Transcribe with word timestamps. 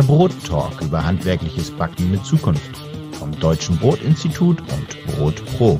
Der 0.00 0.06
Brottalk 0.06 0.80
über 0.80 1.04
handwerkliches 1.04 1.70
Backen 1.72 2.10
mit 2.10 2.24
Zukunft 2.24 2.74
vom 3.18 3.38
Deutschen 3.38 3.78
Brotinstitut 3.78 4.58
und 4.58 5.06
Brot 5.06 5.44
Pro. 5.44 5.78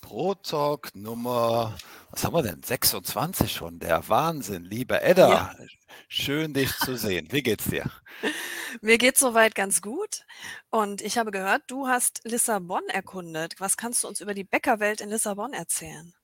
Brottalk 0.00 0.94
Nummer, 0.94 1.76
was 2.12 2.22
haben 2.22 2.34
wir 2.34 2.44
denn? 2.44 2.62
26 2.62 3.52
schon. 3.52 3.80
Der 3.80 4.08
Wahnsinn, 4.08 4.62
liebe 4.62 5.02
Edda. 5.02 5.28
Ja. 5.28 5.54
Schön, 6.06 6.54
dich 6.54 6.76
zu 6.76 6.96
sehen. 6.96 7.26
Wie 7.32 7.42
geht's 7.42 7.64
dir? 7.64 7.90
Mir 8.82 8.98
geht's 8.98 9.18
soweit 9.18 9.56
ganz 9.56 9.82
gut. 9.82 10.24
Und 10.70 11.02
ich 11.02 11.18
habe 11.18 11.32
gehört, 11.32 11.62
du 11.66 11.88
hast 11.88 12.20
Lissabon 12.22 12.82
erkundet. 12.86 13.56
Was 13.58 13.76
kannst 13.76 14.04
du 14.04 14.08
uns 14.08 14.20
über 14.20 14.32
die 14.32 14.44
Bäckerwelt 14.44 15.00
in 15.00 15.08
Lissabon 15.08 15.52
erzählen? 15.52 16.14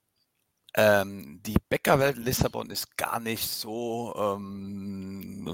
Ähm, 0.75 1.39
die 1.45 1.55
Bäckerwelt 1.69 2.17
in 2.17 2.23
Lissabon 2.23 2.69
ist 2.71 2.97
gar 2.97 3.19
nicht 3.19 3.47
so, 3.47 4.13
ähm, 4.17 5.47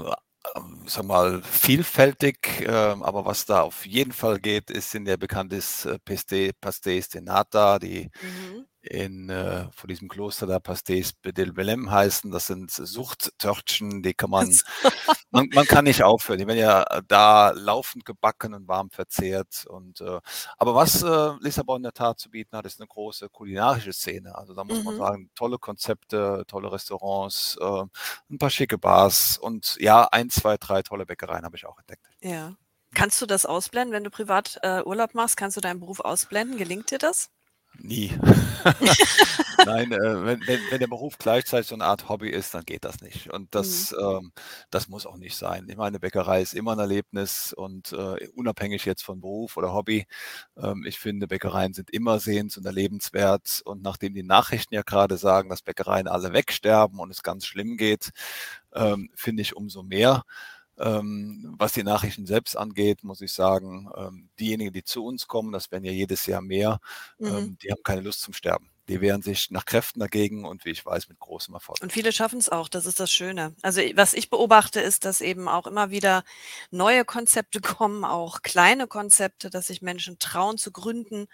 ähm, 0.55 0.83
sag 0.87 1.05
mal, 1.05 1.41
vielfältig, 1.43 2.61
ähm, 2.65 3.03
aber 3.03 3.25
was 3.25 3.45
da 3.45 3.61
auf 3.63 3.85
jeden 3.85 4.13
Fall 4.13 4.39
geht, 4.39 4.71
ist 4.71 4.95
in 4.95 5.05
der 5.05 5.17
bekanntes 5.17 5.85
äh, 5.85 5.99
Peste, 5.99 6.51
Pastéis 6.61 7.09
de 7.11 7.21
Nata, 7.21 7.79
die 7.79 8.09
Mhm. 8.21 8.65
In, 8.81 9.29
äh, 9.29 9.67
von 9.73 9.87
diesem 9.87 10.07
Kloster 10.07 10.47
da 10.47 10.57
Pastéis 10.57 11.13
del 11.23 11.51
Belém 11.51 11.89
heißen. 11.91 12.31
Das 12.31 12.47
sind 12.47 12.71
Suchttörtchen, 12.71 14.01
die 14.03 14.13
kann 14.13 14.29
man, 14.29 14.49
man, 15.31 15.49
man 15.53 15.65
kann 15.65 15.85
nicht 15.85 16.03
aufhören. 16.03 16.39
Die 16.39 16.47
werden 16.47 16.59
ja 16.59 16.85
da 17.07 17.51
laufend 17.51 18.05
gebacken 18.05 18.53
und 18.53 18.67
warm 18.67 18.89
verzehrt. 18.89 19.65
Und, 19.67 20.01
äh, 20.01 20.19
aber 20.57 20.75
was 20.75 21.03
äh, 21.03 21.31
Lissabon 21.41 21.77
in 21.77 21.83
der 21.83 21.93
Tat 21.93 22.19
zu 22.19 22.29
bieten 22.29 22.55
hat, 22.57 22.65
ist 22.65 22.79
eine 22.79 22.87
große 22.87 23.29
kulinarische 23.29 23.93
Szene. 23.93 24.35
Also 24.35 24.53
da 24.53 24.63
muss 24.63 24.83
man 24.83 24.95
Mhm. 24.95 24.97
sagen, 24.97 25.31
tolle 25.35 25.57
Konzepte, 25.57 26.43
tolle 26.47 26.71
Restaurants, 26.71 27.57
äh, 27.61 27.83
ein 28.29 28.37
paar 28.39 28.49
schicke 28.49 28.77
Bars 28.77 29.37
und 29.37 29.75
ja, 29.79 30.07
ein, 30.11 30.29
zwei, 30.29 30.57
drei 30.57 30.81
tolle 30.83 31.05
Bäckereien 31.05 31.43
habe 31.45 31.57
ich 31.57 31.65
auch 31.65 31.77
entdeckt. 31.79 32.07
Ja. 32.21 32.55
Kannst 32.95 33.21
du 33.21 33.25
das 33.27 33.45
ausblenden, 33.45 33.93
wenn 33.93 34.03
du 34.03 34.09
privat 34.09 34.57
äh, 34.63 34.81
Urlaub 34.83 35.13
machst? 35.13 35.37
Kannst 35.37 35.55
du 35.57 35.61
deinen 35.61 35.79
Beruf 35.79 35.99
ausblenden? 35.99 36.57
Gelingt 36.57 36.89
dir 36.91 36.97
das? 36.97 37.29
Nie. 37.77 38.11
Nein, 39.65 39.91
äh, 39.91 40.25
wenn, 40.25 40.45
wenn, 40.47 40.59
wenn 40.69 40.79
der 40.79 40.87
Beruf 40.87 41.17
gleichzeitig 41.17 41.67
so 41.67 41.75
eine 41.75 41.85
Art 41.85 42.09
Hobby 42.09 42.29
ist, 42.29 42.53
dann 42.53 42.65
geht 42.65 42.83
das 42.83 43.01
nicht. 43.01 43.29
Und 43.31 43.43
Mhm. 43.43 43.47
das, 43.51 43.95
ähm, 43.99 44.31
das 44.69 44.87
muss 44.89 45.05
auch 45.05 45.17
nicht 45.17 45.35
sein. 45.37 45.67
Ich 45.69 45.77
meine, 45.77 45.99
Bäckerei 45.99 46.41
ist 46.41 46.53
immer 46.53 46.73
ein 46.73 46.79
Erlebnis 46.79 47.53
und 47.53 47.91
äh, 47.93 48.27
unabhängig 48.35 48.85
jetzt 48.85 49.03
von 49.03 49.21
Beruf 49.21 49.55
oder 49.57 49.73
Hobby. 49.73 50.07
Ähm, 50.57 50.83
ich 50.85 50.99
finde, 50.99 51.27
Bäckereien 51.27 51.73
sind 51.73 51.89
immer 51.91 52.19
sehens- 52.19 52.57
und 52.57 52.65
erlebenswert. 52.65 53.61
Und 53.65 53.81
nachdem 53.81 54.13
die 54.13 54.23
Nachrichten 54.23 54.73
ja 54.75 54.81
gerade 54.81 55.17
sagen, 55.17 55.49
dass 55.49 55.61
Bäckereien 55.61 56.07
alle 56.07 56.33
wegsterben 56.33 56.99
und 56.99 57.11
es 57.11 57.23
ganz 57.23 57.45
schlimm 57.45 57.77
geht, 57.77 58.09
ähm, 58.73 59.09
finde 59.15 59.41
ich 59.41 59.55
umso 59.55 59.83
mehr. 59.83 60.23
Ähm, 60.79 61.55
was 61.57 61.73
die 61.73 61.83
Nachrichten 61.83 62.25
selbst 62.25 62.57
angeht, 62.57 63.03
muss 63.03 63.21
ich 63.21 63.33
sagen, 63.33 63.89
ähm, 63.97 64.29
diejenigen, 64.39 64.73
die 64.73 64.83
zu 64.83 65.05
uns 65.05 65.27
kommen, 65.27 65.51
das 65.51 65.71
werden 65.71 65.83
ja 65.85 65.91
jedes 65.91 66.25
Jahr 66.25 66.41
mehr, 66.41 66.79
Mhm. 67.19 67.27
ähm, 67.27 67.57
die 67.61 67.71
haben 67.71 67.83
keine 67.83 68.01
Lust 68.01 68.21
zum 68.21 68.33
Sterben. 68.33 68.69
Die 68.89 69.01
wehren 69.01 69.21
sich 69.21 69.51
nach 69.51 69.65
Kräften 69.65 69.99
dagegen 70.01 70.45
und 70.45 70.65
wie 70.65 70.71
ich 70.71 70.85
weiß, 70.85 71.07
mit 71.09 71.19
großem 71.19 71.53
Erfolg. 71.53 71.79
Und 71.81 71.93
viele 71.93 72.11
schaffen 72.11 72.39
es 72.39 72.49
auch, 72.49 72.67
das 72.69 72.85
ist 72.85 72.99
das 72.99 73.11
Schöne. 73.11 73.55
Also 73.61 73.81
was 73.95 74.13
ich 74.13 74.29
beobachte, 74.29 74.81
ist, 74.81 75.05
dass 75.05 75.21
eben 75.21 75.47
auch 75.47 75.67
immer 75.67 75.91
wieder 75.91 76.23
neue 76.71 77.05
Konzepte 77.05 77.61
kommen, 77.61 78.03
auch 78.03 78.41
kleine 78.41 78.87
Konzepte, 78.87 79.49
dass 79.49 79.67
sich 79.67 79.81
Menschen 79.81 80.19
trauen 80.19 80.57
zu 80.57 80.71
gründen, 80.71 81.27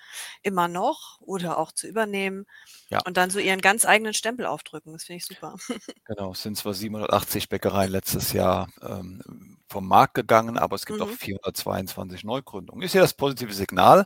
immer 0.43 0.67
noch 0.67 1.19
oder 1.21 1.57
auch 1.57 1.71
zu 1.71 1.87
übernehmen 1.87 2.45
Ja. 2.89 3.01
und 3.05 3.17
dann 3.17 3.29
so 3.31 3.39
ihren 3.39 3.61
ganz 3.61 3.85
eigenen 3.85 4.13
Stempel 4.13 4.45
aufdrücken. 4.45 4.93
Das 4.93 5.05
finde 5.05 5.17
ich 5.17 5.25
super. 5.25 5.55
Genau, 6.07 6.33
es 6.33 6.43
sind 6.43 6.55
zwar 6.57 6.73
780 6.75 7.49
Bäckereien 7.49 7.91
letztes 7.91 8.31
Jahr 8.31 8.69
ähm, 8.81 9.57
vom 9.67 9.87
Markt 9.87 10.13
gegangen, 10.13 10.57
aber 10.57 10.75
es 10.75 10.85
gibt 10.85 11.01
auch 11.01 11.09
Mhm. 11.09 11.17
422 11.17 12.23
Neugründungen. 12.23 12.83
Ist 12.83 12.93
ja 12.93 13.01
das 13.01 13.13
positive 13.15 13.53
Signal. 13.53 14.05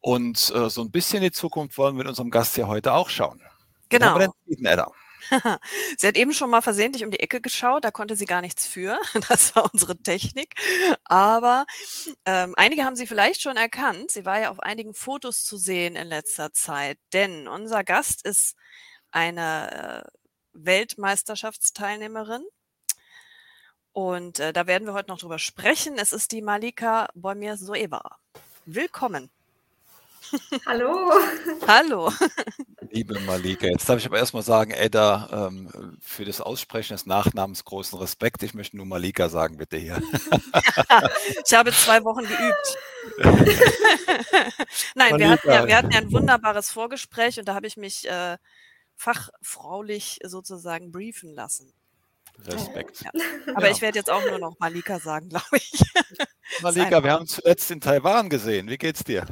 Und 0.00 0.52
äh, 0.54 0.70
so 0.70 0.82
ein 0.82 0.90
bisschen 0.90 1.18
in 1.18 1.24
die 1.24 1.32
Zukunft 1.32 1.76
wollen 1.78 1.94
wir 1.94 2.04
mit 2.04 2.08
unserem 2.08 2.30
Gast 2.30 2.54
hier 2.54 2.68
heute 2.68 2.92
auch 2.92 3.08
schauen. 3.08 3.42
Genau. 3.88 4.18
Sie 5.98 6.06
hat 6.06 6.16
eben 6.16 6.32
schon 6.32 6.50
mal 6.50 6.62
versehentlich 6.62 7.04
um 7.04 7.10
die 7.10 7.20
Ecke 7.20 7.40
geschaut, 7.40 7.84
da 7.84 7.90
konnte 7.90 8.16
sie 8.16 8.26
gar 8.26 8.40
nichts 8.40 8.66
für. 8.66 8.98
Das 9.28 9.56
war 9.56 9.68
unsere 9.72 9.96
Technik. 9.96 10.54
Aber 11.04 11.66
ähm, 12.24 12.54
einige 12.56 12.84
haben 12.84 12.96
sie 12.96 13.06
vielleicht 13.06 13.42
schon 13.42 13.56
erkannt. 13.56 14.10
Sie 14.10 14.24
war 14.24 14.38
ja 14.38 14.50
auf 14.50 14.60
einigen 14.60 14.94
Fotos 14.94 15.44
zu 15.44 15.56
sehen 15.56 15.96
in 15.96 16.08
letzter 16.08 16.52
Zeit, 16.52 16.98
denn 17.12 17.48
unser 17.48 17.82
Gast 17.84 18.24
ist 18.24 18.54
eine 19.10 20.04
äh, 20.04 20.10
Weltmeisterschaftsteilnehmerin. 20.52 22.44
Und 23.92 24.40
äh, 24.40 24.52
da 24.52 24.66
werden 24.66 24.86
wir 24.86 24.92
heute 24.92 25.08
noch 25.08 25.18
drüber 25.18 25.38
sprechen. 25.38 25.96
Es 25.96 26.12
ist 26.12 26.32
die 26.32 26.42
Malika 26.42 27.08
Boimir-Soeva. 27.14 28.02
Willkommen. 28.66 29.30
Hallo. 30.66 31.10
Hallo. 31.66 32.12
Liebe 32.90 33.18
Malika, 33.20 33.66
jetzt 33.66 33.88
darf 33.88 33.98
ich 33.98 34.06
aber 34.06 34.18
erstmal 34.18 34.42
sagen, 34.42 34.70
Edda, 34.70 35.48
ähm, 35.48 35.98
für 36.00 36.24
das 36.24 36.40
Aussprechen 36.40 36.94
des 36.94 37.06
Nachnamens 37.06 37.64
großen 37.64 37.98
Respekt. 37.98 38.42
Ich 38.42 38.54
möchte 38.54 38.76
nur 38.76 38.86
Malika 38.86 39.28
sagen, 39.28 39.56
bitte 39.56 39.76
hier. 39.76 40.00
Ich 41.46 41.54
habe 41.54 41.72
zwei 41.72 42.02
Wochen 42.04 42.22
geübt. 42.24 42.78
Nein, 44.94 45.18
wir 45.18 45.30
hatten, 45.30 45.48
ja, 45.48 45.66
wir 45.66 45.76
hatten 45.76 45.90
ja 45.90 46.00
ein 46.00 46.12
wunderbares 46.12 46.70
Vorgespräch 46.70 47.38
und 47.38 47.46
da 47.46 47.54
habe 47.54 47.66
ich 47.66 47.76
mich 47.76 48.08
äh, 48.08 48.36
fachfraulich 48.96 50.18
sozusagen 50.24 50.90
briefen 50.92 51.34
lassen. 51.34 51.72
Respekt. 52.44 53.02
Ja. 53.02 53.10
Aber 53.54 53.66
Ja. 53.66 53.72
ich 53.72 53.80
werde 53.80 53.98
jetzt 53.98 54.10
auch 54.10 54.22
nur 54.28 54.38
noch 54.38 54.56
Malika 54.58 54.98
sagen, 54.98 55.28
glaube 55.30 55.44
ich. 55.56 55.72
Malika, 56.60 57.02
wir 57.02 57.12
haben 57.12 57.22
uns 57.22 57.32
zuletzt 57.32 57.70
in 57.70 57.80
Taiwan 57.80 58.28
gesehen. 58.28 58.68
Wie 58.68 58.78
geht's 58.78 59.04
dir? 59.04 59.26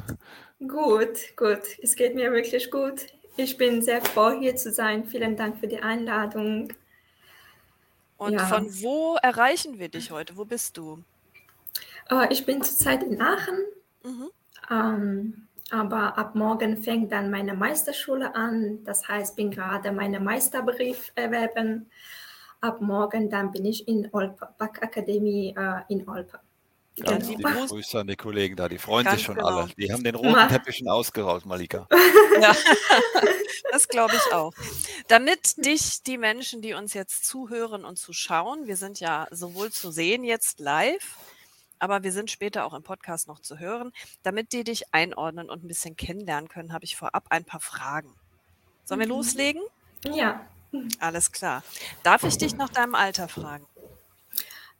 Gut, 0.59 1.35
gut. 1.35 1.59
Es 1.81 1.95
geht 1.95 2.15
mir 2.15 2.31
wirklich 2.31 2.71
gut. 2.71 3.07
Ich 3.37 3.57
bin 3.57 3.81
sehr 3.81 4.01
froh, 4.01 4.31
hier 4.39 4.55
zu 4.55 4.71
sein. 4.71 5.05
Vielen 5.05 5.35
Dank 5.35 5.57
für 5.59 5.67
die 5.67 5.79
Einladung. 5.81 6.71
Und 8.17 8.33
Ja. 8.33 8.45
von 8.45 8.65
wo 8.81 9.17
erreichen 9.21 9.77
wir 9.77 9.89
dich 9.89 10.11
heute? 10.11 10.37
Wo 10.37 10.45
bist 10.45 10.77
du? 10.77 11.03
Äh, 12.09 12.31
ich 12.31 12.45
bin 12.45 12.61
zurzeit 12.63 13.03
in 13.03 13.21
Aachen, 13.21 13.57
Mhm. 14.03 14.29
ähm, 14.71 15.47
aber 15.71 16.17
ab 16.17 16.35
morgen 16.35 16.77
fängt 16.77 17.11
dann 17.11 17.29
meine 17.29 17.53
Meisterschule 17.53 18.33
an. 18.35 18.83
Das 18.85 19.07
heißt, 19.07 19.35
bin 19.35 19.51
gerade 19.51 19.91
meinen 19.91 20.23
Meisterbrief 20.23 21.11
erwerben. 21.15 21.89
Ab 22.61 22.79
morgen 22.79 23.29
dann 23.29 23.51
bin 23.51 23.65
ich 23.65 23.87
in 23.87 24.07
Olpe, 24.13 24.47
Backakademie 24.57 25.53
äh, 25.57 25.81
in 25.89 26.07
Olpe. 26.07 26.39
Ganz 27.03 27.27
liebe 27.27 27.43
liebe 27.43 27.51
Gruß. 27.59 27.69
Grüße 27.71 27.99
an 27.99 28.07
die 28.07 28.15
Kollegen 28.15 28.55
da. 28.55 28.69
Die 28.69 28.77
freuen 28.77 29.03
Ganz 29.05 29.17
sich 29.17 29.25
schon 29.25 29.35
genau. 29.35 29.47
alle. 29.47 29.67
Die 29.77 29.91
haben 29.91 30.03
den 30.03 30.15
roten 30.15 30.47
Teppich 30.47 30.77
schon 30.77 30.87
ausgerollt, 30.87 31.45
Malika. 31.45 31.87
Ja, 32.41 32.55
das 33.71 33.87
glaube 33.87 34.15
ich 34.15 34.33
auch. 34.33 34.53
Damit 35.07 35.65
dich 35.65 36.03
die 36.03 36.17
Menschen, 36.17 36.61
die 36.61 36.73
uns 36.73 36.93
jetzt 36.93 37.25
zuhören 37.25 37.83
und 37.85 37.97
zuschauen, 37.97 38.67
wir 38.67 38.77
sind 38.77 38.99
ja 38.99 39.27
sowohl 39.31 39.71
zu 39.71 39.91
sehen 39.91 40.23
jetzt 40.23 40.59
live, 40.59 41.17
aber 41.79 42.03
wir 42.03 42.11
sind 42.13 42.31
später 42.31 42.65
auch 42.65 42.73
im 42.73 42.83
Podcast 42.83 43.27
noch 43.27 43.39
zu 43.41 43.59
hören, 43.59 43.91
damit 44.23 44.53
die 44.53 44.63
dich 44.63 44.93
einordnen 44.93 45.49
und 45.49 45.63
ein 45.63 45.67
bisschen 45.67 45.97
kennenlernen 45.97 46.47
können, 46.49 46.71
habe 46.71 46.85
ich 46.85 46.95
vorab 46.95 47.25
ein 47.29 47.43
paar 47.43 47.59
Fragen. 47.59 48.13
Sollen 48.85 49.01
wir 49.01 49.07
Mhm. 49.07 49.13
loslegen? 49.13 49.61
Ja, 50.05 50.45
Alles 50.99 51.31
klar. 51.31 51.63
Darf 52.03 52.23
ich 52.23 52.37
dich 52.37 52.55
nach 52.55 52.69
deinem 52.69 52.95
Alter 52.95 53.29
fragen? 53.29 53.65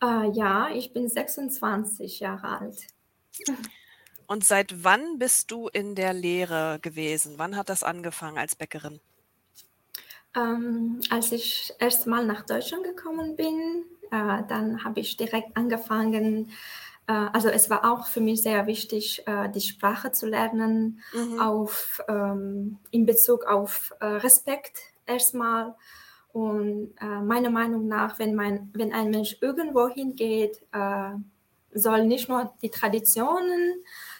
Äh, 0.06 0.31
ja, 0.31 0.69
ich 0.69 0.94
bin 0.94 1.10
26 1.10 2.19
Jahre 2.22 2.60
alt. 2.60 2.88
Und 4.28 4.46
seit 4.46 4.84
wann 4.84 5.18
bist 5.18 5.50
du 5.50 5.68
in 5.68 5.96
der 5.96 6.13
Lehre 6.13 6.78
gewesen? 6.80 7.40
Wann 7.40 7.56
hat 7.56 7.69
das 7.69 7.81
angefangen 7.81 8.38
als 8.38 8.56
Bäckerin? 8.56 9.00
Ähm, 10.36 11.00
als 11.10 11.31
ich 11.31 11.74
erst 11.80 12.07
mal 12.07 12.25
nach 12.25 12.46
Deutschland 12.46 12.84
gekommen 12.84 13.36
bin, 13.36 13.86
äh, 14.12 14.44
dann 14.48 14.84
habe 14.84 15.00
ich 15.00 15.16
direkt 15.18 15.56
angefangen. 15.56 16.51
Äh, 17.08 17.13
also 17.13 17.50
es 17.50 17.69
war 17.69 17.90
auch 17.92 18.08
für 18.08 18.22
mich 18.22 18.42
sehr 18.42 18.68
wichtig, 18.68 19.24
äh, 19.28 19.50
die 19.50 19.62
Sprache 19.62 20.12
zu 20.12 20.28
lernen, 20.28 21.01
Mhm. 21.13 21.40
auf, 21.40 22.01
ähm, 22.08 22.80
in 22.92 23.06
Bezug 23.06 23.46
auf 23.46 23.94
äh, 24.01 24.06
Respekt 24.06 24.80
erstmal. 25.06 25.75
Und 26.36 26.94
äh, 27.00 27.22
meiner 27.22 27.50
Meinung 27.50 27.88
nach, 27.88 28.20
wenn, 28.20 28.36
mein, 28.36 28.70
wenn 28.74 28.92
ein 28.94 29.10
Mensch 29.10 29.38
irgendwo 29.42 29.88
hingeht, 29.88 30.62
äh, 30.74 31.12
soll 31.74 32.06
nicht 32.06 32.28
nur 32.30 32.54
die 32.62 32.70
Traditionen, 32.70 33.76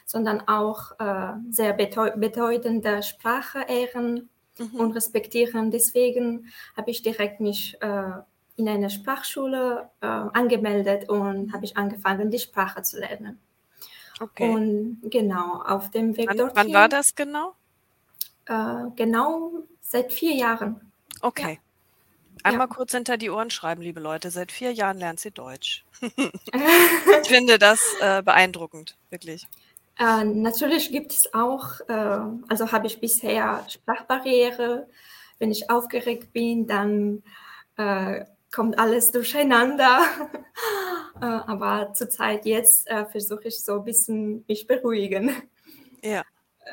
sondern 0.06 0.48
auch 0.48 0.92
äh, 1.00 1.34
sehr 1.50 1.74
bedeu 1.74 2.12
bedeutende 2.16 3.04
Sprache 3.04 3.66
ehren 3.68 4.30
Mhm. 4.58 4.80
und 4.80 4.92
respektieren. 4.94 5.72
Deswegen 5.72 6.48
habe 6.78 6.92
ich 6.92 7.02
direkt 7.02 7.40
mich 7.40 7.78
äh, 7.82 8.12
in 8.56 8.70
eine 8.70 8.90
Sprachschule 8.90 9.90
äh, 10.02 10.06
angemeldet 10.06 11.10
und 11.10 11.52
habe 11.54 11.66
ich 11.66 11.76
angefangen, 11.76 12.32
die 12.32 12.40
Sprache 12.40 12.82
zu 12.82 13.00
lernen. 13.00 13.40
Okay. 14.20 14.50
Und 14.50 15.02
genau, 15.04 15.62
auf 15.62 15.92
dem 15.92 16.16
Weg 16.16 16.30
Wann, 16.30 16.38
dorthin. 16.38 16.56
wann 16.56 16.74
war 16.74 16.88
das 16.88 17.16
genau? 17.16 17.54
Äh, 18.46 18.92
genau 18.96 19.52
seit 19.82 20.14
vier 20.14 20.34
Jahren. 20.36 20.80
Okay. 21.22 21.60
Einmal 22.46 22.68
kurz 22.68 22.92
hinter 22.92 23.18
die 23.18 23.30
Ohren 23.30 23.50
schreiben, 23.50 23.82
liebe 23.82 24.00
Leute. 24.00 24.30
Seit 24.30 24.52
vier 24.52 24.72
Jahren 24.72 25.00
lernt 25.00 25.20
sie 25.20 25.32
Deutsch. 25.32 25.84
ich 26.02 27.28
finde 27.28 27.58
das 27.58 27.82
äh, 28.02 28.22
beeindruckend, 28.22 28.96
wirklich. 29.10 29.48
Äh, 29.98 30.24
natürlich 30.26 30.92
gibt 30.92 31.12
es 31.12 31.34
auch, 31.34 31.80
äh, 31.88 32.20
also 32.48 32.72
habe 32.72 32.86
ich 32.86 33.00
bisher 33.00 33.66
Sprachbarriere. 33.68 34.88
Wenn 35.40 35.52
ich 35.52 35.70
aufgeregt 35.72 36.34
bin, 36.34 36.68
dann 36.68 37.24
äh, 37.78 38.26
kommt 38.54 38.78
alles 38.80 39.12
durcheinander. 39.12 40.02
Äh, 41.22 41.28
aber 41.28 41.94
zurzeit 41.94 42.46
jetzt 42.46 42.90
äh, 42.90 43.06
versuche 43.06 43.48
ich 43.48 43.64
so 43.64 43.76
ein 43.76 43.86
bisschen 43.86 44.44
mich 44.50 44.68
beruhigen. 44.68 45.34
Ja. 46.04 46.24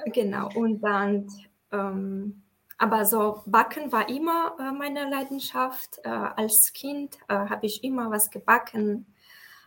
Genau. 0.07 0.51
Und 0.57 0.81
dann, 0.81 1.29
ähm, 1.71 2.42
aber 2.83 3.07
so 3.07 3.43
Backen 3.47 3.93
war 3.93 4.09
immer 4.09 4.55
meine 4.77 5.09
Leidenschaft. 5.09 6.05
als 6.05 6.73
Kind 6.73 7.17
habe 7.29 7.65
ich 7.67 7.85
immer 7.85 8.11
was 8.11 8.31
gebacken 8.31 9.07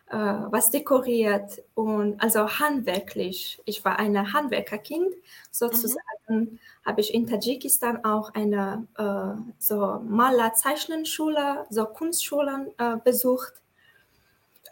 äh, 0.08 0.16
was 0.16 0.70
dekoriert 0.70 1.62
und 1.74 2.22
also 2.22 2.48
handwerklich. 2.48 3.60
Ich 3.64 3.84
war 3.84 3.98
ein 3.98 4.32
Handwerkerkind 4.32 5.12
sozusagen. 5.50 5.98
Mhm. 6.28 6.58
Habe 6.84 7.00
ich 7.00 7.12
in 7.12 7.26
Tadschikistan 7.26 8.04
auch 8.04 8.32
eine 8.34 8.86
äh, 8.96 9.40
so 9.58 10.00
Maler-Zeichnenschule, 10.06 11.66
so 11.70 11.86
Kunstschulen 11.86 12.68
äh, 12.78 12.98
besucht. 13.02 13.54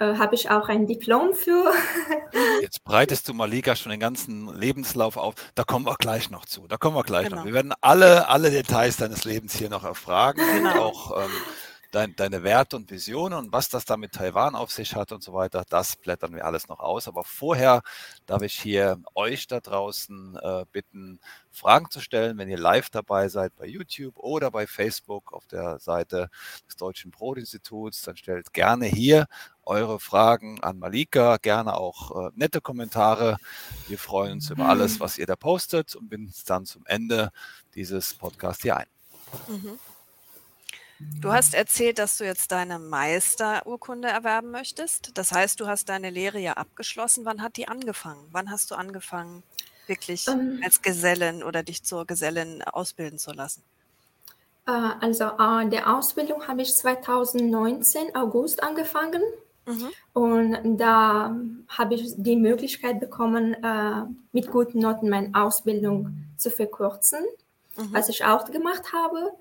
Äh, 0.00 0.16
habe 0.16 0.34
ich 0.34 0.50
auch 0.50 0.68
ein 0.68 0.86
Diplom 0.86 1.34
für. 1.34 1.72
Jetzt 2.62 2.84
breitest 2.84 3.28
du 3.28 3.34
Malika 3.34 3.76
schon 3.76 3.90
den 3.90 4.00
ganzen 4.00 4.52
Lebenslauf 4.54 5.16
auf. 5.16 5.34
Da 5.54 5.64
kommen 5.64 5.86
wir 5.86 5.96
gleich 5.96 6.30
noch 6.30 6.44
zu. 6.46 6.66
Da 6.66 6.76
kommen 6.76 6.96
wir 6.96 7.04
gleich 7.04 7.28
genau. 7.28 7.38
noch. 7.38 7.44
Wir 7.44 7.54
werden 7.54 7.72
alle, 7.80 8.28
alle 8.28 8.50
Details 8.50 8.96
deines 8.96 9.24
Lebens 9.24 9.54
hier 9.56 9.70
noch 9.70 9.84
erfragen 9.84 10.40
genau. 10.54 10.70
und 10.70 10.78
auch 10.78 11.24
ähm, 11.24 11.30
dein, 11.94 12.16
deine 12.16 12.42
Werte 12.42 12.76
und 12.76 12.90
Visionen 12.90 13.38
und 13.38 13.52
was 13.52 13.68
das 13.68 13.84
da 13.84 13.96
mit 13.96 14.12
Taiwan 14.12 14.54
auf 14.54 14.72
sich 14.72 14.94
hat 14.96 15.12
und 15.12 15.22
so 15.22 15.32
weiter, 15.32 15.64
das 15.68 15.96
blättern 15.96 16.34
wir 16.34 16.44
alles 16.44 16.68
noch 16.68 16.80
aus. 16.80 17.06
Aber 17.08 17.24
vorher 17.24 17.82
darf 18.26 18.42
ich 18.42 18.60
hier 18.60 19.00
euch 19.14 19.46
da 19.46 19.60
draußen 19.60 20.36
äh, 20.42 20.64
bitten, 20.72 21.20
Fragen 21.52 21.88
zu 21.90 22.00
stellen, 22.00 22.36
wenn 22.36 22.48
ihr 22.48 22.58
live 22.58 22.90
dabei 22.90 23.28
seid 23.28 23.54
bei 23.54 23.66
YouTube 23.66 24.18
oder 24.18 24.50
bei 24.50 24.66
Facebook 24.66 25.32
auf 25.32 25.46
der 25.46 25.78
Seite 25.78 26.28
des 26.66 26.76
Deutschen 26.76 27.12
Brotinstituts, 27.12 28.02
dann 28.02 28.16
stellt 28.16 28.52
gerne 28.52 28.86
hier 28.86 29.26
eure 29.62 30.00
Fragen 30.00 30.62
an 30.64 30.80
Malika, 30.80 31.36
gerne 31.36 31.76
auch 31.76 32.26
äh, 32.26 32.30
nette 32.34 32.60
Kommentare. 32.60 33.36
Wir 33.86 33.98
freuen 33.98 34.32
uns 34.32 34.50
über 34.50 34.68
alles, 34.68 34.98
was 34.98 35.16
ihr 35.16 35.26
da 35.26 35.36
postet 35.36 35.94
und 35.94 36.08
binden 36.08 36.30
es 36.30 36.44
dann 36.44 36.66
zum 36.66 36.84
Ende 36.86 37.30
dieses 37.76 38.14
Podcasts 38.14 38.62
hier 38.62 38.76
ein. 38.76 38.86
Mhm. 39.46 39.78
Du 41.20 41.32
hast 41.32 41.54
erzählt, 41.54 41.98
dass 41.98 42.18
du 42.18 42.24
jetzt 42.24 42.52
deine 42.52 42.78
Meisterurkunde 42.78 44.08
erwerben 44.08 44.50
möchtest. 44.50 45.12
Das 45.14 45.32
heißt, 45.32 45.58
du 45.58 45.66
hast 45.66 45.88
deine 45.88 46.10
Lehre 46.10 46.38
ja 46.38 46.52
abgeschlossen. 46.54 47.24
Wann 47.24 47.40
hat 47.40 47.56
die 47.56 47.66
angefangen? 47.66 48.26
Wann 48.30 48.50
hast 48.50 48.70
du 48.70 48.74
angefangen, 48.74 49.42
wirklich 49.86 50.28
ähm, 50.28 50.60
als 50.62 50.82
Gesellin 50.82 51.42
oder 51.42 51.62
dich 51.62 51.82
zur 51.82 52.06
Gesellin 52.06 52.62
ausbilden 52.62 53.18
zu 53.18 53.32
lassen? 53.32 53.62
Äh, 54.66 54.70
also 54.72 55.24
äh, 55.24 55.68
der 55.68 55.96
Ausbildung 55.96 56.46
habe 56.46 56.62
ich 56.62 56.74
2019 56.74 58.14
August 58.14 58.62
angefangen. 58.62 59.22
Mhm. 59.66 59.88
Und 60.12 60.76
da 60.78 61.34
habe 61.68 61.94
ich 61.94 62.12
die 62.16 62.36
Möglichkeit 62.36 63.00
bekommen, 63.00 63.54
äh, 63.54 64.02
mit 64.32 64.50
guten 64.50 64.80
Noten 64.80 65.08
meine 65.08 65.30
Ausbildung 65.32 66.26
zu 66.36 66.50
verkürzen, 66.50 67.24
mhm. 67.76 67.92
was 67.92 68.08
ich 68.08 68.24
auch 68.24 68.50
gemacht 68.50 68.92
habe. 68.92 69.32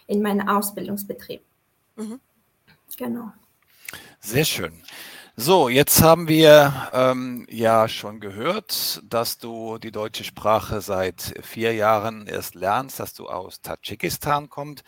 in 0.08 0.24
meinem 0.24 0.48
Ausbildungsbetrieb. 0.48 1.42
Mhm. 1.96 2.20
Genau. 2.98 3.32
Sehr 4.20 4.46
schön. 4.46 4.74
So, 5.36 5.70
jetzt 5.70 6.02
haben 6.02 6.28
wir 6.28 6.90
ähm, 6.92 7.46
ja 7.52 7.88
schon 7.88 8.20
gehört, 8.20 9.04
dass 9.08 9.38
du 9.38 9.78
die 9.78 9.92
deutsche 9.92 10.24
Sprache 10.24 10.82
seit 10.82 11.36
vier 11.44 11.76
Jahren 11.76 12.26
erst 12.26 12.56
lernst, 12.56 13.00
dass 13.00 13.14
du 13.14 13.30
aus 13.30 13.62
Tadschikistan 13.62 14.50
kommst. 14.50 14.84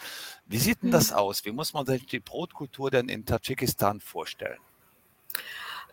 Wie 0.48 0.58
sieht 0.58 0.82
denn 0.82 0.90
das 0.90 1.12
mhm. 1.12 1.18
aus? 1.18 1.46
Wie 1.46 1.52
muss 1.52 1.74
man 1.74 1.86
sich 1.86 2.08
die 2.08 2.20
Brotkultur 2.20 2.90
denn 2.90 3.08
in 3.08 3.24
Tadschikistan 3.24 4.00
vorstellen? 4.00 4.58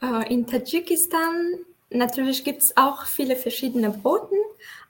Äh, 0.02 0.32
in 0.32 0.46
Tadschikistan 0.46 1.54
natürlich 1.90 2.44
gibt 2.44 2.62
es 2.62 2.76
auch 2.76 3.04
viele 3.04 3.36
verschiedene 3.36 3.90
Broten, 3.90 4.36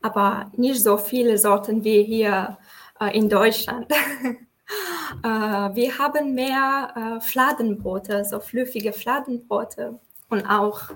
aber 0.03 0.51
nicht 0.57 0.83
so 0.83 0.97
viele 0.97 1.39
Sorten 1.39 1.85
wie 1.85 2.03
hier 2.03 2.59
äh, 3.01 3.17
in 3.17 3.29
Deutschland. 3.29 3.91
äh, 5.23 5.27
wir 5.27 5.99
haben 5.99 6.35
mehr 6.35 7.21
Fladenbrote, 7.23 8.25
so 8.25 8.41
flüffige 8.41 8.93
Fladenbrote 8.93 9.99
und 10.29 10.47
auch 10.47 10.91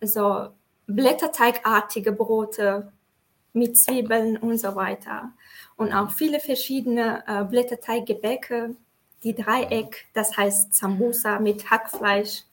so 0.00 0.48
blätterteigartige 0.86 2.12
Brote 2.12 2.92
mit 3.52 3.76
Zwiebeln 3.76 4.36
und 4.36 4.58
so 4.58 4.74
weiter. 4.74 5.32
Und 5.76 5.92
auch 5.92 6.10
viele 6.10 6.40
verschiedene 6.40 7.22
äh, 7.26 7.44
Blätterteiggebäcke, 7.44 8.74
die 9.22 9.34
Dreieck, 9.34 10.06
das 10.14 10.36
heißt 10.36 10.74
Sambusa 10.74 11.38
mit 11.38 11.70
Hackfleisch. 11.70 12.44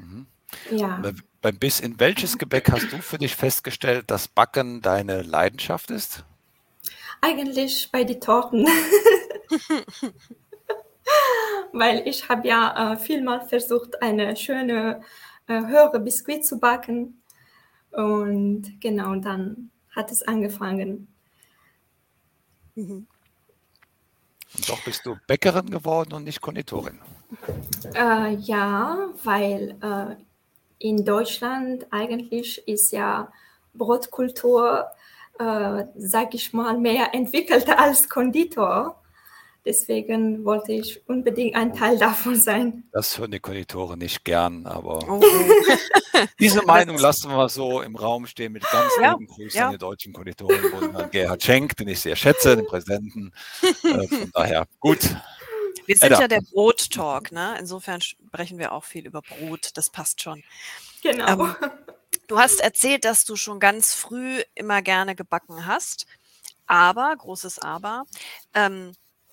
Mhm. 0.00 0.26
Ja. 0.70 1.02
Beim 1.42 1.58
Biss, 1.58 1.80
in 1.80 1.98
welches 2.00 2.36
Gebäck 2.38 2.70
hast 2.70 2.92
du 2.92 2.98
für 2.98 3.18
dich 3.18 3.34
festgestellt, 3.34 4.10
dass 4.10 4.28
Backen 4.28 4.82
deine 4.82 5.22
Leidenschaft 5.22 5.90
ist? 5.90 6.24
Eigentlich 7.20 7.88
bei 7.90 8.04
den 8.04 8.20
Torten. 8.20 8.66
Weil 11.72 12.06
ich 12.06 12.28
habe 12.28 12.46
ja 12.46 12.92
äh, 12.92 12.96
vielmal 12.96 13.46
versucht, 13.46 14.02
eine 14.02 14.36
schöne, 14.36 15.02
äh, 15.46 15.60
höhere 15.60 16.00
Biskuit 16.00 16.44
zu 16.44 16.58
backen. 16.58 17.22
Und 17.90 18.80
genau, 18.80 19.14
dann 19.16 19.70
hat 19.94 20.10
es 20.10 20.22
angefangen. 20.22 21.08
Mhm. 22.74 23.06
Und 24.54 24.68
doch 24.68 24.82
bist 24.84 25.06
du 25.06 25.16
Bäckerin 25.26 25.70
geworden 25.70 26.12
und 26.12 26.24
nicht 26.24 26.40
Konditorin. 26.40 26.98
Äh, 27.94 28.34
ja, 28.34 29.08
weil 29.24 29.76
äh, 29.82 30.16
in 30.78 31.04
Deutschland 31.04 31.86
eigentlich 31.90 32.66
ist 32.66 32.92
ja 32.92 33.32
Brotkultur, 33.74 34.86
äh, 35.38 35.84
sag 35.96 36.34
ich 36.34 36.52
mal, 36.52 36.78
mehr 36.78 37.14
entwickelt 37.14 37.68
als 37.68 38.08
Konditor. 38.08 38.96
Deswegen 39.64 40.42
wollte 40.46 40.72
ich 40.72 41.06
unbedingt 41.06 41.54
ein 41.54 41.74
Teil 41.74 41.98
davon 41.98 42.34
sein. 42.34 42.84
Das 42.92 43.18
hören 43.18 43.30
die 43.30 43.40
Konditoren 43.40 43.98
nicht 43.98 44.24
gern, 44.24 44.66
aber 44.66 45.00
oh. 45.06 45.20
oh. 45.20 45.22
diese 46.40 46.62
Meinung 46.62 46.96
lassen 46.96 47.30
wir 47.30 47.48
so 47.50 47.82
im 47.82 47.94
Raum 47.94 48.26
stehen 48.26 48.52
mit 48.52 48.62
ganz 48.62 48.90
ja, 49.00 49.12
lieben 49.12 49.26
Grüßen 49.26 49.58
ja. 49.58 49.66
an 49.66 49.72
die 49.72 49.78
deutschen 49.78 50.14
Konditoren 50.14 50.64
und 50.72 50.96
an 50.96 51.10
Gerhard 51.10 51.42
Schenk, 51.42 51.76
den 51.76 51.88
ich 51.88 52.00
sehr 52.00 52.16
schätze, 52.16 52.56
den 52.56 52.66
Präsidenten. 52.66 53.32
Äh, 53.62 54.08
von 54.08 54.30
daher, 54.32 54.66
gut. 54.78 55.00
Wir 55.90 55.96
sind 55.96 56.12
Edda. 56.12 56.20
ja 56.20 56.28
der 56.28 56.40
Brot-Talk, 56.40 57.32
ne? 57.32 57.56
Insofern 57.58 58.00
sprechen 58.00 58.58
wir 58.58 58.70
auch 58.70 58.84
viel 58.84 59.04
über 59.08 59.22
Brot, 59.22 59.70
das 59.74 59.90
passt 59.90 60.22
schon. 60.22 60.44
Genau. 61.02 61.46
Ähm, 61.46 61.56
du 62.28 62.38
hast 62.38 62.60
erzählt, 62.60 63.04
dass 63.04 63.24
du 63.24 63.34
schon 63.34 63.58
ganz 63.58 63.92
früh 63.92 64.40
immer 64.54 64.82
gerne 64.82 65.16
gebacken 65.16 65.66
hast, 65.66 66.06
aber, 66.68 67.12
großes 67.16 67.58
Aber, 67.58 68.04
ähm, 68.54 68.92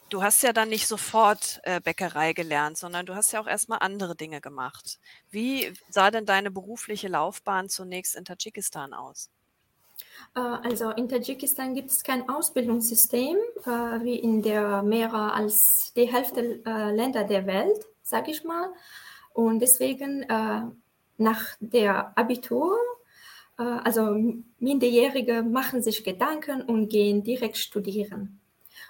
du 0.10 0.24
hast 0.24 0.42
ja 0.42 0.52
dann 0.52 0.70
nicht 0.70 0.88
sofort 0.88 1.60
äh, 1.62 1.80
Bäckerei 1.80 2.34
gelernt, 2.34 2.80
sondern 2.80 3.06
du 3.06 3.14
hast 3.14 3.34
ja 3.34 3.40
auch 3.40 3.48
erstmal 3.48 3.78
andere 3.84 4.16
Dinge 4.16 4.42
gemacht. 4.42 4.98
Wie 5.30 5.72
sah 5.92 6.10
denn 6.10 6.26
deine 6.26 6.50
berufliche 6.50 7.08
Laufbahn 7.08 7.70
zunächst 7.70 8.16
in 8.16 8.26
Tadschikistan 8.26 8.96
aus? 8.96 9.30
Äh, 10.38 10.40
also 10.40 10.92
in 10.92 11.10
Tadschikistan 11.10 11.74
gibt 11.74 11.90
es 11.90 12.04
kein 12.04 12.30
Ausbildungssystem 12.30 13.38
äh, 13.66 13.70
wie 14.04 14.16
in 14.16 14.42
der 14.42 14.84
mehr 14.84 15.14
als 15.14 15.92
die 15.96 16.06
Hälfte 16.06 16.62
äh, 16.66 16.96
Länder 16.96 17.24
der 17.24 17.46
Welt, 17.48 17.86
sage 18.04 18.32
ich 18.32 18.44
mal. 18.44 18.70
Und 19.34 19.60
deswegen 19.60 20.26
nach 21.20 21.46
der 21.60 22.18
Abitur, 22.18 22.76
also 23.56 24.16
Minderjährige 24.58 25.44
machen 25.44 25.84
sich 25.84 26.04
Gedanken 26.04 26.64
und 26.64 26.90
gehen 26.90 27.24
direkt 27.24 27.58
studieren. 27.58 28.40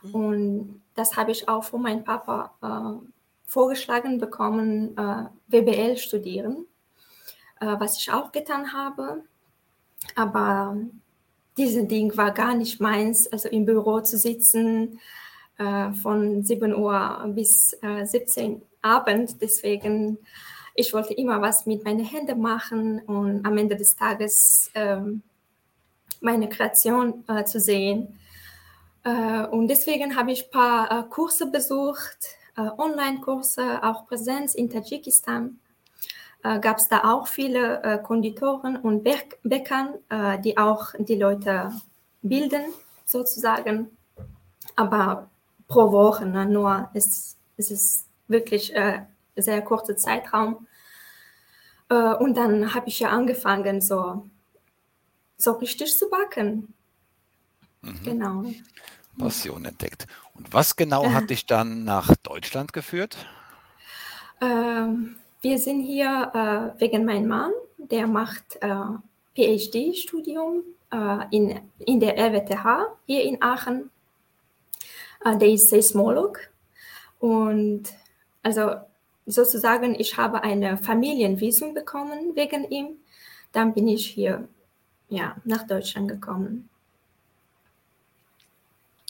Mhm. 0.04 0.16
Und 0.16 0.82
das 0.96 1.18
habe 1.18 1.32
ich 1.32 1.50
auch 1.50 1.66
von 1.66 1.82
meinem 1.82 2.06
Papa 2.06 3.02
vorgeschlagen 3.46 4.20
bekommen, 4.20 4.96
WBL 5.48 5.98
studieren, 5.98 6.66
was 7.60 7.98
ich 7.98 8.10
auch 8.14 8.32
getan 8.32 8.72
habe. 8.72 9.26
Aber 10.16 10.78
dieses 11.58 11.88
Ding 11.88 12.16
war 12.18 12.32
gar 12.32 12.56
nicht 12.56 12.80
meins, 12.80 13.28
also 13.28 13.50
im 13.50 13.66
Büro 13.66 14.02
zu 14.02 14.18
sitzen 14.18 15.00
äh, 15.58 15.92
von 15.94 16.44
7 16.44 16.76
Uhr 16.76 17.26
bis 17.36 17.78
äh, 17.82 18.06
17 18.06 18.56
Uhr 18.56 18.62
Abend. 18.82 19.42
Deswegen 19.42 20.20
ich 20.80 20.94
wollte 20.94 21.16
immer 21.16 21.42
was 21.42 21.66
mit 21.66 21.84
meinen 21.84 22.06
Händen 22.06 22.40
machen 22.40 23.00
und 23.00 23.44
am 23.48 23.58
Ende 23.58 23.76
des 23.76 23.96
Tages 23.96 24.70
ähm, 24.76 25.24
meine 26.22 26.48
Kreation 26.50 27.24
äh, 27.28 27.46
zu 27.46 27.60
sehen. 27.60 28.20
Äh, 29.04 29.48
und 29.48 29.70
deswegen 29.70 30.16
habe 30.16 30.32
ich 30.32 30.46
ein 30.46 30.52
paar 30.52 30.92
äh, 30.92 31.10
Kurse 31.10 31.48
besucht, 31.48 32.20
äh, 32.56 32.62
Online-Kurse, 32.62 33.84
auch 33.84 34.06
Präsenz 34.06 34.54
in 34.54 34.70
Tadschikistan. 34.70 35.60
Äh, 36.44 36.60
Gab 36.60 36.78
es 36.78 36.88
da 36.88 37.04
auch 37.04 37.28
viele 37.28 37.82
äh, 37.84 37.98
Konditoren 37.98 38.78
und 38.78 39.04
Bäckern, 39.44 39.96
die 40.44 40.58
auch 40.58 40.94
die 41.00 41.16
Leute 41.16 41.72
bilden, 42.22 42.66
sozusagen. 43.06 43.90
Aber 44.76 45.30
pro 45.68 45.92
Woche, 45.92 46.26
ne? 46.26 46.46
nur 46.46 46.90
es, 46.94 47.38
es 47.58 47.72
ist 47.72 48.06
wirklich 48.28 48.76
äh, 48.76 49.02
sehr 49.36 49.62
kurzer 49.62 49.98
Zeitraum. 49.98 50.68
Äh, 51.90 52.14
und 52.16 52.36
dann 52.36 52.74
habe 52.74 52.88
ich 52.90 53.00
ja 53.00 53.10
angefangen, 53.10 53.82
so, 53.82 54.28
so 55.38 55.54
richtig 55.54 55.96
zu 55.98 56.10
backen. 56.10 56.74
Mhm. 57.82 58.04
Genau. 58.04 58.46
Passion 59.18 59.66
entdeckt. 59.66 60.08
Und 60.34 60.54
was 60.54 60.76
genau 60.76 61.06
hat 61.14 61.30
dich 61.30 61.46
dann 61.46 61.84
nach 61.84 62.16
Deutschland 62.24 62.74
geführt? 62.74 63.18
Ähm, 64.42 65.16
wir 65.42 65.60
sind 65.60 65.82
hier 65.82 66.32
äh, 66.34 66.80
wegen 66.80 67.06
meinem 67.06 67.28
Mann, 67.28 67.52
der 67.78 68.08
macht 68.08 68.58
äh, 68.62 68.76
PhD-Studium 69.36 70.64
äh, 70.92 71.26
in, 71.32 71.60
in 71.80 72.00
der 72.00 72.18
RWTH 72.18 72.98
hier 73.06 73.24
in 73.24 73.42
Aachen. 73.42 73.90
Äh, 75.24 75.38
der 75.38 75.50
ist 75.50 75.70
Seismolog 75.70 76.40
und 77.20 77.84
also 78.44 78.76
sozusagen, 79.26 79.94
ich 79.96 80.18
habe 80.18 80.44
eine 80.44 80.78
Familienvisum 80.78 81.74
bekommen 81.74 82.36
wegen 82.36 82.70
ihm. 82.70 82.98
Dann 83.52 83.74
bin 83.74 83.88
ich 83.88 84.08
hier 84.08 84.48
ja, 85.10 85.36
nach 85.44 85.68
Deutschland 85.68 86.08
gekommen. 86.08 86.70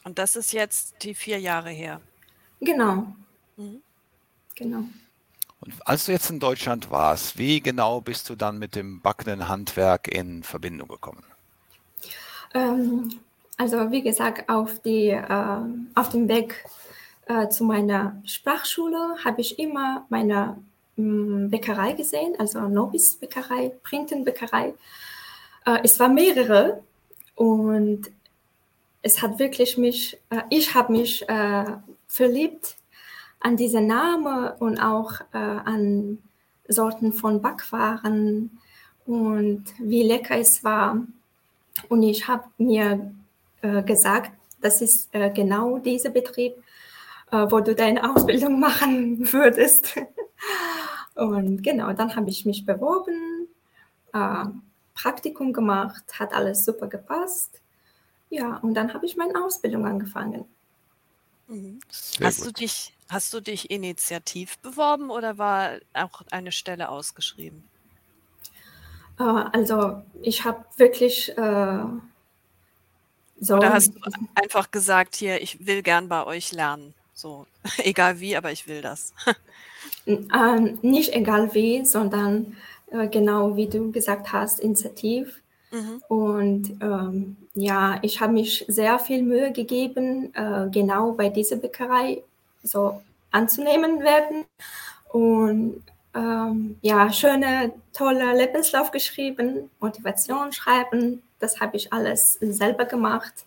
Und 0.03 0.19
das 0.19 0.35
ist 0.35 0.53
jetzt 0.53 1.03
die 1.03 1.13
vier 1.13 1.39
Jahre 1.39 1.69
her. 1.69 2.01
Genau. 2.61 3.13
Mhm. 3.57 3.81
Genau. 4.55 4.85
Und 5.59 5.73
als 5.85 6.05
du 6.05 6.11
jetzt 6.11 6.29
in 6.29 6.39
Deutschland 6.39 6.91
warst, 6.91 7.37
wie 7.37 7.61
genau 7.61 8.01
bist 8.01 8.29
du 8.29 8.35
dann 8.35 8.59
mit 8.59 8.75
dem 8.75 9.01
backenden 9.01 9.47
Handwerk 9.47 10.07
in 10.07 10.43
Verbindung 10.43 10.87
gekommen? 10.87 11.23
Ähm, 12.53 13.19
also 13.57 13.91
wie 13.91 14.03
gesagt, 14.03 14.49
auf, 14.49 14.79
die, 14.79 15.09
äh, 15.09 15.59
auf 15.95 16.09
dem 16.09 16.27
Weg 16.27 16.63
äh, 17.25 17.49
zu 17.49 17.63
meiner 17.63 18.21
Sprachschule 18.23 19.17
habe 19.25 19.41
ich 19.41 19.57
immer 19.59 20.05
meine 20.09 20.57
mh, 20.95 21.03
mm, 21.45 21.49
Bäckerei 21.49 21.93
gesehen, 21.93 22.35
also 22.37 22.61
Nobis 22.61 23.15
Bäckerei, 23.15 23.71
Printen 23.83 24.23
Bäckerei. 24.23 24.73
Äh, 25.65 25.79
es 25.83 25.99
waren 25.99 26.13
mehrere 26.13 26.83
und 27.35 28.09
es 29.01 29.21
hat 29.21 29.39
wirklich 29.39 29.77
mich, 29.77 30.17
äh, 30.29 30.41
ich 30.49 30.73
habe 30.73 30.93
mich 30.93 31.27
äh, 31.27 31.65
verliebt 32.07 32.76
an 33.47 33.55
diese 33.55 33.79
Namen 33.79 34.49
und 34.59 34.77
auch 34.77 35.21
äh, 35.33 35.37
an 35.37 36.17
Sorten 36.67 37.13
von 37.13 37.41
Backwaren 37.41 38.59
und 39.05 39.63
wie 39.79 40.03
lecker 40.03 40.37
es 40.37 40.65
war. 40.65 41.01
Und 41.87 42.03
ich 42.03 42.27
habe 42.27 42.43
mir 42.57 43.13
äh, 43.61 43.83
gesagt, 43.83 44.31
das 44.59 44.81
ist 44.81 45.07
äh, 45.13 45.29
genau 45.29 45.77
dieser 45.77 46.09
Betrieb, 46.09 46.55
äh, 47.31 47.45
wo 47.49 47.61
du 47.61 47.73
deine 47.73 48.13
Ausbildung 48.13 48.59
machen 48.67 49.31
würdest. 49.31 49.95
und 51.15 51.63
genau, 51.63 51.93
dann 51.93 52.13
habe 52.17 52.29
ich 52.29 52.45
mich 52.45 52.65
beworben, 52.65 53.47
äh, 54.11 54.43
Praktikum 54.93 55.53
gemacht, 55.53 56.03
hat 56.19 56.33
alles 56.33 56.65
super 56.65 56.87
gepasst. 56.87 57.61
Ja, 58.29 58.57
und 58.57 58.73
dann 58.73 58.93
habe 58.93 59.05
ich 59.05 59.15
meine 59.15 59.41
Ausbildung 59.41 59.85
angefangen. 59.85 60.43
Mhm. 61.47 61.79
Hast 62.21 62.45
du, 62.45 62.51
dich, 62.51 62.93
hast 63.09 63.33
du 63.33 63.39
dich 63.39 63.71
initiativ 63.71 64.57
beworben 64.59 65.09
oder 65.09 65.37
war 65.37 65.77
auch 65.93 66.21
eine 66.31 66.51
Stelle 66.51 66.89
ausgeschrieben? 66.89 67.63
Äh, 69.19 69.23
also 69.23 70.01
ich 70.21 70.45
habe 70.45 70.65
wirklich 70.77 71.37
äh, 71.37 71.79
so. 73.39 73.57
Oder 73.57 73.73
hast 73.73 73.93
du 73.93 73.99
einfach 74.35 74.71
gesagt, 74.71 75.15
hier, 75.15 75.41
ich 75.41 75.65
will 75.65 75.83
gern 75.83 76.09
bei 76.09 76.25
euch 76.25 76.51
lernen? 76.51 76.93
So, 77.13 77.45
egal 77.77 78.19
wie, 78.19 78.35
aber 78.35 78.51
ich 78.51 78.67
will 78.67 78.81
das. 78.81 79.13
äh, 80.05 80.59
nicht 80.81 81.13
egal 81.13 81.53
wie, 81.53 81.85
sondern 81.85 82.57
äh, 82.91 83.07
genau 83.07 83.55
wie 83.55 83.67
du 83.67 83.91
gesagt 83.91 84.31
hast, 84.33 84.59
Initiativ. 84.59 85.41
Mhm. 85.71 86.01
Und 86.07 86.77
ähm, 86.81 87.37
ja, 87.53 87.99
ich 88.01 88.21
habe 88.21 88.33
mich 88.33 88.65
sehr 88.67 88.99
viel 88.99 89.21
Mühe 89.21 89.51
gegeben, 89.51 90.33
äh, 90.33 90.69
genau 90.71 91.11
bei 91.11 91.29
dieser 91.29 91.57
Bäckerei 91.57 92.23
so 92.67 93.01
anzunehmen 93.31 94.01
werden. 94.01 94.45
Und 95.09 95.83
ähm, 96.13 96.77
ja, 96.81 97.11
schöne, 97.11 97.73
tolle 97.93 98.35
Lebenslauf 98.35 98.91
geschrieben, 98.91 99.69
Motivation 99.79 100.51
schreiben. 100.51 101.21
Das 101.39 101.59
habe 101.59 101.77
ich 101.77 101.93
alles 101.93 102.37
selber 102.41 102.85
gemacht. 102.85 103.45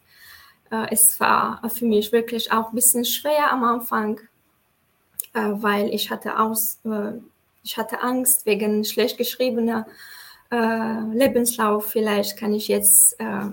Äh, 0.70 0.86
es 0.90 1.18
war 1.18 1.60
für 1.68 1.86
mich 1.86 2.12
wirklich 2.12 2.52
auch 2.52 2.68
ein 2.68 2.74
bisschen 2.74 3.04
schwer 3.04 3.50
am 3.50 3.64
Anfang, 3.64 4.20
äh, 5.34 5.40
weil 5.40 5.92
ich 5.92 6.10
hatte, 6.10 6.38
aus, 6.38 6.78
äh, 6.84 7.12
ich 7.64 7.76
hatte 7.76 8.00
Angst 8.02 8.46
wegen 8.46 8.84
schlecht 8.84 9.18
geschriebener 9.18 9.86
äh, 10.50 11.00
Lebenslauf. 11.12 11.90
Vielleicht 11.90 12.38
kann 12.38 12.54
ich 12.54 12.68
jetzt 12.68 13.18
äh, 13.18 13.50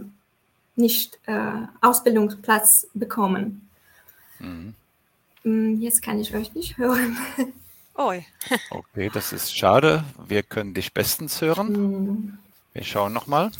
nicht 0.76 1.20
äh, 1.26 1.52
Ausbildungsplatz 1.82 2.88
bekommen. 2.94 3.68
Mhm. 4.40 4.76
Mm, 5.48 5.80
jetzt 5.80 6.01
kann 6.01 6.20
ich 6.20 6.36
euch 6.36 6.54
nicht 6.54 6.77
hören. 6.77 7.18
Oi. 7.96 8.25
okay, 8.70 9.10
das 9.13 9.32
ist 9.32 9.58
schade. 9.58 10.04
Wir 10.27 10.44
können 10.44 10.74
dich 10.74 10.94
bestens 10.94 11.42
hören. 11.42 11.72
Mhm. 11.72 12.38
Wir 12.74 12.84
schauen 12.84 13.13
nochmal. 13.13 13.51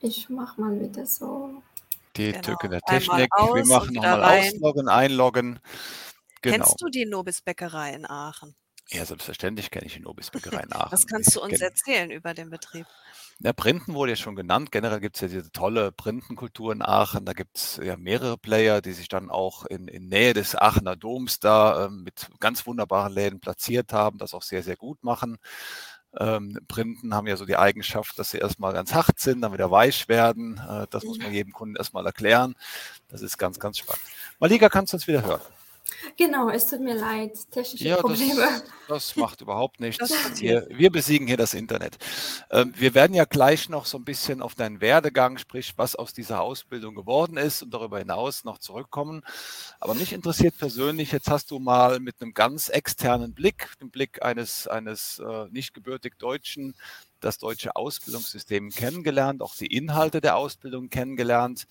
Ich 0.00 0.30
mache 0.30 0.58
mal 0.58 0.80
wieder 0.80 1.06
so. 1.06 1.62
Die 2.16 2.32
genau. 2.32 2.40
Tücke 2.40 2.70
der 2.70 2.80
Technik. 2.80 3.28
Wir 3.30 3.66
machen 3.66 3.92
nochmal 3.92 4.40
ausloggen, 4.40 4.88
einloggen. 4.88 5.58
Genau. 6.40 6.56
Kennst 6.56 6.80
du 6.80 6.88
die 6.88 7.04
Nobis 7.04 7.42
Bäckerei 7.42 7.92
in 7.92 8.06
Aachen? 8.06 8.54
Ja, 8.88 9.04
selbstverständlich 9.04 9.70
kenne 9.70 9.86
ich 9.86 9.94
die 9.94 10.00
Nobis 10.00 10.30
Bäckerei 10.30 10.62
in 10.62 10.72
Aachen. 10.72 10.92
Was 10.92 11.06
kannst 11.06 11.36
du 11.36 11.42
uns 11.42 11.60
erzählen 11.60 12.10
über 12.10 12.32
den 12.32 12.48
Betrieb? 12.48 12.86
Ja, 13.40 13.52
Printen 13.52 13.92
wurde 13.92 14.12
ja 14.12 14.16
schon 14.16 14.34
genannt. 14.34 14.72
Generell 14.72 15.00
gibt 15.00 15.16
es 15.16 15.20
ja 15.20 15.28
diese 15.28 15.52
tolle 15.52 15.92
Printenkultur 15.92 16.72
in 16.72 16.80
Aachen. 16.80 17.26
Da 17.26 17.34
gibt 17.34 17.58
es 17.58 17.78
ja 17.82 17.96
mehrere 17.98 18.38
Player, 18.38 18.80
die 18.80 18.92
sich 18.92 19.08
dann 19.08 19.30
auch 19.30 19.66
in, 19.66 19.88
in 19.88 20.08
Nähe 20.08 20.32
des 20.32 20.54
Aachener 20.54 20.96
Doms 20.96 21.38
da 21.38 21.86
ähm, 21.86 22.02
mit 22.02 22.28
ganz 22.40 22.66
wunderbaren 22.66 23.12
Läden 23.12 23.40
platziert 23.40 23.92
haben, 23.92 24.16
das 24.16 24.32
auch 24.32 24.42
sehr, 24.42 24.62
sehr 24.62 24.76
gut 24.76 25.04
machen. 25.04 25.36
Ähm, 26.18 26.58
Printen 26.66 27.14
haben 27.14 27.26
ja 27.26 27.36
so 27.36 27.44
die 27.44 27.56
Eigenschaft, 27.58 28.18
dass 28.18 28.30
sie 28.30 28.38
erstmal 28.38 28.72
ganz 28.72 28.94
hart 28.94 29.18
sind, 29.20 29.42
dann 29.42 29.52
wieder 29.52 29.70
weich 29.70 30.08
werden. 30.08 30.58
Äh, 30.66 30.86
das 30.88 31.04
muss 31.04 31.18
man 31.18 31.32
jedem 31.32 31.52
Kunden 31.52 31.76
erstmal 31.76 32.06
erklären. 32.06 32.54
Das 33.08 33.20
ist 33.20 33.36
ganz, 33.36 33.58
ganz 33.58 33.78
spannend. 33.78 34.02
Malika, 34.38 34.70
kannst 34.70 34.94
du 34.94 34.96
uns 34.96 35.06
wieder 35.06 35.22
hören? 35.22 35.42
Genau, 36.16 36.48
es 36.48 36.66
tut 36.66 36.80
mir 36.80 36.94
leid, 36.94 37.32
technische 37.50 37.88
ja, 37.88 37.96
Probleme. 37.96 38.40
Das, 38.40 38.64
das 38.88 39.16
macht 39.16 39.40
überhaupt 39.40 39.80
nichts. 39.80 40.10
Wir, 40.40 40.66
wir, 40.70 40.90
besiegen 40.90 41.26
hier 41.26 41.36
das 41.36 41.54
Internet. 41.54 41.96
Ähm, 42.50 42.72
wir 42.76 42.94
werden 42.94 43.14
ja 43.14 43.24
gleich 43.24 43.68
noch 43.68 43.86
so 43.86 43.98
ein 43.98 44.04
bisschen 44.04 44.42
auf 44.42 44.54
deinen 44.54 44.80
Werdegang, 44.80 45.38
sprich, 45.38 45.74
was 45.76 45.94
aus 45.94 46.12
dieser 46.12 46.40
Ausbildung 46.40 46.94
geworden 46.94 47.36
ist 47.36 47.62
und 47.62 47.72
darüber 47.72 47.98
hinaus 47.98 48.44
noch 48.44 48.58
zurückkommen. 48.58 49.22
Aber 49.78 49.94
mich 49.94 50.12
interessiert 50.12 50.58
persönlich, 50.58 51.12
jetzt 51.12 51.30
hast 51.30 51.50
du 51.50 51.58
mal 51.58 52.00
mit 52.00 52.20
einem 52.20 52.34
ganz 52.34 52.68
externen 52.68 53.34
Blick, 53.34 53.70
dem 53.80 53.90
Blick 53.90 54.22
eines, 54.24 54.66
eines 54.66 55.20
äh, 55.20 55.46
nicht 55.50 55.74
gebürtig 55.74 56.18
Deutschen, 56.18 56.74
das 57.20 57.38
deutsche 57.38 57.76
Ausbildungssystem 57.76 58.70
kennengelernt, 58.70 59.42
auch 59.42 59.54
die 59.54 59.66
Inhalte 59.66 60.20
der 60.20 60.36
Ausbildung 60.36 60.90
kennengelernt. 60.90 61.66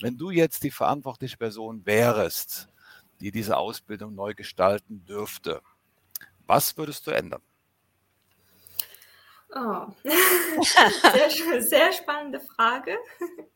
Wenn 0.00 0.16
du 0.16 0.30
jetzt 0.30 0.64
die 0.64 0.70
verantwortliche 0.70 1.36
Person 1.36 1.84
wärst, 1.84 2.68
die 3.20 3.30
diese 3.30 3.56
Ausbildung 3.56 4.14
neu 4.14 4.34
gestalten 4.34 5.04
dürfte. 5.04 5.62
Was 6.46 6.76
würdest 6.76 7.06
du 7.06 7.10
ändern? 7.10 7.42
Oh. 9.54 9.86
sehr, 10.62 11.62
sehr 11.62 11.92
spannende 11.92 12.40
Frage. 12.40 12.96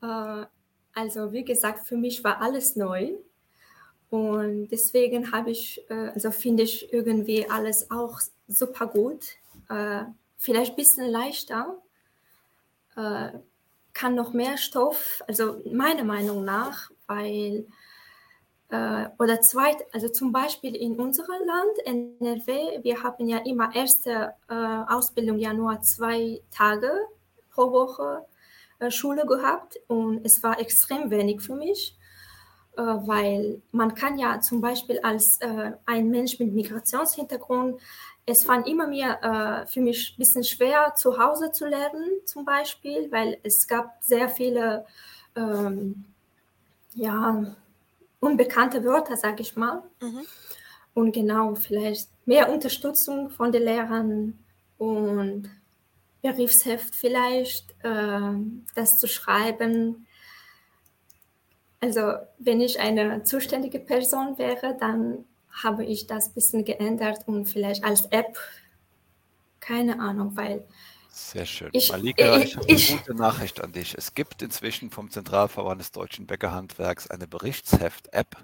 Äh, 0.00 0.46
also 0.94 1.32
wie 1.32 1.44
gesagt, 1.44 1.88
für 1.88 1.96
mich 1.96 2.22
war 2.22 2.40
alles 2.40 2.76
neu 2.76 3.14
und 4.10 4.68
deswegen 4.68 5.32
habe 5.32 5.50
ich, 5.50 5.84
äh, 5.90 6.10
also 6.14 6.30
finde 6.30 6.62
ich 6.62 6.92
irgendwie 6.92 7.50
alles 7.50 7.90
auch 7.90 8.20
super 8.46 8.86
gut. 8.86 9.26
Äh, 9.68 10.04
vielleicht 10.36 10.74
ein 10.74 10.76
bisschen 10.76 11.10
leichter, 11.10 11.82
kann 12.94 14.14
noch 14.16 14.32
mehr 14.32 14.56
Stoff, 14.56 15.22
also 15.28 15.60
meiner 15.70 16.04
Meinung 16.04 16.44
nach, 16.44 16.90
weil 17.06 17.66
oder 18.70 19.40
zwei, 19.40 19.74
also 19.92 20.10
zum 20.10 20.30
Beispiel 20.30 20.76
in 20.76 21.00
unserem 21.00 21.42
Land, 21.46 21.78
NRW, 22.20 22.82
wir 22.82 23.02
haben 23.02 23.26
ja 23.26 23.38
immer 23.38 23.74
erste 23.74 24.34
äh, 24.50 24.54
Ausbildung 24.54 25.38
ja 25.38 25.54
nur 25.54 25.80
zwei 25.80 26.42
Tage 26.50 26.90
pro 27.50 27.72
Woche 27.72 28.26
äh, 28.78 28.90
Schule 28.90 29.26
gehabt 29.26 29.80
und 29.88 30.24
es 30.24 30.42
war 30.42 30.60
extrem 30.60 31.10
wenig 31.10 31.40
für 31.40 31.54
mich, 31.54 31.96
äh, 32.76 32.82
weil 32.82 33.60
man 33.72 33.94
kann 33.94 34.18
ja 34.18 34.38
zum 34.40 34.60
Beispiel 34.60 35.00
als 35.00 35.38
äh, 35.40 35.72
ein 35.86 36.10
Mensch 36.10 36.38
mit 36.38 36.52
Migrationshintergrund, 36.52 37.80
es 38.26 38.46
war 38.46 38.64
immer 38.66 38.90
äh, 38.92 39.66
für 39.66 39.80
mich 39.80 40.12
ein 40.12 40.18
bisschen 40.18 40.44
schwer 40.44 40.94
zu 40.94 41.18
Hause 41.18 41.50
zu 41.50 41.66
lernen 41.66 42.10
zum 42.26 42.44
Beispiel, 42.44 43.10
weil 43.10 43.38
es 43.42 43.66
gab 43.66 43.96
sehr 44.00 44.28
viele 44.28 44.84
ähm, 45.34 46.04
ja, 46.94 47.56
unbekannte 48.20 48.84
Wörter, 48.84 49.16
sage 49.16 49.42
ich 49.42 49.56
mal. 49.56 49.82
Mhm. 50.00 50.22
Und 50.94 51.12
genau, 51.12 51.54
vielleicht 51.54 52.08
mehr 52.26 52.52
Unterstützung 52.52 53.30
von 53.30 53.52
den 53.52 53.62
Lehrern 53.62 54.38
und 54.78 55.50
Berufsheft 56.22 56.94
vielleicht, 56.94 57.70
äh, 57.84 58.32
das 58.74 58.98
zu 58.98 59.06
schreiben. 59.06 60.06
Also 61.80 62.14
wenn 62.38 62.60
ich 62.60 62.80
eine 62.80 63.22
zuständige 63.22 63.78
Person 63.78 64.36
wäre, 64.38 64.76
dann 64.78 65.24
habe 65.50 65.84
ich 65.84 66.06
das 66.06 66.28
ein 66.28 66.34
bisschen 66.34 66.64
geändert 66.64 67.26
und 67.26 67.46
vielleicht 67.46 67.84
als 67.84 68.06
App, 68.06 68.38
keine 69.60 70.00
Ahnung, 70.00 70.36
weil 70.36 70.66
sehr 71.18 71.46
schön. 71.46 71.70
Ich, 71.72 71.90
Malika, 71.90 72.38
ich, 72.38 72.56
ich 72.56 72.56
habe 72.56 72.68
eine 72.68 72.98
gute 72.98 73.14
Nachricht 73.14 73.60
an 73.62 73.72
dich. 73.72 73.94
Es 73.96 74.14
gibt 74.14 74.42
inzwischen 74.42 74.90
vom 74.90 75.10
Zentralverband 75.10 75.80
des 75.80 75.92
deutschen 75.92 76.26
Bäckerhandwerks 76.26 77.08
eine 77.08 77.26
Berichtsheft-App, 77.26 78.36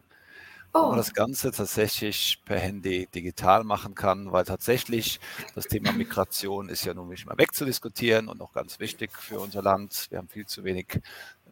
oh. 0.73 0.79
wo 0.79 0.83
man 0.83 0.93
oh. 0.93 0.97
das 0.97 1.15
Ganze 1.15 1.53
tatsächlich 1.53 2.43
per 2.45 2.59
Handy 2.59 3.07
digital 3.07 3.65
machen 3.65 3.95
kann, 3.95 4.33
weil 4.33 4.45
tatsächlich 4.45 5.21
das 5.55 5.67
Thema 5.67 5.93
Migration 5.93 6.69
ist 6.69 6.85
ja 6.85 6.95
nun 6.95 7.09
nicht 7.09 7.27
mehr 7.27 7.39
wegzudiskutieren 7.39 8.29
und 8.29 8.41
auch 8.43 8.53
ganz 8.53 8.79
wichtig 8.81 9.11
für 9.17 9.41
unser 9.41 9.63
Land. 9.63 10.09
Wir 10.11 10.19
haben 10.19 10.29
viel 10.29 10.47
zu 10.47 10.65
wenig 10.65 11.01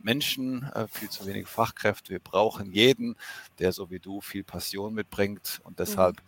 Menschen, 0.01 0.65
äh, 0.75 0.89
viel 0.89 1.09
zu 1.09 1.27
wenig 1.27 1.47
Fachkräfte. 1.47 2.11
Wir 2.11 2.21
brauchen 2.21 2.73
jeden, 2.73 3.17
der 3.59 3.73
so 3.73 3.91
wie 3.91 4.01
du 4.01 4.21
viel 4.21 4.45
Passion 4.45 4.95
mitbringt 4.95 5.61
und 5.65 5.79
deshalb 5.79 6.23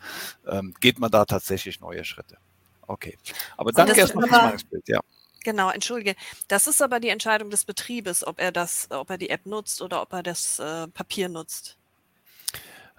mhm. 0.44 0.50
ähm, 0.50 0.74
geht 0.80 0.98
man 0.98 1.10
da 1.10 1.24
tatsächlich 1.24 1.80
neue 1.80 2.04
Schritte. 2.04 2.38
Okay. 2.87 3.17
Aber 3.57 3.73
danke 3.73 3.99
erstmal 3.99 4.29
fürs 4.29 4.43
Meinungsbild, 4.43 4.88
ja. 4.88 5.00
Genau, 5.45 5.71
entschuldige. 5.71 6.17
Das 6.49 6.67
ist 6.67 6.81
aber 6.83 7.00
die 7.00 7.11
Entscheidung 7.11 7.50
des 7.50 7.64
Betriebes, 7.64 8.26
ob 8.26 8.41
er 8.41 8.50
das, 8.50 8.88
ob 8.91 9.11
er 9.11 9.19
die 9.19 9.31
App 9.31 9.45
nutzt 9.47 9.83
oder 9.83 10.00
ob 10.00 10.12
er 10.12 10.23
das 10.23 10.59
äh, 10.59 10.88
Papier 10.88 11.29
nutzt. 11.29 11.76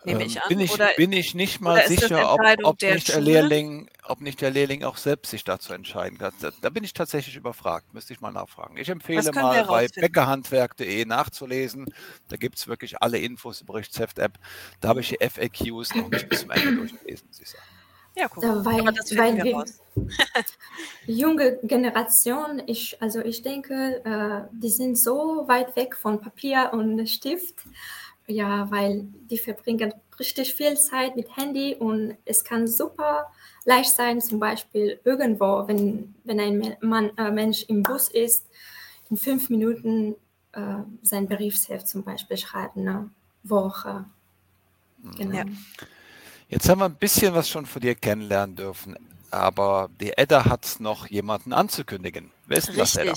Nehme 0.06 0.22
ähm, 0.22 0.28
ich 0.28 0.42
an. 0.42 0.50
Bin 0.50 0.60
ich, 0.60 0.72
oder, 0.72 0.90
bin 0.96 1.12
ich 1.12 1.34
nicht 1.34 1.60
mal 1.60 1.86
sicher, 1.88 2.32
ob, 2.32 2.40
ob, 2.64 2.82
nicht 2.82 3.10
der 3.10 3.22
Lehrling, 3.22 3.90
ob 4.04 4.22
nicht 4.22 4.40
der 4.42 4.52
Lehrling 4.52 4.84
auch 4.84 4.98
selbst 4.98 5.32
sich 5.32 5.44
dazu 5.44 5.74
entscheiden 5.74 6.20
kann. 6.20 6.34
Da, 6.40 6.52
da 6.62 6.70
bin 6.70 6.84
ich 6.84 6.94
tatsächlich 6.94 7.36
überfragt, 7.36 7.94
müsste 7.94 8.14
ich 8.14 8.22
mal 8.22 8.32
nachfragen. 8.32 8.78
Ich 8.78 8.90
empfehle 8.90 9.32
mal 9.32 9.66
bei 9.66 9.88
bäckerhandwerk.de 9.88 11.06
nachzulesen. 11.06 11.88
Da 12.28 12.38
gibt 12.38 12.58
es 12.58 12.68
wirklich 12.68 13.02
alle 13.02 13.18
Infos 13.18 13.62
über 13.62 13.74
Berichtsheft-App. 13.74 14.38
Da 14.80 14.90
habe 14.90 15.02
ich 15.02 15.10
die 15.10 15.18
FAQs 15.18 15.96
noch 15.96 16.10
nicht 16.10 16.30
bis 16.30 16.42
zum 16.42 16.52
Ende 16.52 16.76
durchgelesen, 16.76 17.28
muss 17.28 17.42
ich 17.42 17.50
sagen. 17.50 17.64
Ja, 18.16 18.28
guck 18.28 18.44
mal. 18.44 18.66
weil, 18.66 18.86
weil 18.86 19.44
wir, 19.44 19.66
junge 21.06 21.60
Generation, 21.64 22.62
ich, 22.66 23.02
also 23.02 23.20
ich 23.20 23.42
denke, 23.42 24.02
äh, 24.06 24.48
die 24.54 24.70
sind 24.70 24.98
so 24.98 25.48
weit 25.48 25.76
weg 25.76 25.96
von 25.96 26.22
Papier 26.22 26.70
und 26.74 27.08
Stift, 27.10 27.56
ja, 28.28 28.70
weil 28.72 29.06
die 29.30 29.38
verbringen 29.38 29.94
richtig 30.20 30.54
viel 30.54 30.78
Zeit 30.78 31.16
mit 31.16 31.36
Handy 31.36 31.76
und 31.76 32.18
es 32.26 32.44
kann 32.44 32.68
super 32.68 33.32
leicht 33.66 33.92
sein, 33.92 34.22
zum 34.22 34.40
Beispiel 34.40 35.00
irgendwo, 35.04 35.68
wenn, 35.68 36.16
wenn 36.24 36.40
ein 36.40 36.78
Mann, 36.82 37.12
äh, 37.18 37.32
Mensch 37.32 37.66
im 37.68 37.84
Bus 37.84 38.10
ist, 38.10 38.48
in 39.10 39.18
fünf 39.18 39.50
Minuten 39.50 40.16
äh, 40.54 40.78
sein 41.04 41.28
Briefsheft 41.28 41.88
zum 41.88 42.04
Beispiel 42.04 42.38
schreiben, 42.38 42.84
ne? 42.84 43.10
Woche. 43.44 44.06
Genau. 45.18 45.36
Ja. 45.36 45.44
Jetzt 46.48 46.70
haben 46.70 46.80
wir 46.80 46.86
ein 46.86 46.96
bisschen 46.96 47.34
was 47.34 47.50
schon 47.50 47.66
von 47.66 47.82
dir 47.82 47.96
kennenlernen 47.96 48.56
dürfen, 48.56 48.96
aber 49.32 49.90
die 50.00 50.18
Edda 50.18 50.46
hat 50.46 50.78
noch 50.80 51.08
jemanden 51.08 51.54
anzukündigen. 51.54 52.32
Wer 52.46 52.58
ist 52.58 52.78
das, 52.78 52.96
Edda? 52.96 53.14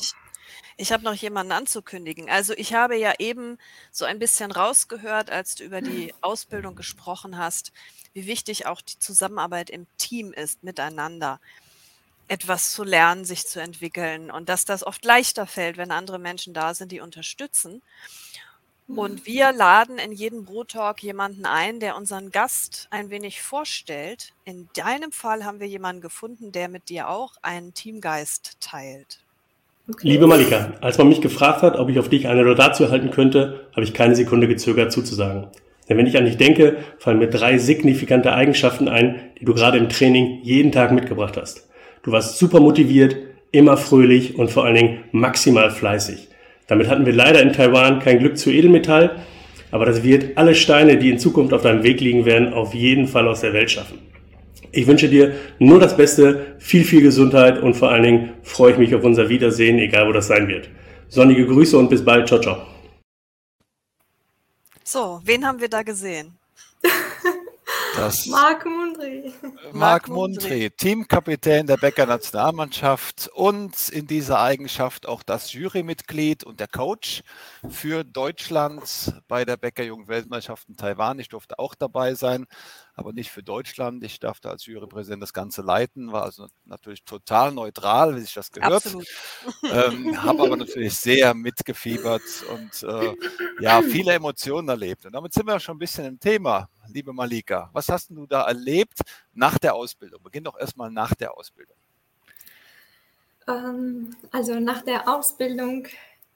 Ich 0.80 0.92
habe 0.92 1.04
noch 1.04 1.14
jemanden 1.14 1.52
anzukündigen. 1.52 2.30
Also 2.30 2.54
ich 2.54 2.72
habe 2.72 2.96
ja 2.96 3.12
eben 3.18 3.58
so 3.90 4.04
ein 4.04 4.18
bisschen 4.18 4.52
rausgehört, 4.52 5.28
als 5.28 5.56
du 5.56 5.64
über 5.64 5.80
die 5.80 6.14
Ausbildung 6.20 6.76
gesprochen 6.76 7.36
hast, 7.36 7.72
wie 8.14 8.26
wichtig 8.26 8.66
auch 8.66 8.80
die 8.80 8.98
Zusammenarbeit 8.98 9.70
im 9.70 9.86
Team 9.98 10.32
ist, 10.32 10.62
miteinander 10.62 11.40
etwas 12.28 12.72
zu 12.72 12.84
lernen, 12.84 13.24
sich 13.24 13.46
zu 13.46 13.60
entwickeln 13.60 14.30
und 14.30 14.48
dass 14.48 14.64
das 14.64 14.86
oft 14.86 15.04
leichter 15.04 15.46
fällt, 15.46 15.78
wenn 15.78 15.90
andere 15.90 16.18
Menschen 16.18 16.54
da 16.54 16.74
sind, 16.74 16.92
die 16.92 17.00
unterstützen. 17.00 17.82
Und 18.94 19.27
wir 19.27 19.53
laden 19.53 19.98
in 19.98 20.12
jeden 20.12 20.44
Brottalk 20.46 21.03
jemanden 21.03 21.44
ein, 21.44 21.79
der 21.79 21.96
unseren 21.96 22.31
Gast 22.31 22.88
ein 22.90 23.11
wenig 23.11 23.42
vorstellt. 23.42 24.33
In 24.46 24.68
deinem 24.74 25.12
Fall 25.12 25.44
haben 25.44 25.61
wir 25.61 25.66
jemanden 25.66 26.01
gefunden, 26.01 26.53
der 26.53 26.68
mit 26.68 26.88
dir 26.88 27.11
auch 27.11 27.35
einen 27.42 27.74
Teamgeist 27.74 28.57
teilt. 28.61 29.20
Liebe 30.01 30.27
Malika, 30.27 30.72
als 30.81 30.98
man 30.98 31.09
mich 31.09 31.20
gefragt 31.20 31.62
hat, 31.62 31.79
ob 31.79 31.90
ich 31.90 31.98
auf 31.98 32.09
dich 32.09 32.29
eine 32.29 32.44
Rodatio 32.44 32.87
erhalten 32.87 33.11
könnte, 33.11 33.68
habe 33.72 33.85
ich 33.85 33.94
keine 33.94 34.14
Sekunde 34.14 34.48
gezögert 34.48 34.90
zuzusagen. 34.90 35.48
Denn 35.88 35.96
wenn 35.96 36.07
ich 36.07 36.16
an 36.18 36.24
dich 36.24 36.37
denke, 36.37 36.79
fallen 36.98 37.18
mir 37.18 37.29
drei 37.29 37.59
signifikante 37.59 38.33
Eigenschaften 38.33 38.88
ein, 38.88 39.33
die 39.40 39.44
du 39.44 39.55
gerade 39.55 39.79
im 39.79 39.88
Training 39.88 40.40
jeden 40.42 40.72
Tag 40.72 40.92
mitgebracht 40.92 41.37
hast. 41.37 41.68
Du 42.03 42.12
warst 42.12 42.38
super 42.38 42.61
motiviert, 42.61 43.16
immer 43.51 43.77
fröhlich 43.77 44.38
und 44.38 44.51
vor 44.51 44.64
allen 44.64 44.74
Dingen 44.74 45.05
maximal 45.12 45.70
fleißig. 45.70 46.27
Damit 46.68 46.88
hatten 46.88 47.07
wir 47.07 47.12
leider 47.12 47.42
in 47.42 47.52
Taiwan 47.52 47.98
kein 47.98 48.20
Glück 48.20 48.38
zu 48.38 48.50
Edelmetall, 48.50 49.16
aber 49.70 49.87
das 49.87 50.04
wird 50.04 50.37
alle 50.37 50.54
Steine, 50.54 50.98
die 50.98 51.11
in 51.11 51.18
Zukunft 51.18 51.52
auf 51.52 51.62
deinem 51.62 51.83
Weg 51.83 52.00
liegen 52.00 52.24
werden, 52.24 52.52
auf 52.52 52.74
jeden 52.74 53.09
Fall 53.09 53.26
aus 53.26 53.40
der 53.40 53.52
Welt 53.52 53.70
schaffen. 53.70 53.98
Ich 54.70 54.87
wünsche 54.87 55.09
dir 55.09 55.35
nur 55.59 55.81
das 55.81 55.96
Beste, 55.96 56.57
viel, 56.59 56.85
viel 56.85 57.00
Gesundheit 57.00 57.59
und 57.59 57.74
vor 57.74 57.90
allen 57.90 58.02
Dingen 58.02 58.33
freue 58.42 58.72
ich 58.72 58.78
mich 58.78 58.94
auf 58.94 59.02
unser 59.02 59.28
Wiedersehen, 59.31 59.78
egal 59.78 60.07
wo 60.07 60.12
das 60.12 60.28
sein 60.28 60.46
wird. 60.46 60.68
Sonnige 61.09 61.46
Grüße 61.46 61.76
und 61.76 61.88
bis 61.88 62.04
bald. 62.04 62.28
Ciao, 62.28 62.38
ciao. 62.38 62.66
So, 64.85 65.20
wen 65.24 65.46
haben 65.46 65.61
wir 65.61 65.68
da 65.68 65.83
gesehen? 65.83 66.33
Das 67.96 68.27
Marc 68.27 68.64
Mundry. 68.64 69.33
Marc 69.72 70.09
Mundry, 70.09 70.70
Teamkapitän 70.70 71.66
der 71.66 71.77
Becker 71.77 72.07
Nationalmannschaft 72.07 73.29
und 73.35 73.88
in 73.88 74.07
dieser 74.07 74.40
Eigenschaft 74.40 75.07
auch 75.07 75.22
das 75.22 75.53
Jurymitglied 75.53 76.44
und 76.44 76.61
der 76.61 76.68
Coach 76.68 77.22
für 77.68 78.05
Deutschland 78.05 79.14
bei 79.29 79.44
der 79.44 79.57
Becker 79.57 79.85
Jugendweltmeisterschaft 79.85 80.68
in 80.68 80.77
Taiwan. 80.77 81.18
Ich 81.18 81.29
durfte 81.29 81.59
auch 81.59 81.74
dabei 81.74 82.14
sein, 82.14 82.46
aber 82.98 83.12
nicht 83.12 83.30
für 83.30 83.44
Deutschland. 83.44 84.02
Ich 84.02 84.18
darf 84.18 84.40
als 84.44 84.66
Jurypräsident 84.66 85.22
das 85.22 85.32
Ganze 85.32 85.62
leiten, 85.62 86.11
war 86.11 86.24
also 86.24 86.48
natürlich 86.64 87.04
total 87.04 87.52
neutral, 87.52 88.16
wie 88.16 88.20
sich 88.20 88.34
das 88.34 88.50
gehört. 88.50 88.84
Ähm, 89.62 90.20
Habe 90.20 90.42
aber 90.42 90.56
natürlich 90.56 90.94
sehr 90.96 91.32
mitgefiebert 91.32 92.22
und 92.50 92.82
äh, 92.82 93.14
ja, 93.61 93.80
viele 93.82 94.14
Emotionen 94.14 94.68
erlebt. 94.68 95.06
Und 95.06 95.12
damit 95.12 95.32
sind 95.32 95.46
wir 95.46 95.61
schon 95.61 95.76
ein 95.76 95.78
bisschen 95.78 96.06
im 96.06 96.18
Thema, 96.18 96.68
liebe 96.88 97.12
Malika. 97.12 97.70
Was 97.72 97.88
hast 97.88 98.11
du 98.11 98.26
da 98.26 98.48
erlebt 98.48 99.00
nach 99.32 99.58
der 99.58 99.74
Ausbildung? 99.74 100.20
Beginn 100.22 100.42
doch 100.42 100.58
erstmal 100.58 100.90
nach 100.90 101.14
der 101.14 101.38
Ausbildung. 101.38 101.76
Ähm, 103.46 104.16
also 104.32 104.58
nach 104.58 104.82
der 104.82 105.08
Ausbildung 105.08 105.87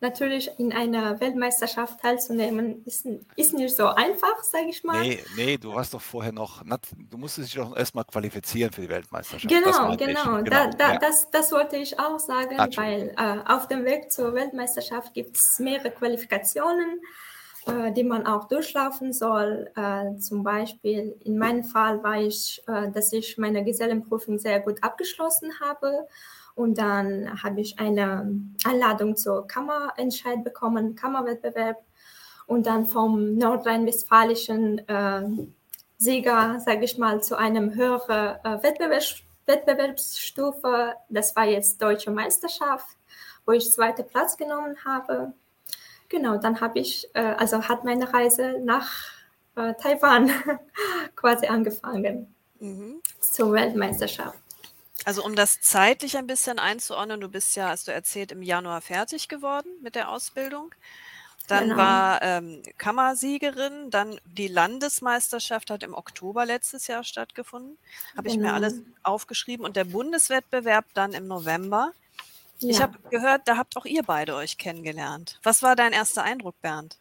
natürlich 0.02 0.50
in 0.58 0.72
einer 0.72 1.20
Weltmeisterschaft 1.20 2.00
teilzunehmen, 2.00 2.84
ist, 2.84 3.06
ist 3.36 3.54
nicht 3.54 3.74
so 3.74 3.86
einfach, 3.86 4.42
sage 4.42 4.66
ich 4.68 4.84
mal. 4.84 5.00
Nee, 5.00 5.24
nee, 5.36 5.56
du 5.56 5.74
hast 5.74 5.94
doch 5.94 6.00
vorher 6.00 6.32
noch, 6.32 6.62
du 7.10 7.16
musstest 7.16 7.48
dich 7.48 7.62
doch 7.62 7.76
erstmal 7.76 8.04
qualifizieren 8.04 8.72
für 8.72 8.82
die 8.82 8.88
Weltmeisterschaft. 8.88 9.48
Genau, 9.48 9.96
genau, 9.96 10.42
da, 10.42 10.66
da, 10.66 10.92
ja. 10.94 10.98
das, 10.98 11.30
das 11.30 11.52
wollte 11.52 11.76
ich 11.76 11.98
auch 11.98 12.18
sagen, 12.18 12.58
weil 12.76 13.14
äh, 13.16 13.50
auf 13.50 13.68
dem 13.68 13.84
Weg 13.84 14.12
zur 14.12 14.34
Weltmeisterschaft 14.34 15.14
gibt 15.14 15.36
es 15.36 15.58
mehrere 15.58 15.90
Qualifikationen, 15.90 17.00
äh, 17.66 17.92
die 17.92 18.04
man 18.04 18.26
auch 18.26 18.48
durchlaufen 18.48 19.12
soll. 19.12 19.70
Äh, 19.76 20.18
zum 20.18 20.42
Beispiel 20.42 21.16
in 21.24 21.38
meinem 21.38 21.64
Fall 21.64 22.02
war 22.02 22.20
ich, 22.20 22.62
äh, 22.66 22.90
dass 22.90 23.12
ich 23.12 23.38
meine 23.38 23.64
Gesellenprüfung 23.64 24.38
sehr 24.38 24.60
gut 24.60 24.82
abgeschlossen 24.82 25.52
habe 25.60 26.08
und 26.54 26.78
dann 26.78 27.42
habe 27.42 27.60
ich 27.60 27.78
eine 27.78 28.30
Einladung 28.64 29.16
zur 29.16 29.46
Kammerentscheid 29.46 30.44
bekommen, 30.44 30.94
Kammerwettbewerb. 30.94 31.78
Und 32.46 32.66
dann 32.66 32.86
vom 32.86 33.36
nordrhein-westfälischen 33.36 34.86
äh, 34.88 35.22
Sieger, 35.96 36.60
sage 36.60 36.84
ich 36.84 36.98
mal, 36.98 37.22
zu 37.22 37.36
einem 37.36 37.74
höheren 37.74 38.36
äh, 38.44 38.62
Wettbewerbs 38.62 39.22
Wettbewerbsstufe. 39.46 40.94
Das 41.08 41.34
war 41.34 41.44
jetzt 41.46 41.80
Deutsche 41.80 42.10
Meisterschaft, 42.10 42.86
wo 43.46 43.52
ich 43.52 43.70
zweiten 43.70 44.06
Platz 44.06 44.36
genommen 44.36 44.76
habe. 44.84 45.32
Genau, 46.08 46.36
dann 46.36 46.60
habe 46.60 46.78
ich, 46.78 47.08
äh, 47.14 47.20
also 47.20 47.68
hat 47.68 47.84
meine 47.84 48.12
Reise 48.12 48.60
nach 48.62 48.90
äh, 49.56 49.74
Taiwan 49.74 50.30
quasi 51.16 51.46
angefangen 51.46 52.34
mhm. 52.60 53.00
zur 53.20 53.52
Weltmeisterschaft. 53.52 54.41
Also 55.04 55.24
um 55.24 55.34
das 55.34 55.60
zeitlich 55.60 56.16
ein 56.16 56.26
bisschen 56.26 56.58
einzuordnen, 56.58 57.20
du 57.20 57.28
bist 57.28 57.56
ja, 57.56 57.68
hast 57.68 57.88
du 57.88 57.92
erzählt, 57.92 58.32
im 58.32 58.42
Januar 58.42 58.80
fertig 58.80 59.28
geworden 59.28 59.68
mit 59.82 59.94
der 59.94 60.10
Ausbildung. 60.10 60.74
Dann 61.48 61.64
genau. 61.64 61.76
war 61.76 62.22
ähm, 62.22 62.62
Kammersiegerin, 62.78 63.90
dann 63.90 64.20
die 64.24 64.46
Landesmeisterschaft 64.46 65.70
hat 65.70 65.82
im 65.82 65.92
Oktober 65.92 66.46
letztes 66.46 66.86
Jahr 66.86 67.02
stattgefunden. 67.02 67.78
Habe 68.16 68.28
ich 68.28 68.34
genau. 68.34 68.48
mir 68.48 68.54
alles 68.54 68.74
aufgeschrieben 69.02 69.66
und 69.66 69.74
der 69.74 69.84
Bundeswettbewerb 69.84 70.84
dann 70.94 71.12
im 71.12 71.26
November. 71.26 71.92
Ja. 72.60 72.70
Ich 72.70 72.80
habe 72.80 72.96
gehört, 73.10 73.42
da 73.46 73.56
habt 73.56 73.76
auch 73.76 73.86
ihr 73.86 74.04
beide 74.04 74.36
euch 74.36 74.56
kennengelernt. 74.56 75.40
Was 75.42 75.62
war 75.62 75.74
dein 75.74 75.92
erster 75.92 76.22
Eindruck, 76.22 76.60
Bernd? 76.62 76.96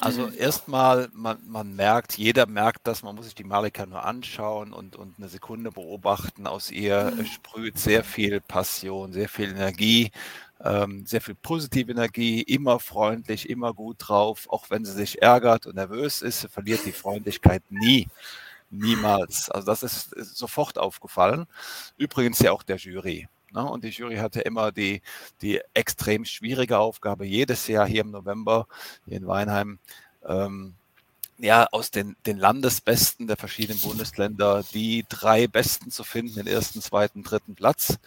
Also 0.00 0.28
erstmal, 0.28 1.08
man, 1.12 1.38
man 1.46 1.74
merkt, 1.74 2.16
jeder 2.16 2.46
merkt 2.46 2.86
das, 2.86 3.02
man 3.02 3.16
muss 3.16 3.24
sich 3.24 3.34
die 3.34 3.44
Malika 3.44 3.84
nur 3.84 4.04
anschauen 4.04 4.72
und, 4.72 4.94
und 4.94 5.18
eine 5.18 5.28
Sekunde 5.28 5.72
beobachten. 5.72 6.46
Aus 6.46 6.70
ihr 6.70 7.12
mhm. 7.16 7.26
sprüht 7.26 7.78
sehr 7.78 8.04
viel 8.04 8.40
Passion, 8.40 9.12
sehr 9.12 9.28
viel 9.28 9.50
Energie, 9.50 10.12
ähm, 10.60 11.04
sehr 11.04 11.20
viel 11.20 11.34
positive 11.34 11.90
Energie, 11.90 12.42
immer 12.42 12.78
freundlich, 12.78 13.50
immer 13.50 13.74
gut 13.74 13.96
drauf. 13.98 14.46
Auch 14.48 14.70
wenn 14.70 14.84
sie 14.84 14.92
sich 14.92 15.20
ärgert 15.20 15.66
und 15.66 15.74
nervös 15.74 16.22
ist, 16.22 16.46
verliert 16.48 16.84
die 16.84 16.92
Freundlichkeit 16.92 17.64
nie. 17.68 18.08
Niemals. 18.70 19.50
Also 19.50 19.66
das 19.66 19.82
ist, 19.82 20.12
ist 20.12 20.36
sofort 20.36 20.78
aufgefallen. 20.78 21.46
Übrigens 21.96 22.38
ja 22.38 22.52
auch 22.52 22.62
der 22.62 22.76
Jury. 22.76 23.26
Ne? 23.52 23.64
Und 23.64 23.84
die 23.84 23.90
Jury 23.90 24.16
hatte 24.16 24.40
immer 24.40 24.72
die, 24.72 25.02
die 25.42 25.60
extrem 25.74 26.24
schwierige 26.24 26.78
Aufgabe, 26.78 27.26
jedes 27.26 27.66
Jahr 27.66 27.86
hier 27.86 28.02
im 28.02 28.10
November 28.10 28.66
hier 29.06 29.16
in 29.16 29.26
Weinheim, 29.26 29.78
ähm, 30.26 30.74
ja, 31.38 31.66
aus 31.70 31.90
den, 31.90 32.16
den 32.26 32.36
Landesbesten 32.36 33.28
der 33.28 33.36
verschiedenen 33.36 33.80
Bundesländer 33.80 34.64
die 34.74 35.04
drei 35.08 35.46
Besten 35.46 35.90
zu 35.90 36.02
finden, 36.02 36.34
den 36.34 36.46
ersten, 36.48 36.82
zweiten, 36.82 37.22
dritten 37.22 37.54
Platz. 37.54 37.98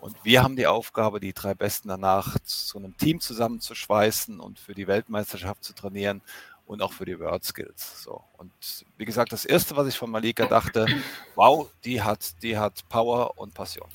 Und 0.00 0.16
wir 0.22 0.42
haben 0.42 0.56
die 0.56 0.66
Aufgabe, 0.66 1.20
die 1.20 1.32
drei 1.32 1.54
Besten 1.54 1.88
danach 1.88 2.38
zu 2.40 2.78
einem 2.78 2.96
Team 2.96 3.20
zusammenzuschweißen 3.20 4.40
und 4.40 4.58
für 4.58 4.74
die 4.74 4.86
Weltmeisterschaft 4.86 5.64
zu 5.64 5.74
trainieren 5.74 6.22
und 6.66 6.82
auch 6.82 6.92
für 6.92 7.04
die 7.04 7.18
World 7.18 7.44
Skills. 7.44 8.02
So. 8.02 8.22
Und 8.38 8.52
wie 8.96 9.04
gesagt, 9.04 9.32
das 9.32 9.44
erste, 9.44 9.76
was 9.76 9.86
ich 9.86 9.96
von 9.96 10.10
Malika 10.10 10.46
dachte, 10.46 10.86
wow, 11.34 11.70
die 11.84 12.02
hat, 12.02 12.42
die 12.42 12.56
hat 12.56 12.88
Power 12.88 13.38
und 13.38 13.54
Passion. 13.54 13.88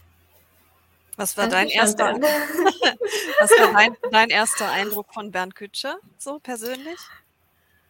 Was 1.22 1.36
war, 1.36 1.50
dein 1.50 1.68
erster, 1.68 2.14
was 2.14 3.52
war 3.60 3.74
dein, 3.74 3.98
dein 4.10 4.30
erster 4.30 4.72
Eindruck 4.72 5.14
von 5.14 5.32
Bernd 5.32 5.54
Kütscher, 5.54 5.98
so 6.18 6.40
persönlich? 6.40 6.98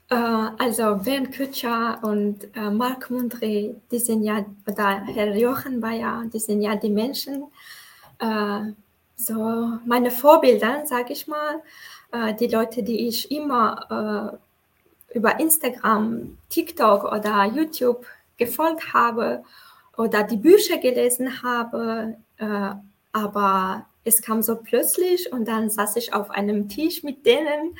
Äh, 0.10 0.16
also 0.16 0.96
Bernd 0.96 1.32
Kütscher 1.32 2.00
und 2.02 2.46
äh, 2.56 2.72
Marc 2.72 3.12
Mundre, 3.12 3.76
die 3.92 4.00
sind 4.00 4.24
ja, 4.24 4.44
oder 4.66 5.04
Herr 5.06 5.36
Jochen 5.36 5.80
Bayer, 5.80 6.24
die 6.34 6.40
sind 6.40 6.64
ja 6.64 6.76
die 6.76 6.90
Menschen, 6.90 7.44
äh, 8.18 8.62
so 9.16 9.78
meine 9.86 10.10
Vorbilder, 10.10 10.88
sage 10.88 11.14
ich 11.14 11.28
mal, 11.28 11.62
äh, 12.12 12.34
die 12.34 12.48
Leute, 12.48 12.82
die 12.82 13.08
ich 13.08 13.30
immer 13.30 14.40
über 15.14 15.40
Instagram, 15.40 16.36
TikTok 16.50 17.04
oder 17.04 17.46
YouTube 17.46 18.08
gefolgt 18.38 18.92
habe 18.92 19.44
oder 19.98 20.24
die 20.24 20.38
Bücher 20.38 20.78
gelesen 20.78 21.44
habe, 21.44 22.16
aber 23.12 23.88
es 24.04 24.22
kam 24.22 24.42
so 24.42 24.56
plötzlich 24.56 25.32
und 25.32 25.48
dann 25.48 25.70
saß 25.70 25.96
ich 25.98 26.14
auf 26.14 26.30
einem 26.32 26.70
Tisch 26.70 27.04
mit 27.04 27.26
denen. 27.26 27.78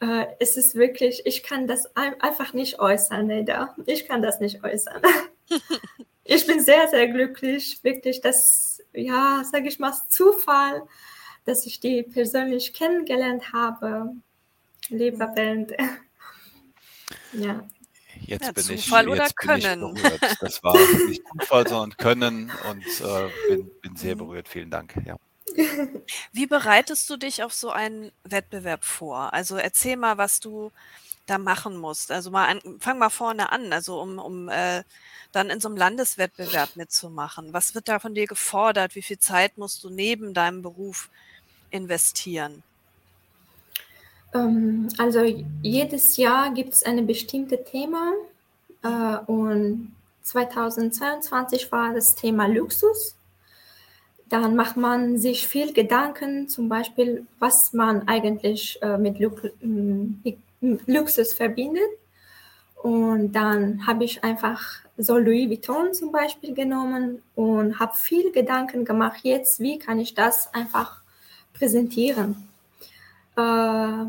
Äh, 0.00 0.26
es 0.38 0.56
ist 0.56 0.74
wirklich, 0.74 1.22
ich 1.24 1.42
kann 1.42 1.66
das 1.66 1.94
einfach 1.96 2.52
nicht 2.52 2.78
äußern, 2.78 3.26
Neda. 3.26 3.74
Ich 3.86 4.06
kann 4.06 4.22
das 4.22 4.40
nicht 4.40 4.62
äußern. 4.62 5.02
ich 6.24 6.46
bin 6.46 6.60
sehr, 6.60 6.88
sehr 6.88 7.08
glücklich, 7.08 7.82
wirklich, 7.82 8.20
dass, 8.20 8.82
ja, 8.92 9.42
sage 9.50 9.68
ich 9.68 9.78
mal, 9.78 9.92
Zufall, 10.08 10.82
dass 11.44 11.66
ich 11.66 11.80
die 11.80 12.02
persönlich 12.02 12.74
kennengelernt 12.74 13.52
habe. 13.52 14.14
Lieber 14.88 15.26
Band. 15.28 15.72
ja. 17.32 17.66
Jetzt 18.20 18.44
ja, 18.44 18.52
bin 18.52 18.64
Zufall 18.64 19.04
ich, 19.04 19.10
oder 19.10 19.22
jetzt 19.22 19.36
Können. 19.36 19.96
Ich 19.96 20.02
berührt. 20.02 20.36
Das 20.40 20.62
war 20.62 20.76
nicht 21.06 21.22
Zufall, 21.40 21.66
sondern 21.68 21.96
Können 21.96 22.52
und 22.70 22.84
äh, 23.00 23.30
bin, 23.48 23.70
bin, 23.80 23.96
sehr 23.96 24.14
mhm. 24.14 24.18
berührt. 24.18 24.48
Vielen 24.48 24.70
Dank. 24.70 24.94
Ja. 25.04 25.16
Wie 26.32 26.46
bereitest 26.46 27.08
du 27.10 27.16
dich 27.16 27.42
auf 27.42 27.52
so 27.52 27.70
einen 27.70 28.12
Wettbewerb 28.24 28.84
vor? 28.84 29.32
Also 29.32 29.56
erzähl 29.56 29.96
mal, 29.96 30.18
was 30.18 30.40
du 30.40 30.70
da 31.26 31.38
machen 31.38 31.76
musst. 31.76 32.10
Also 32.10 32.30
mal 32.30 32.46
an, 32.46 32.60
fang 32.80 32.98
mal 32.98 33.10
vorne 33.10 33.52
an, 33.52 33.72
also 33.72 34.00
um, 34.00 34.18
um 34.18 34.48
äh, 34.48 34.82
dann 35.32 35.50
in 35.50 35.60
so 35.60 35.68
einem 35.68 35.76
Landeswettbewerb 35.76 36.76
mitzumachen. 36.76 37.52
Was 37.52 37.74
wird 37.74 37.88
da 37.88 37.98
von 37.98 38.14
dir 38.14 38.26
gefordert? 38.26 38.94
Wie 38.94 39.02
viel 39.02 39.18
Zeit 39.18 39.58
musst 39.58 39.84
du 39.84 39.90
neben 39.90 40.34
deinem 40.34 40.62
Beruf 40.62 41.10
investieren? 41.70 42.62
Ähm, 44.34 44.88
also 44.98 45.20
jedes 45.62 46.16
Jahr 46.16 46.52
gibt 46.52 46.74
es 46.74 46.82
ein 46.82 47.06
bestimmtes 47.06 47.60
Thema 47.70 48.12
äh, 48.82 49.18
und 49.30 49.94
2022 50.22 51.72
war 51.72 51.94
das 51.94 52.14
Thema 52.14 52.46
Luxus. 52.46 53.16
Dann 54.28 54.56
macht 54.56 54.76
man 54.76 55.16
sich 55.16 55.48
viel 55.48 55.72
Gedanken, 55.72 56.48
zum 56.48 56.68
Beispiel, 56.68 57.26
was 57.38 57.72
man 57.72 58.06
eigentlich 58.08 58.78
äh, 58.82 58.98
mit 58.98 59.18
Luxus 60.86 61.32
verbindet. 61.32 61.88
Und 62.82 63.32
dann 63.32 63.86
habe 63.86 64.04
ich 64.04 64.22
einfach 64.22 64.80
so 64.98 65.16
Louis 65.16 65.48
Vuitton 65.48 65.94
zum 65.94 66.12
Beispiel 66.12 66.54
genommen 66.54 67.22
und 67.34 67.78
habe 67.80 67.96
viel 67.96 68.30
Gedanken 68.30 68.84
gemacht, 68.84 69.20
jetzt, 69.22 69.60
wie 69.60 69.78
kann 69.78 69.98
ich 69.98 70.14
das 70.14 70.52
einfach 70.52 71.00
präsentieren. 71.54 72.47
Äh, 73.38 74.04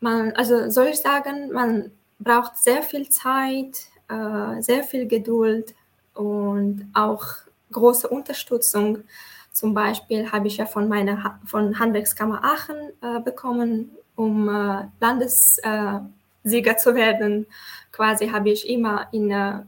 man, 0.00 0.32
also 0.34 0.68
soll 0.68 0.88
ich 0.88 1.00
sagen, 1.00 1.52
man 1.52 1.92
braucht 2.18 2.58
sehr 2.58 2.82
viel 2.82 3.08
Zeit, 3.08 3.86
äh, 4.08 4.60
sehr 4.60 4.82
viel 4.82 5.06
Geduld 5.06 5.74
und 6.14 6.90
auch 6.92 7.24
große 7.70 8.08
Unterstützung. 8.08 9.04
Zum 9.52 9.74
Beispiel 9.74 10.32
habe 10.32 10.48
ich 10.48 10.56
ja 10.56 10.66
von 10.66 10.88
meiner 10.88 11.38
von 11.46 11.78
Handwerkskammer 11.78 12.42
Aachen 12.44 12.76
äh, 13.00 13.20
bekommen, 13.20 13.92
um 14.16 14.48
äh, 14.48 14.88
Landessieger 15.00 16.76
zu 16.76 16.94
werden. 16.96 17.46
Quasi 17.92 18.28
habe 18.28 18.50
ich 18.50 18.68
immer 18.68 19.06
in, 19.12 19.30
äh, 19.30 19.60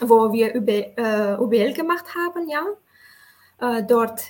wo 0.00 0.32
wir 0.32 0.56
UB, 0.56 0.68
äh, 0.68 1.36
UBL 1.38 1.72
gemacht 1.72 2.06
haben, 2.16 2.48
ja, 2.48 2.64
äh, 3.60 3.84
dort 3.84 4.22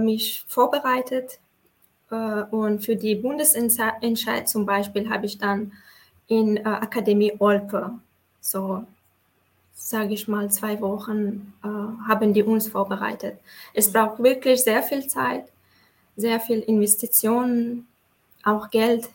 mich 0.00 0.44
vorbereitet 0.48 1.34
äh, 1.34 1.47
und 2.14 2.84
für 2.84 2.96
die 2.96 3.14
Bundesentscheid 3.14 4.48
zum 4.48 4.66
Beispiel 4.66 5.10
habe 5.10 5.26
ich 5.26 5.38
dann 5.38 5.72
in 6.26 6.56
äh, 6.56 6.62
Akademie 6.62 7.34
Olpe, 7.38 7.92
so 8.40 8.84
sage 9.74 10.12
ich 10.12 10.28
mal, 10.28 10.50
zwei 10.50 10.80
Wochen 10.80 11.54
äh, 11.62 11.68
haben 12.08 12.34
die 12.34 12.42
uns 12.42 12.68
vorbereitet. 12.68 13.38
Es 13.72 13.88
mhm. 13.88 13.92
braucht 13.92 14.22
wirklich 14.22 14.62
sehr 14.62 14.82
viel 14.82 15.06
Zeit, 15.06 15.44
sehr 16.16 16.40
viel 16.40 16.60
Investitionen, 16.60 17.86
auch 18.44 18.70
Geld, 18.70 19.08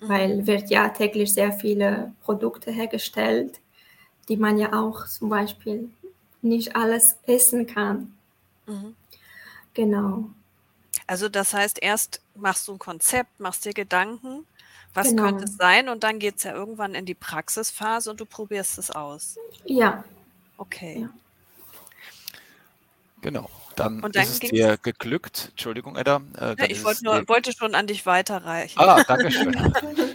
mhm. 0.00 0.08
weil 0.08 0.46
wird 0.46 0.70
ja 0.70 0.88
täglich 0.88 1.32
sehr 1.32 1.52
viele 1.52 2.12
Produkte 2.22 2.70
hergestellt, 2.70 3.60
die 4.28 4.36
man 4.36 4.58
ja 4.58 4.72
auch 4.72 5.06
zum 5.06 5.28
Beispiel 5.28 5.88
nicht 6.42 6.76
alles 6.76 7.16
essen 7.26 7.66
kann. 7.66 8.12
Mhm. 8.66 8.94
Genau. 9.74 10.24
Also 11.10 11.28
das 11.28 11.54
heißt, 11.54 11.82
erst 11.82 12.20
machst 12.36 12.68
du 12.68 12.72
ein 12.72 12.78
Konzept, 12.78 13.40
machst 13.40 13.64
dir 13.64 13.72
Gedanken, 13.72 14.46
was 14.94 15.08
genau. 15.08 15.24
könnte 15.24 15.42
es 15.42 15.56
sein 15.56 15.88
und 15.88 16.04
dann 16.04 16.20
geht 16.20 16.36
es 16.36 16.44
ja 16.44 16.52
irgendwann 16.54 16.94
in 16.94 17.04
die 17.04 17.16
Praxisphase 17.16 18.12
und 18.12 18.20
du 18.20 18.24
probierst 18.24 18.78
es 18.78 18.92
aus. 18.92 19.36
Ja. 19.64 20.04
Okay. 20.56 21.00
Ja. 21.00 21.10
Genau. 23.22 23.50
Dann, 23.80 24.02
und 24.02 24.16
dann 24.16 24.22
ist 24.22 24.42
es 24.44 24.50
dir 24.50 24.76
geglückt. 24.76 25.48
Entschuldigung, 25.50 25.96
Edda. 25.96 26.20
Äh, 26.38 26.56
ja, 26.58 26.64
ich 26.68 26.84
wollte, 26.84 27.04
nur, 27.04 27.26
wollte, 27.28 27.52
schon 27.52 27.74
an 27.74 27.86
dich 27.86 28.06
weiterreichen. 28.06 28.78
Ah, 28.78 29.02
danke 29.06 29.30
schön. 29.30 29.54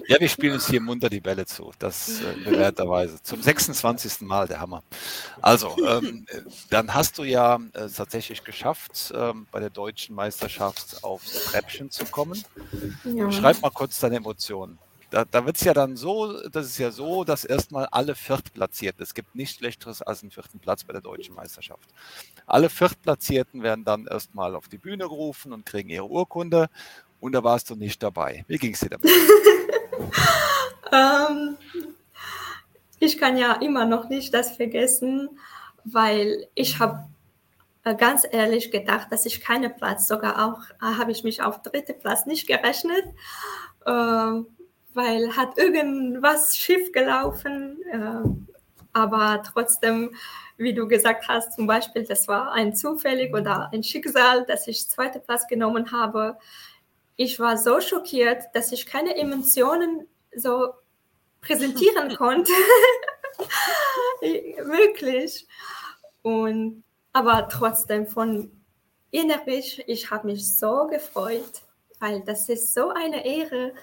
ja, 0.07 0.19
wir 0.19 0.29
spielen 0.29 0.53
uns 0.53 0.67
hier 0.67 0.81
munter 0.81 1.09
die 1.09 1.19
Bälle 1.19 1.45
zu. 1.45 1.71
Das 1.79 2.21
äh, 2.21 2.23
bewährterweise. 2.45 3.21
Zum 3.23 3.41
26. 3.41 4.21
Mal, 4.21 4.47
der 4.47 4.59
Hammer. 4.59 4.83
Also, 5.41 5.75
ähm, 5.85 6.25
dann 6.69 6.93
hast 6.93 7.17
du 7.17 7.23
ja 7.23 7.59
äh, 7.73 7.87
tatsächlich 7.87 8.43
geschafft, 8.43 9.13
ähm, 9.15 9.47
bei 9.51 9.59
der 9.59 9.69
deutschen 9.69 10.15
Meisterschaft 10.15 11.03
aufs 11.03 11.45
Treppchen 11.45 11.89
zu 11.89 12.05
kommen. 12.05 12.43
Ja. 13.03 13.31
Schreib 13.31 13.61
mal 13.61 13.71
kurz 13.71 13.99
deine 13.99 14.17
Emotionen 14.17 14.79
da, 15.09 15.25
da 15.25 15.45
wird 15.45 15.57
es 15.57 15.63
ja 15.63 15.73
dann 15.73 15.95
so, 15.95 16.47
das 16.49 16.65
ist 16.67 16.77
ja 16.77 16.91
so, 16.91 17.23
dass 17.23 17.45
erstmal 17.45 17.85
alle 17.87 18.15
Viertplatzierten, 18.15 19.01
es 19.03 19.13
gibt 19.13 19.35
nichts 19.35 19.55
Schlechteres 19.57 20.01
als 20.01 20.21
einen 20.21 20.31
vierten 20.31 20.59
Platz 20.59 20.83
bei 20.83 20.93
der 20.93 21.01
deutschen 21.01 21.35
Meisterschaft. 21.35 21.87
Alle 22.45 22.69
Viertplatzierten 22.69 23.63
werden 23.63 23.85
dann 23.85 24.07
erstmal 24.07 24.55
auf 24.55 24.67
die 24.67 24.77
Bühne 24.77 25.03
gerufen 25.07 25.53
und 25.53 25.65
kriegen 25.65 25.89
ihre 25.89 26.09
Urkunde 26.09 26.69
und 27.19 27.33
da 27.33 27.43
warst 27.43 27.69
du 27.69 27.75
nicht 27.75 28.01
dabei. 28.03 28.45
Wie 28.47 28.57
ging 28.57 28.73
es 28.73 28.79
dir 28.79 28.89
damit? 28.89 29.09
ähm, 30.91 31.57
ich 32.99 33.17
kann 33.17 33.37
ja 33.37 33.53
immer 33.53 33.85
noch 33.85 34.09
nicht 34.09 34.33
das 34.33 34.55
vergessen, 34.55 35.29
weil 35.83 36.47
ich 36.55 36.79
habe 36.79 37.05
äh, 37.83 37.95
ganz 37.95 38.25
ehrlich 38.29 38.71
gedacht, 38.71 39.11
dass 39.11 39.25
ich 39.25 39.41
keinen 39.41 39.75
Platz, 39.75 40.07
sogar 40.07 40.45
auch 40.45 40.61
äh, 40.81 40.97
habe 40.97 41.11
ich 41.11 41.23
mich 41.23 41.41
auf 41.41 41.61
dritte 41.61 41.93
Platz 41.93 42.25
nicht 42.25 42.47
gerechnet, 42.47 43.05
äh, 43.85 44.41
weil 44.95 45.35
hat 45.35 45.57
irgendwas 45.57 46.57
schief 46.57 46.91
gelaufen, 46.91 47.77
äh, 47.91 48.29
aber 48.93 49.43
trotzdem, 49.43 50.15
wie 50.57 50.73
du 50.73 50.87
gesagt 50.87 51.27
hast, 51.27 51.53
zum 51.53 51.67
Beispiel, 51.67 52.05
das 52.05 52.27
war 52.29 52.53
ein 52.53 52.73
zufällig 52.73 53.33
oder 53.33 53.69
ein 53.73 53.83
Schicksal, 53.83 54.45
dass 54.45 54.67
ich 54.67 54.89
zweite 54.89 55.19
Platz 55.19 55.47
genommen 55.47 55.91
habe. 55.91 56.37
Ich 57.17 57.39
war 57.39 57.57
so 57.57 57.81
schockiert, 57.81 58.43
dass 58.53 58.71
ich 58.71 58.85
keine 58.85 59.17
Emotionen 59.17 60.07
so 60.33 60.73
präsentieren 61.41 62.15
konnte. 62.17 62.53
Wirklich. 64.21 65.45
Und 66.21 66.83
aber 67.11 67.47
trotzdem 67.49 68.07
von 68.07 68.51
innerlich, 69.11 69.83
ich 69.87 70.09
habe 70.09 70.27
mich 70.27 70.57
so 70.57 70.87
gefreut, 70.87 71.63
weil 71.99 72.21
das 72.21 72.49
ist 72.49 72.73
so 72.73 72.89
eine 72.89 73.25
Ehre, 73.25 73.73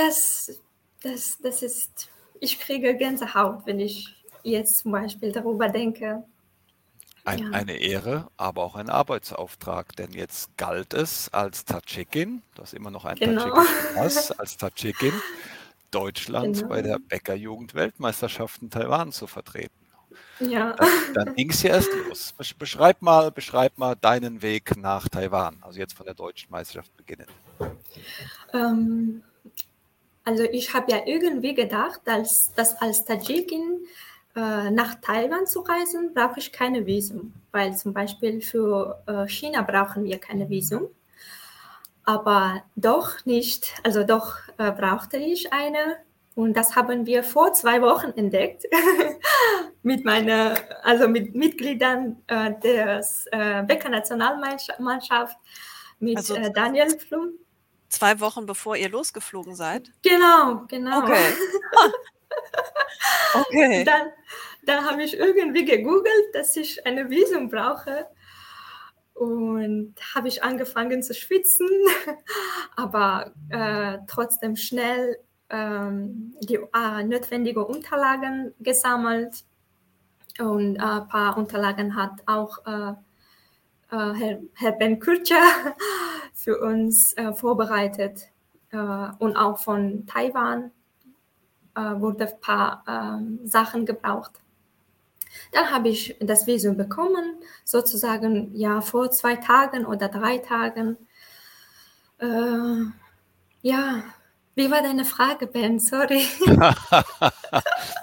dass 0.00 0.60
das, 1.02 1.38
das 1.42 1.62
ist, 1.62 2.10
ich 2.40 2.58
kriege 2.58 2.96
Gänsehaut, 2.96 3.66
wenn 3.66 3.80
ich 3.80 4.14
jetzt 4.42 4.78
zum 4.78 4.92
Beispiel 4.92 5.32
darüber 5.32 5.68
denke. 5.68 6.24
Ein, 7.24 7.38
ja. 7.38 7.50
Eine 7.50 7.76
Ehre, 7.76 8.28
aber 8.38 8.62
auch 8.62 8.76
ein 8.76 8.88
Arbeitsauftrag, 8.88 9.94
denn 9.96 10.12
jetzt 10.12 10.56
galt 10.56 10.94
es 10.94 11.28
als 11.32 11.66
Tadschikin, 11.66 12.42
das 12.54 12.72
ist 12.72 12.78
immer 12.78 12.90
noch 12.90 13.04
ein 13.04 13.16
genau. 13.16 13.42
Tadschikin 13.42 14.38
als 14.38 14.56
Tadschikin, 14.56 15.12
Deutschland 15.90 16.56
genau. 16.56 16.68
bei 16.68 16.82
der 16.82 16.98
Bäckerjugend-Weltmeisterschaft 16.98 18.62
in 18.62 18.70
Taiwan 18.70 19.12
zu 19.12 19.26
vertreten. 19.26 19.74
Ja. 20.40 20.72
Dann, 20.76 20.88
dann 21.14 21.34
ging 21.34 21.50
es 21.50 21.62
ja 21.62 21.70
erst 21.70 21.90
los. 22.08 22.34
Beschreib 22.58 23.02
mal, 23.02 23.30
beschreib 23.30 23.76
mal 23.76 23.94
deinen 23.96 24.40
Weg 24.40 24.76
nach 24.78 25.08
Taiwan, 25.08 25.58
also 25.60 25.78
jetzt 25.78 25.92
von 25.92 26.06
der 26.06 26.14
deutschen 26.14 26.50
Meisterschaft 26.50 26.96
beginnen. 26.96 27.26
Ähm, 28.54 29.22
also 30.30 30.44
ich 30.44 30.72
habe 30.74 30.92
ja 30.92 30.98
irgendwie 31.06 31.54
gedacht, 31.54 32.02
dass, 32.04 32.52
dass 32.54 32.80
als 32.80 33.04
Tadschikin 33.04 33.80
äh, 34.36 34.70
nach 34.70 34.94
Taiwan 35.00 35.44
zu 35.44 35.58
reisen, 35.58 36.14
brauche 36.14 36.38
ich 36.38 36.52
keine 36.52 36.86
Visum, 36.86 37.34
weil 37.50 37.76
zum 37.76 37.92
Beispiel 37.92 38.40
für 38.40 39.02
äh, 39.08 39.26
China 39.26 39.62
brauchen 39.62 40.04
wir 40.04 40.18
keine 40.18 40.48
Visum. 40.48 40.86
Aber 42.04 42.62
doch 42.76 43.26
nicht, 43.26 43.74
also 43.82 44.04
doch 44.04 44.36
äh, 44.58 44.70
brauchte 44.70 45.16
ich 45.16 45.52
eine 45.52 45.96
und 46.36 46.56
das 46.56 46.76
haben 46.76 47.06
wir 47.06 47.24
vor 47.24 47.52
zwei 47.52 47.82
Wochen 47.82 48.12
entdeckt 48.16 48.66
mit 49.82 50.04
meiner, 50.04 50.54
also 50.84 51.08
mit 51.08 51.34
Mitgliedern 51.34 52.22
äh, 52.28 52.52
der 52.62 53.04
äh, 53.32 53.64
Becker 53.64 53.88
Nationalmannschaft, 53.88 55.36
mit 55.98 56.18
also, 56.18 56.36
äh, 56.36 56.52
Daniel 56.52 56.96
Flum. 57.00 57.32
Zwei 57.90 58.20
Wochen 58.20 58.46
bevor 58.46 58.76
ihr 58.76 58.88
losgeflogen 58.88 59.56
seid? 59.56 59.90
Genau, 60.02 60.64
genau. 60.68 61.02
Okay. 61.02 61.32
okay. 63.34 63.84
Dann, 63.84 64.12
dann 64.64 64.84
habe 64.88 65.02
ich 65.02 65.18
irgendwie 65.18 65.64
gegoogelt, 65.64 66.32
dass 66.32 66.56
ich 66.56 66.86
eine 66.86 67.10
Visum 67.10 67.50
brauche. 67.50 68.06
Und 69.14 69.96
habe 70.14 70.28
ich 70.28 70.42
angefangen 70.42 71.02
zu 71.02 71.12
schwitzen, 71.12 71.68
aber 72.76 73.34
äh, 73.50 73.98
trotzdem 74.06 74.56
schnell 74.56 75.18
ähm, 75.50 76.36
die 76.40 76.54
äh, 76.54 77.02
notwendigen 77.02 77.64
Unterlagen 77.64 78.54
gesammelt. 78.60 79.44
Und 80.38 80.78
ein 80.78 81.08
paar 81.08 81.36
Unterlagen 81.36 81.96
hat 81.96 82.12
auch 82.26 82.64
äh, 82.64 82.94
Herr, 83.90 84.40
Herr, 84.54 84.72
Ben 84.72 84.98
Kürcher 85.00 85.42
für 86.34 86.60
uns 86.60 87.12
äh, 87.14 87.32
vorbereitet. 87.32 88.28
und 89.18 89.36
auch 89.36 89.58
von 89.58 90.06
Taiwan 90.06 90.70
wurde 91.74 92.28
ein 92.28 92.40
paar 92.40 92.84
ähm, 92.86 93.40
Sachen 93.44 93.84
gebraucht. 93.84 94.40
Dann 95.52 95.70
habe 95.70 95.88
ich 95.88 96.16
das 96.20 96.46
Visum 96.46 96.76
bekommen, 96.76 97.36
sozusagen 97.64 98.54
ja 98.54 98.80
vor 98.80 99.10
zwei 99.10 99.36
Tagen 99.36 99.84
oder 99.86 100.08
drei 100.08 100.38
Tagen. 100.38 100.96
Äh, 102.18 102.84
ja, 103.62 104.02
wie 104.60 104.70
war 104.70 104.82
deine 104.82 105.06
Frage, 105.06 105.46
Ben? 105.46 105.80
Sorry. 105.80 106.26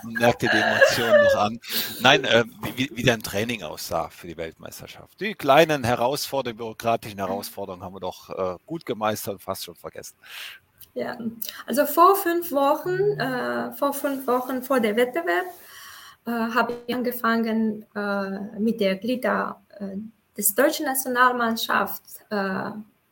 Merkt 0.03 0.41
ihr 0.41 0.49
die 0.49 0.57
Emotionen 0.57 1.23
noch 1.23 1.35
an? 1.35 1.59
Nein, 2.01 2.23
äh, 2.23 2.45
wie, 2.75 2.89
wie 2.93 3.03
dein 3.03 3.21
Training 3.21 3.61
aussah 3.61 4.09
für 4.09 4.25
die 4.25 4.37
Weltmeisterschaft. 4.37 5.19
Die 5.19 5.35
kleinen 5.35 5.83
Herausforderungen, 5.83 6.57
bürokratischen 6.57 7.19
Herausforderungen 7.19 7.83
haben 7.83 7.93
wir 7.93 7.99
doch 7.99 8.29
äh, 8.31 8.57
gut 8.65 8.87
gemeistert 8.87 9.35
und 9.35 9.41
fast 9.43 9.65
schon 9.65 9.75
vergessen. 9.75 10.15
Ja, 10.95 11.15
also 11.67 11.85
vor 11.85 12.15
fünf 12.15 12.51
Wochen, 12.51 13.19
äh, 13.19 13.71
vor 13.73 13.93
fünf 13.93 14.25
Wochen 14.25 14.63
vor 14.63 14.79
der 14.79 14.95
Wettbewerb, 14.95 15.45
äh, 16.25 16.31
habe 16.31 16.73
ich 16.87 16.95
angefangen 16.95 17.85
äh, 17.95 18.59
mit 18.59 18.81
der 18.81 18.95
Glieder 18.95 19.61
äh, 19.79 19.97
des 20.35 20.55
deutschen 20.55 20.85
Nationalmannschaft 20.85 22.01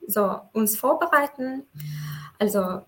so 0.08 0.39
uns 0.51 0.77
vorbereiten. 0.77 1.63
Also 2.38 2.81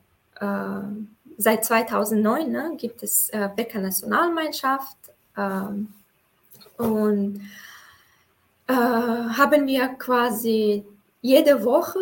seit 1.37 1.65
2009 1.65 2.51
ne, 2.51 2.73
gibt 2.77 3.03
es 3.03 3.29
äh, 3.29 3.49
Bäcker 3.55 3.79
Nationalmannschaft 3.79 4.97
ähm, 5.37 5.93
und 6.77 7.41
äh, 8.67 8.73
haben 8.73 9.67
wir 9.67 9.87
quasi 9.89 10.85
jede 11.21 11.63
Woche 11.63 11.99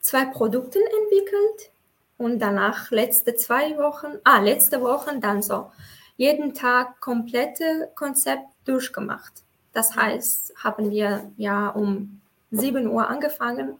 zwei 0.00 0.24
Produkte 0.26 0.78
entwickelt 0.78 1.70
und 2.18 2.38
danach 2.38 2.90
letzte 2.90 3.34
zwei 3.36 3.76
Wochen, 3.76 4.18
ah, 4.24 4.40
letzte 4.40 4.80
Woche 4.80 5.18
dann 5.20 5.42
so 5.42 5.70
jeden 6.16 6.54
Tag 6.54 7.00
komplette 7.00 7.90
Konzept 7.94 8.46
durchgemacht. 8.64 9.32
Das 9.72 9.94
heißt, 9.94 10.54
haben 10.56 10.90
wir 10.90 11.30
ja 11.36 11.68
um 11.68 12.20
7 12.50 12.86
Uhr 12.88 13.08
angefangen. 13.08 13.78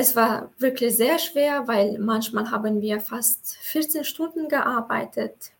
Es 0.00 0.16
war 0.16 0.50
wirklich 0.56 0.96
sehr 0.96 1.18
schwer, 1.18 1.68
weil 1.68 1.98
manchmal 1.98 2.50
haben 2.50 2.80
wir 2.80 3.00
fast 3.00 3.58
14 3.58 4.02
Stunden 4.04 4.48
gearbeitet. 4.48 5.52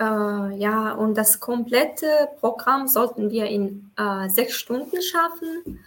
Äh, 0.00 0.56
ja, 0.56 0.90
und 0.90 1.14
das 1.14 1.38
komplette 1.38 2.28
Programm 2.40 2.88
sollten 2.88 3.30
wir 3.30 3.46
in 3.46 3.92
äh, 3.96 4.28
sechs 4.28 4.54
Stunden 4.54 5.00
schaffen. 5.00 5.78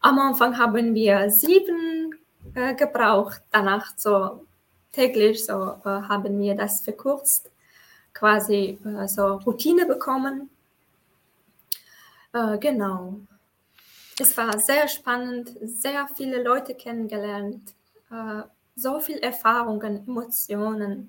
Am 0.00 0.18
Anfang 0.18 0.56
haben 0.56 0.94
wir 0.94 1.28
sieben 1.28 2.14
äh, 2.54 2.74
gebraucht, 2.74 3.42
danach 3.50 3.92
so 3.98 4.46
täglich 4.92 5.44
so 5.44 5.52
äh, 5.52 6.08
haben 6.08 6.40
wir 6.40 6.54
das 6.54 6.80
verkürzt, 6.80 7.50
quasi 8.14 8.78
äh, 8.82 9.06
so 9.06 9.34
Routine 9.44 9.84
bekommen. 9.84 10.48
Äh, 12.32 12.56
genau. 12.56 13.20
Es 14.20 14.36
war 14.36 14.58
sehr 14.58 14.86
spannend, 14.88 15.50
sehr 15.62 16.06
viele 16.14 16.42
Leute 16.42 16.74
kennengelernt, 16.74 17.74
äh, 18.10 18.42
so 18.76 19.00
viel 19.00 19.16
Erfahrungen, 19.16 20.06
Emotionen. 20.06 21.08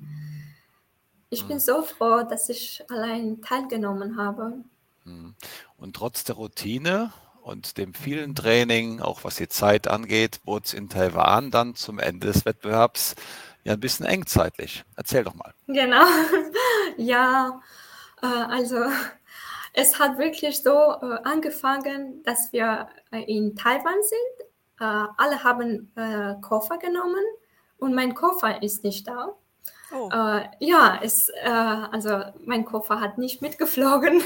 Ich 1.29 1.45
bin 1.45 1.59
so 1.59 1.81
froh, 1.81 2.23
dass 2.23 2.47
ich 2.47 2.83
allein 2.89 3.41
teilgenommen 3.41 4.17
habe. 4.17 4.63
Hm. 5.03 5.35
Und 5.77 5.95
trotz 5.95 6.23
der 6.23 6.35
Routine 6.35 7.11
und 7.41 7.77
dem 7.77 7.93
vielen 7.93 8.33
Training, 8.33 9.01
auch 9.01 9.25
was 9.25 9.35
die 9.35 9.49
Zeit 9.49 9.87
angeht, 9.87 10.39
wurde 10.45 10.65
es 10.65 10.73
in 10.73 10.87
Taiwan 10.87 11.51
dann 11.51 11.75
zum 11.75 11.99
Ende 11.99 12.27
des 12.27 12.45
Wettbewerbs 12.45 13.15
ja 13.65 13.73
ein 13.73 13.79
bisschen 13.79 14.05
eng 14.05 14.25
zeitlich. 14.25 14.85
Erzähl 14.95 15.23
doch 15.23 15.35
mal. 15.35 15.53
Genau. 15.67 16.05
Ja, 16.97 17.61
äh, 18.21 18.25
also 18.25 18.77
es 19.73 19.97
hat 19.97 20.17
wirklich 20.17 20.61
so 20.61 20.71
äh, 20.71 21.19
angefangen, 21.23 22.21
dass 22.23 22.51
wir 22.51 22.89
in 23.11 23.55
Taiwan 23.55 24.01
sind. 24.01 24.47
alle 25.17 25.43
haben 25.43 25.91
Koffer 26.41 26.77
genommen 26.77 27.23
und 27.77 27.93
mein 27.93 28.15
Koffer 28.15 28.63
ist 28.63 28.83
nicht 28.83 29.07
da. 29.07 29.35
Oh. 29.93 30.09
ja, 30.59 30.99
es, 31.03 31.29
also 31.43 32.23
mein 32.45 32.63
Koffer 32.65 32.99
hat 33.01 33.17
nicht 33.17 33.41
mitgeflogen. 33.41 34.21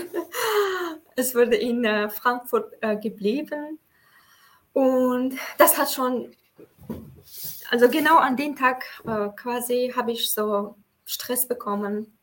es 1.15 1.33
wurde 1.33 1.55
in 1.55 2.09
Frankfurt 2.09 2.73
geblieben. 3.01 3.79
Und 4.73 5.35
das 5.57 5.77
hat 5.77 5.91
schon 5.91 6.35
also 7.69 7.89
genau 7.89 8.17
an 8.17 8.37
dem 8.37 8.55
Tag 8.55 8.85
äh, 9.05 9.29
quasi 9.35 9.93
habe 9.95 10.11
ich 10.11 10.31
so 10.31 10.75
Stress 11.05 11.47
bekommen 11.47 12.17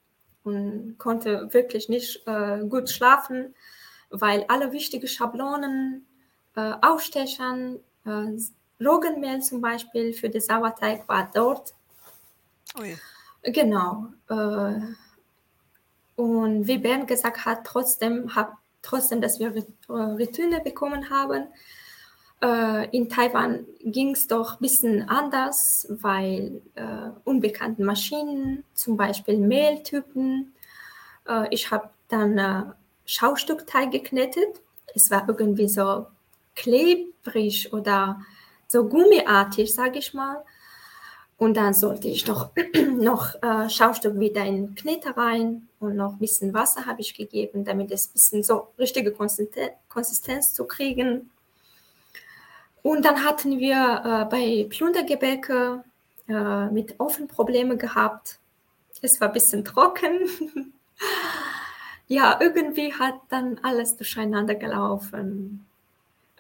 und 0.45 0.97
konnte 0.99 1.53
wirklich 1.53 1.89
nicht 1.89 2.27
äh, 2.27 2.65
gut 2.67 2.91
schlafen, 2.91 3.55
weil 4.11 4.45
alle 4.49 4.73
wichtigen 4.73 5.07
Schablonen, 5.07 6.07
äh, 6.57 6.73
Aufstechern, 6.83 7.79
äh, 8.05 8.85
Roggenmehl 8.85 9.41
zum 9.43 9.61
Beispiel 9.61 10.13
für 10.13 10.29
den 10.29 10.41
Sauerteig 10.41 11.09
war 11.09 11.31
dort 11.33 11.75
Ui. 12.79 12.97
Genau. 13.43 14.07
Äh, 14.29 14.81
und 16.17 16.67
wie 16.67 16.79
Bernd 16.79 17.09
gesagt 17.09 17.45
hat, 17.45 17.65
trotzdem, 17.65 18.35
hat, 18.35 18.53
trotzdem 18.83 19.21
dass 19.21 19.41
wir 19.41 19.55
Returne 19.89 20.61
bekommen 20.61 21.11
haben, 21.11 21.49
äh, 22.43 22.89
in 22.97 23.09
Taiwan 23.09 23.67
ging 23.85 24.13
es 24.13 24.27
doch 24.27 24.55
ein 24.55 24.61
bisschen 24.61 25.09
anders, 25.09 25.87
weil 25.89 26.63
äh, 26.75 27.11
unbekannte 27.25 27.85
Maschinen, 27.85 28.65
zum 28.75 28.97
Beispiel 28.97 29.39
Mehltypen, 29.39 30.55
äh, 31.29 31.47
ich 31.51 31.71
habe 31.71 31.91
dann 32.09 32.39
äh, 32.39 32.63
Schaustückteig 33.05 33.91
geknetet. 33.91 34.61
Es 34.95 35.11
war 35.11 35.29
irgendwie 35.29 35.69
so 35.69 36.07
klebrig 36.55 37.73
oder 37.73 38.21
so 38.69 38.89
gummiartig, 38.89 39.73
sage 39.75 39.99
ich 39.99 40.15
mal. 40.15 40.45
Und 41.39 41.57
dann 41.57 41.75
sollte 41.75 42.09
ich 42.09 42.25
doch 42.25 42.51
noch 42.97 43.35
äh, 43.43 43.69
Schaustück 43.69 44.19
wieder 44.19 44.45
in 44.45 44.67
den 44.67 44.75
Kneter 44.75 45.17
rein 45.17 45.69
und 45.81 45.97
noch 45.97 46.13
ein 46.13 46.19
bisschen 46.19 46.55
Wasser 46.55 46.87
habe 46.87 47.01
ich 47.01 47.15
gegeben, 47.15 47.65
damit 47.65 47.91
es 47.91 48.07
ein 48.07 48.13
bisschen 48.13 48.43
so 48.45 48.69
richtige 48.79 49.13
Konsistenz 49.13 50.55
zu 50.55 50.65
kriegen. 50.67 51.31
Und 52.83 53.05
dann 53.05 53.25
hatten 53.25 53.59
wir 53.59 54.03
äh, 54.05 54.25
bei 54.31 54.67
Plundergebäcke 54.69 55.85
äh, 56.29 56.67
mit 56.67 56.99
Ofen 57.01 57.29
Probleme 57.29 57.77
gehabt. 57.77 58.39
Es 59.01 59.21
war 59.21 59.29
ein 59.29 59.35
bisschen 59.35 59.65
trocken. 59.65 60.21
ja, 62.07 62.39
irgendwie 62.41 62.95
hat 62.95 63.15
dann 63.29 63.59
alles 63.63 63.97
durcheinander 63.97 64.55
gelaufen. 64.55 65.67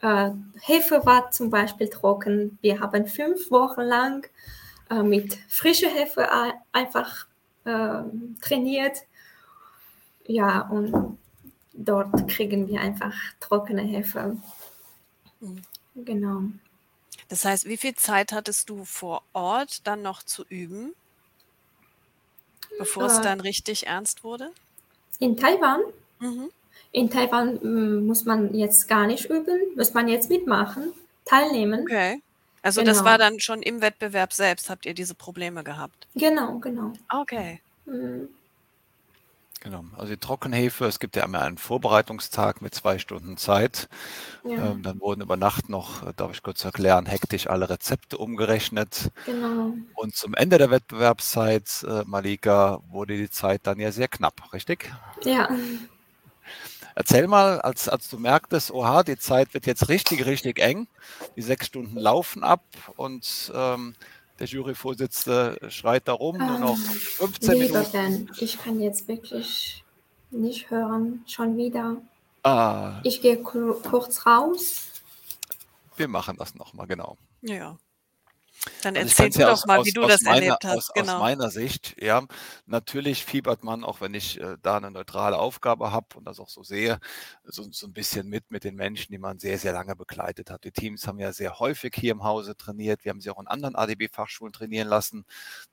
Äh, 0.02 0.30
Hefe 0.60 1.04
war 1.06 1.30
zum 1.30 1.48
Beispiel 1.50 1.88
trocken. 1.88 2.58
Wir 2.60 2.80
haben 2.80 3.06
fünf 3.06 3.50
Wochen 3.50 3.80
lang 3.82 4.26
äh, 4.90 5.02
mit 5.02 5.38
frischer 5.48 5.88
Hefe 5.88 6.28
einfach 6.72 7.26
äh, 7.64 8.02
trainiert. 8.40 8.98
Ja, 10.26 10.60
und 10.68 11.18
dort 11.72 12.28
kriegen 12.28 12.68
wir 12.68 12.80
einfach 12.80 13.14
trockene 13.40 13.82
Hefe. 13.82 14.36
Mhm. 15.40 15.62
Genau. 15.94 16.42
Das 17.28 17.44
heißt, 17.44 17.64
wie 17.66 17.76
viel 17.76 17.94
Zeit 17.94 18.32
hattest 18.32 18.68
du 18.70 18.84
vor 18.84 19.22
Ort 19.32 19.86
dann 19.86 20.02
noch 20.02 20.22
zu 20.22 20.44
üben, 20.48 20.94
bevor 22.78 23.04
es 23.06 23.18
Äh, 23.18 23.22
dann 23.22 23.40
richtig 23.40 23.86
ernst 23.86 24.24
wurde? 24.24 24.50
in 25.18 25.36
Taiwan, 25.36 25.80
Mhm. 26.18 26.50
In 26.92 27.10
Taiwan 27.10 27.58
mm, 27.62 28.06
muss 28.06 28.24
man 28.24 28.54
jetzt 28.54 28.88
gar 28.88 29.06
nicht 29.06 29.26
üben, 29.30 29.58
muss 29.76 29.94
man 29.94 30.08
jetzt 30.08 30.28
mitmachen, 30.30 30.92
teilnehmen. 31.24 31.80
Okay. 31.82 32.22
Also 32.62 32.82
das 32.82 33.04
war 33.04 33.18
Genau. 33.18 33.30
dann 33.30 33.40
schon 33.40 33.62
im 33.62 33.80
Wettbewerb 33.82 34.32
selbst, 34.32 34.70
habt 34.70 34.86
ihr 34.86 34.94
diese 34.94 35.14
Probleme 35.14 35.64
gehabt? 35.64 36.06
Genau, 36.14 36.58
genau. 36.60 36.92
Okay. 37.10 37.60
Mm, 37.86 38.26
Genau. 39.60 39.84
Also 39.96 40.12
die 40.12 40.18
Trockenhefe, 40.18 40.86
es 40.86 40.98
gibt 40.98 41.14
ja 41.14 41.22
einmal 41.22 41.42
einen 41.42 41.56
Vorbereitungstag 41.56 42.62
mit 42.62 42.74
zwei 42.74 42.98
Stunden 42.98 43.36
Zeit. 43.36 43.88
Ja, 44.44 44.72
Ähm, 44.72 44.82
dann 44.82 45.00
wurden 45.00 45.20
über 45.22 45.36
Nacht 45.36 45.68
noch, 45.68 46.02
äh, 46.04 46.12
darf 46.16 46.32
ich 46.32 46.42
kurz 46.42 46.64
erklären, 46.64 47.06
hektisch 47.06 47.46
alle 47.48 47.70
Rezepte 47.70 48.18
umgerechnet. 48.18 49.10
genau. 49.24 49.74
Und 49.94 50.16
zum 50.16 50.34
Ende 50.34 50.58
der 50.58 50.70
Wettbewerbszeit, 50.70 51.84
äh, 51.88 52.02
Malika, 52.06 52.80
wurde 52.88 53.16
die 53.16 53.30
Zeit 53.30 53.60
dann 53.66 53.78
ja 53.78 53.92
sehr 53.92 54.08
knapp, 54.08 54.52
richtig? 54.52 54.92
Ja, 55.24 55.48
Erzähl 56.94 57.26
mal, 57.26 57.60
als, 57.60 57.88
als 57.88 58.08
du 58.08 58.18
merktest, 58.18 58.70
oha, 58.70 59.02
die 59.02 59.16
Zeit 59.18 59.54
wird 59.54 59.66
jetzt 59.66 59.88
richtig, 59.88 60.26
richtig 60.26 60.58
eng, 60.60 60.86
die 61.36 61.42
sechs 61.42 61.66
Stunden 61.66 61.96
laufen 61.96 62.44
ab 62.44 62.62
und 62.96 63.50
ähm, 63.54 63.94
der 64.38 64.46
Juryvorsitzende 64.46 65.58
schreit 65.70 66.08
da 66.08 66.12
rum, 66.12 66.36
nur 66.38 66.58
noch 66.58 66.76
ähm, 66.76 66.84
15 66.84 67.52
lieber 67.58 67.78
Minuten. 67.78 67.92
Ben, 67.92 68.30
ich 68.38 68.58
kann 68.58 68.80
jetzt 68.80 69.08
wirklich 69.08 69.84
nicht 70.30 70.70
hören, 70.70 71.24
schon 71.26 71.56
wieder. 71.56 71.96
Ah, 72.42 73.00
Ich 73.04 73.20
gehe 73.22 73.36
ku- 73.42 73.74
kurz 73.74 74.26
raus. 74.26 74.88
wir 75.96 76.08
machen 76.08 76.36
das 76.38 76.54
nochmal, 76.54 76.86
genau. 76.86 77.16
Ja. 77.42 77.78
Dann 78.82 78.96
Also 78.96 79.08
erzähl 79.24 79.30
ja 79.40 79.46
doch 79.46 79.52
aus, 79.52 79.66
mal, 79.66 79.78
aus, 79.80 79.86
wie 79.86 79.92
du 79.92 80.04
aus, 80.04 80.12
das 80.12 80.22
meiner, 80.22 80.36
erlebt 80.46 80.64
hast. 80.64 80.90
aus, 80.90 80.90
aus 80.90 80.94
Genau. 80.94 81.18
meiner 81.18 81.50
Sicht, 81.50 81.96
ja, 82.00 82.22
natürlich 82.66 83.24
fiebert 83.24 83.64
man, 83.64 83.84
auch 83.84 84.00
wenn 84.00 84.14
ich 84.14 84.40
äh, 84.40 84.56
da 84.62 84.76
eine 84.76 84.90
neutrale 84.90 85.38
Aufgabe 85.38 85.92
habe 85.92 86.06
und 86.16 86.24
das 86.26 86.38
auch 86.40 86.48
so 86.48 86.62
sehe, 86.62 86.98
so, 87.44 87.64
so 87.70 87.86
ein 87.86 87.92
bisschen 87.92 88.28
mit 88.28 88.50
mit 88.50 88.64
den 88.64 88.76
Menschen, 88.76 89.12
die 89.12 89.18
man 89.18 89.38
sehr, 89.38 89.58
sehr 89.58 89.72
lange 89.72 89.96
begleitet 89.96 90.50
hat. 90.50 90.64
Die 90.64 90.72
Teams 90.72 91.06
haben 91.06 91.18
ja 91.18 91.32
sehr 91.32 91.58
häufig 91.58 91.94
hier 91.96 92.12
im 92.12 92.24
Hause 92.24 92.56
trainiert. 92.56 93.04
Wir 93.04 93.10
haben 93.10 93.20
sie 93.20 93.30
auch 93.30 93.40
in 93.40 93.48
anderen 93.48 93.74
ADB-Fachschulen 93.76 94.52
trainieren 94.52 94.88
lassen, 94.88 95.24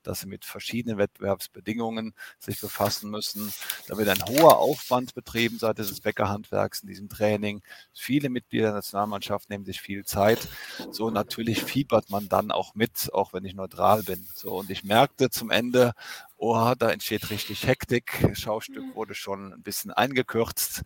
dass 0.02 0.20
sie 0.20 0.26
mit 0.26 0.44
verschiedenen 0.44 0.98
Wettbewerbsbedingungen 0.98 2.14
sich 2.38 2.60
befassen 2.60 3.10
müssen. 3.10 3.52
Da 3.86 3.96
wird 3.98 4.08
ein 4.08 4.22
hoher 4.28 4.58
Aufwand 4.58 5.14
betrieben 5.14 5.58
seitens 5.58 5.88
des 5.88 6.00
Bäckerhandwerks 6.00 6.80
in 6.82 6.88
diesem 6.88 7.08
Training. 7.08 7.62
Viele 7.94 8.28
Mitglieder 8.30 8.66
der 8.66 8.74
Nationalmannschaft 8.74 9.48
nehmen 9.50 9.64
sich 9.64 9.80
viel 9.80 10.04
Zeit. 10.04 10.48
So 10.90 11.10
natürlich 11.10 11.62
fiebert 11.62 12.10
man 12.10 12.28
dann 12.28 12.50
auch 12.50 12.74
mit, 12.74 12.79
auch 13.12 13.32
wenn 13.32 13.44
ich 13.44 13.54
neutral 13.54 14.02
bin. 14.02 14.26
So 14.34 14.58
und 14.58 14.70
ich 14.70 14.84
merkte 14.84 15.30
zum 15.30 15.50
Ende, 15.50 15.92
oh, 16.36 16.72
da 16.78 16.90
entsteht 16.90 17.30
richtig 17.30 17.66
Hektik. 17.66 18.30
Schaustück 18.34 18.94
wurde 18.94 19.14
schon 19.14 19.52
ein 19.52 19.62
bisschen 19.62 19.90
eingekürzt. 19.90 20.82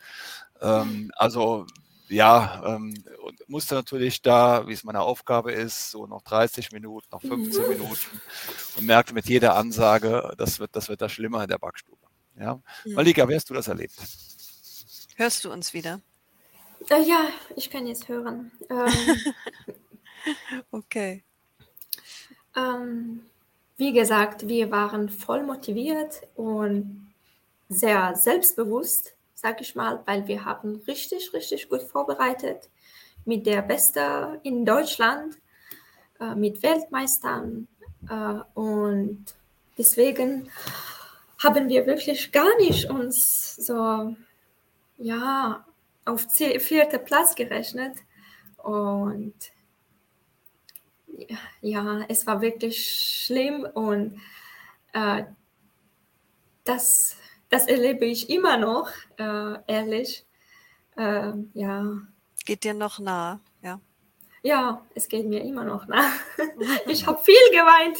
Ähm, 0.60 1.10
also 1.16 1.66
ja, 2.08 2.62
ähm, 2.66 3.02
und 3.22 3.48
musste 3.48 3.74
natürlich 3.74 4.20
da, 4.22 4.66
wie 4.68 4.72
es 4.72 4.84
meine 4.84 5.00
Aufgabe 5.00 5.52
ist, 5.52 5.90
so 5.90 6.06
noch 6.06 6.22
30 6.22 6.72
Minuten, 6.72 7.06
noch 7.10 7.22
15 7.22 7.68
Minuten 7.68 8.20
und 8.76 8.86
merkte 8.86 9.14
mit 9.14 9.26
jeder 9.26 9.56
Ansage, 9.56 10.34
das 10.36 10.58
wird, 10.60 10.76
das 10.76 10.88
wird 10.88 11.00
da 11.00 11.08
schlimmer 11.08 11.42
in 11.42 11.48
der 11.48 11.58
Backstube. 11.58 11.98
Ja. 12.38 12.60
Mhm. 12.84 12.94
Malika, 12.94 13.28
wie 13.28 13.34
hast 13.34 13.48
du 13.48 13.54
das 13.54 13.68
erlebt? 13.68 13.94
Hörst 15.16 15.44
du 15.44 15.52
uns 15.52 15.72
wieder? 15.72 16.00
Äh, 16.90 17.02
ja, 17.08 17.28
ich 17.56 17.70
kann 17.70 17.86
jetzt 17.86 18.08
hören. 18.08 18.52
Ähm, 18.68 18.92
Okay. 20.70 21.24
Ähm, 22.56 23.22
wie 23.76 23.92
gesagt, 23.92 24.46
wir 24.48 24.70
waren 24.70 25.08
voll 25.08 25.42
motiviert 25.42 26.22
und 26.36 27.12
sehr 27.68 28.14
selbstbewusst, 28.14 29.14
sag 29.34 29.60
ich 29.60 29.74
mal, 29.74 30.00
weil 30.06 30.26
wir 30.28 30.44
haben 30.44 30.76
richtig, 30.86 31.32
richtig 31.32 31.68
gut 31.68 31.82
vorbereitet 31.82 32.68
mit 33.24 33.46
der 33.46 33.62
Beste 33.62 34.38
in 34.42 34.64
Deutschland, 34.64 35.36
äh, 36.20 36.34
mit 36.34 36.62
Weltmeistern 36.62 37.66
äh, 38.08 38.40
und 38.54 39.24
deswegen 39.76 40.50
haben 41.42 41.68
wir 41.68 41.86
wirklich 41.86 42.32
gar 42.32 42.56
nicht 42.58 42.88
uns 42.88 43.56
so 43.56 44.14
ja 44.98 45.64
auf 46.04 46.26
vierter 46.36 46.98
Platz 46.98 47.34
gerechnet 47.34 47.96
und 48.58 49.34
ja, 51.60 52.04
es 52.08 52.26
war 52.26 52.40
wirklich 52.40 53.24
schlimm 53.24 53.66
und 53.74 54.20
äh, 54.92 55.24
das, 56.64 57.16
das 57.50 57.66
erlebe 57.66 58.04
ich 58.06 58.30
immer 58.30 58.56
noch, 58.56 58.88
äh, 59.18 59.54
ehrlich. 59.66 60.24
Äh, 60.96 61.32
ja. 61.54 61.84
Geht 62.44 62.64
dir 62.64 62.74
noch 62.74 62.98
nah, 62.98 63.40
ja. 63.62 63.80
ja, 64.42 64.82
es 64.94 65.08
geht 65.08 65.26
mir 65.26 65.42
immer 65.42 65.64
noch 65.64 65.86
nach. 65.86 66.12
Ich 66.86 67.06
habe 67.06 67.22
viel 67.22 67.34
geweint. 67.50 67.98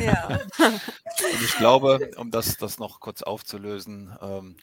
Ja. 0.00 0.38
Und 0.58 1.42
ich 1.42 1.56
glaube, 1.56 2.10
um 2.16 2.30
das, 2.30 2.56
das 2.56 2.78
noch 2.78 3.00
kurz 3.00 3.22
aufzulösen, 3.22 4.16
ähm, 4.20 4.56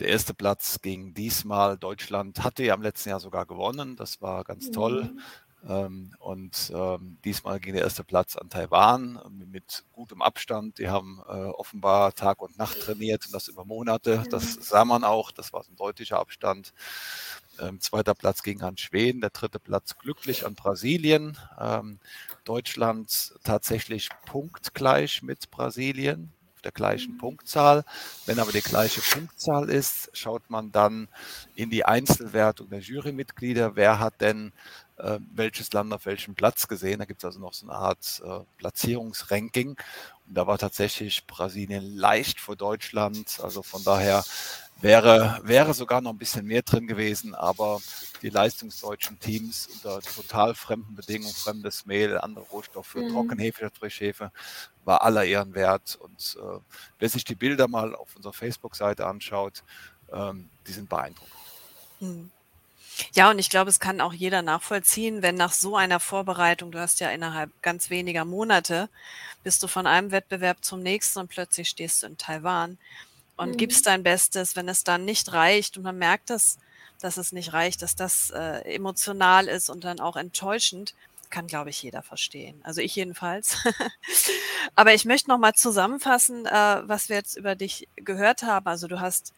der 0.00 0.08
erste 0.08 0.34
Platz 0.34 0.80
ging 0.80 1.14
diesmal. 1.14 1.76
Deutschland 1.76 2.42
hatte 2.42 2.64
ja 2.64 2.74
im 2.74 2.82
letzten 2.82 3.10
Jahr 3.10 3.20
sogar 3.20 3.46
gewonnen. 3.46 3.96
Das 3.96 4.20
war 4.22 4.44
ganz 4.44 4.70
toll. 4.70 5.14
Ähm, 5.68 6.14
und 6.20 6.72
ähm, 6.74 7.18
diesmal 7.24 7.60
ging 7.60 7.74
der 7.74 7.84
erste 7.84 8.04
Platz 8.04 8.36
an 8.36 8.48
Taiwan 8.50 9.16
äh, 9.24 9.46
mit 9.46 9.84
gutem 9.92 10.22
Abstand. 10.22 10.78
Die 10.78 10.88
haben 10.88 11.20
äh, 11.28 11.32
offenbar 11.32 12.14
Tag 12.14 12.42
und 12.42 12.58
Nacht 12.58 12.80
trainiert 12.80 13.26
und 13.26 13.32
das 13.34 13.48
über 13.48 13.64
Monate. 13.66 14.24
Das 14.30 14.54
sah 14.54 14.84
man 14.86 15.04
auch. 15.04 15.30
Das 15.32 15.52
war 15.52 15.62
so 15.64 15.72
ein 15.72 15.76
deutlicher 15.76 16.18
Abstand. 16.20 16.72
Ähm, 17.60 17.80
zweiter 17.80 18.14
Platz 18.14 18.42
ging 18.42 18.62
an 18.62 18.76
Schweden, 18.76 19.20
der 19.20 19.30
dritte 19.30 19.58
Platz 19.60 19.96
glücklich 19.98 20.46
an 20.46 20.54
Brasilien. 20.54 21.36
Ähm, 21.58 21.98
Deutschland 22.44 23.34
tatsächlich 23.44 24.08
punktgleich 24.26 25.22
mit 25.22 25.50
Brasilien 25.50 26.32
auf 26.54 26.62
der 26.62 26.72
gleichen 26.72 27.14
Mhm. 27.14 27.18
Punktzahl. 27.18 27.84
Wenn 28.26 28.38
aber 28.38 28.52
die 28.52 28.62
gleiche 28.62 29.00
Punktzahl 29.00 29.68
ist, 29.70 30.10
schaut 30.12 30.50
man 30.50 30.72
dann 30.72 31.08
in 31.54 31.70
die 31.70 31.84
Einzelwertung 31.84 32.70
der 32.70 32.80
Jurymitglieder. 32.80 33.76
Wer 33.76 33.98
hat 33.98 34.20
denn 34.20 34.52
äh, 34.98 35.18
welches 35.34 35.72
Land 35.72 35.92
auf 35.92 36.06
welchem 36.06 36.34
Platz 36.34 36.68
gesehen? 36.68 36.98
Da 36.98 37.04
gibt 37.04 37.20
es 37.20 37.24
also 37.24 37.40
noch 37.40 37.54
so 37.54 37.66
eine 37.66 37.76
Art 37.76 38.22
äh, 38.24 38.40
Platzierungsranking. 38.58 39.70
Und 40.26 40.34
da 40.34 40.46
war 40.46 40.58
tatsächlich 40.58 41.26
Brasilien 41.26 41.96
leicht 41.96 42.40
vor 42.40 42.56
Deutschland. 42.56 43.40
Also 43.42 43.62
von 43.62 43.82
daher 43.84 44.24
wäre, 44.80 45.40
wäre 45.42 45.74
sogar 45.74 46.00
noch 46.00 46.12
ein 46.12 46.18
bisschen 46.18 46.46
mehr 46.46 46.62
drin 46.62 46.86
gewesen, 46.86 47.34
aber 47.34 47.80
die 48.22 48.30
leistungsdeutschen 48.30 49.18
Teams 49.18 49.68
unter 49.74 50.00
total 50.00 50.54
fremden 50.54 50.94
Bedingungen, 50.94 51.34
fremdes 51.34 51.86
Mehl, 51.86 52.18
andere 52.18 52.44
Rohstoffe, 52.46 52.94
Mhm. 52.94 53.12
Trockenhefe 53.12 53.70
Frischhefe, 53.70 54.32
war 54.84 55.02
aller 55.02 55.24
Ehren 55.24 55.54
wert. 55.54 55.96
Und 56.00 56.36
äh, 56.40 56.58
wer 56.98 57.08
sich 57.08 57.24
die 57.24 57.34
Bilder 57.34 57.68
mal 57.68 57.94
auf 57.94 58.16
unserer 58.16 58.32
Facebook-Seite 58.32 59.06
anschaut, 59.06 59.62
ähm, 60.12 60.48
die 60.66 60.72
sind 60.72 60.88
beeindruckend. 60.88 61.34
Hm. 62.00 62.30
Ja, 63.14 63.30
und 63.30 63.38
ich 63.38 63.50
glaube, 63.50 63.70
es 63.70 63.80
kann 63.80 64.00
auch 64.00 64.12
jeder 64.12 64.42
nachvollziehen, 64.42 65.22
wenn 65.22 65.34
nach 65.34 65.52
so 65.52 65.76
einer 65.76 66.00
Vorbereitung, 66.00 66.72
du 66.72 66.80
hast 66.80 67.00
ja 67.00 67.10
innerhalb 67.10 67.50
ganz 67.62 67.90
weniger 67.90 68.24
Monate, 68.24 68.88
bist 69.42 69.62
du 69.62 69.68
von 69.68 69.86
einem 69.86 70.10
Wettbewerb 70.10 70.64
zum 70.64 70.82
nächsten 70.82 71.20
und 71.20 71.28
plötzlich 71.28 71.68
stehst 71.68 72.02
du 72.02 72.08
in 72.08 72.18
Taiwan 72.18 72.78
und 73.36 73.50
mhm. 73.50 73.56
gibst 73.56 73.86
dein 73.86 74.02
Bestes, 74.02 74.56
wenn 74.56 74.68
es 74.68 74.84
dann 74.84 75.04
nicht 75.04 75.32
reicht 75.32 75.76
und 75.76 75.84
man 75.84 75.98
merkt 75.98 76.30
das, 76.30 76.58
dass 77.00 77.16
es 77.16 77.32
nicht 77.32 77.52
reicht, 77.52 77.82
dass 77.82 77.94
das 77.94 78.30
äh, 78.30 78.60
emotional 78.74 79.46
ist 79.46 79.70
und 79.70 79.84
dann 79.84 80.00
auch 80.00 80.16
enttäuschend, 80.16 80.94
kann, 81.30 81.46
glaube 81.46 81.70
ich, 81.70 81.82
jeder 81.82 82.02
verstehen. 82.02 82.60
Also 82.64 82.80
ich 82.80 82.96
jedenfalls. 82.96 83.56
Aber 84.74 84.94
ich 84.94 85.04
möchte 85.04 85.28
noch 85.28 85.38
mal 85.38 85.54
zusammenfassen, 85.54 86.46
äh, 86.46 86.82
was 86.88 87.08
wir 87.08 87.16
jetzt 87.16 87.36
über 87.36 87.54
dich 87.54 87.86
gehört 87.96 88.42
haben. 88.42 88.66
Also 88.66 88.88
du 88.88 89.00
hast 89.00 89.32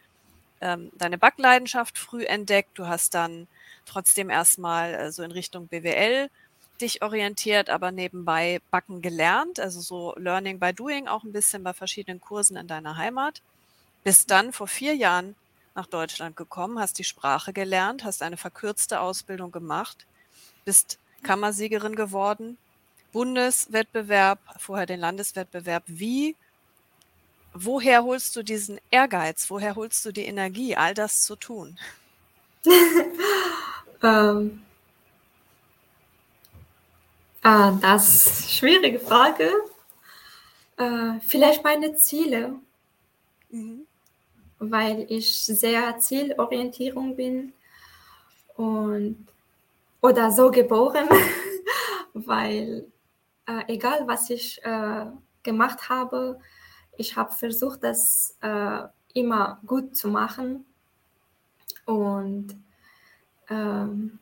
ähm, 0.61 0.91
deine 0.95 1.17
Backleidenschaft 1.17 1.97
früh 1.97 2.23
entdeckt. 2.23 2.77
Du 2.77 2.87
hast 2.87 3.13
dann 3.13 3.47
trotzdem 3.85 4.29
erstmal 4.29 4.93
äh, 4.93 5.11
so 5.11 5.23
in 5.23 5.31
Richtung 5.31 5.67
BWL 5.67 6.29
dich 6.79 7.01
orientiert, 7.01 7.69
aber 7.69 7.91
nebenbei 7.91 8.59
Backen 8.71 9.01
gelernt, 9.01 9.59
also 9.59 9.81
so 9.81 10.15
Learning 10.17 10.59
by 10.59 10.73
Doing 10.73 11.07
auch 11.07 11.23
ein 11.23 11.31
bisschen 11.31 11.63
bei 11.63 11.73
verschiedenen 11.73 12.19
Kursen 12.19 12.57
in 12.57 12.67
deiner 12.67 12.97
Heimat. 12.97 13.41
Bist 14.03 14.31
dann 14.31 14.51
vor 14.51 14.67
vier 14.67 14.95
Jahren 14.95 15.35
nach 15.75 15.85
Deutschland 15.85 16.35
gekommen, 16.35 16.79
hast 16.79 16.97
die 16.97 17.03
Sprache 17.03 17.53
gelernt, 17.53 18.03
hast 18.03 18.23
eine 18.23 18.37
verkürzte 18.37 18.99
Ausbildung 18.99 19.51
gemacht, 19.51 20.05
bist 20.65 20.97
Kammersiegerin 21.23 21.95
geworden, 21.95 22.57
Bundeswettbewerb, 23.11 24.39
vorher 24.57 24.85
den 24.85 24.99
Landeswettbewerb. 24.99 25.83
Wie 25.85 26.35
woher 27.53 28.03
holst 28.03 28.35
du 28.35 28.43
diesen 28.43 28.79
Ehrgeiz? 28.89 29.49
Woher 29.49 29.75
holst 29.75 30.05
du 30.05 30.11
die 30.11 30.25
Energie, 30.25 30.75
all 30.75 30.93
das 30.93 31.21
zu 31.21 31.35
tun? 31.35 31.77
ähm, 34.03 34.61
äh, 37.43 37.71
das 37.81 38.07
ist 38.09 38.27
eine 38.27 38.49
schwierige 38.49 38.99
Frage. 38.99 39.49
Äh, 40.77 41.19
vielleicht 41.21 41.63
meine 41.63 41.95
Ziele, 41.95 42.55
mhm. 43.49 43.85
weil 44.59 45.05
ich 45.09 45.35
sehr 45.35 45.97
zielorientierung 45.99 47.15
bin 47.15 47.53
und 48.55 49.27
oder 50.01 50.31
so 50.31 50.49
geboren, 50.49 51.07
weil 52.13 52.85
äh, 53.47 53.73
egal 53.73 54.07
was 54.07 54.29
ich 54.29 54.63
äh, 54.63 55.05
gemacht 55.43 55.89
habe, 55.89 56.39
ich 57.01 57.17
habe 57.17 57.33
versucht, 57.33 57.83
das 57.83 58.37
äh, 58.41 58.83
immer 59.13 59.59
gut 59.65 59.95
zu 59.95 60.07
machen. 60.07 60.65
Und 61.85 62.55
ähm, 63.49 64.19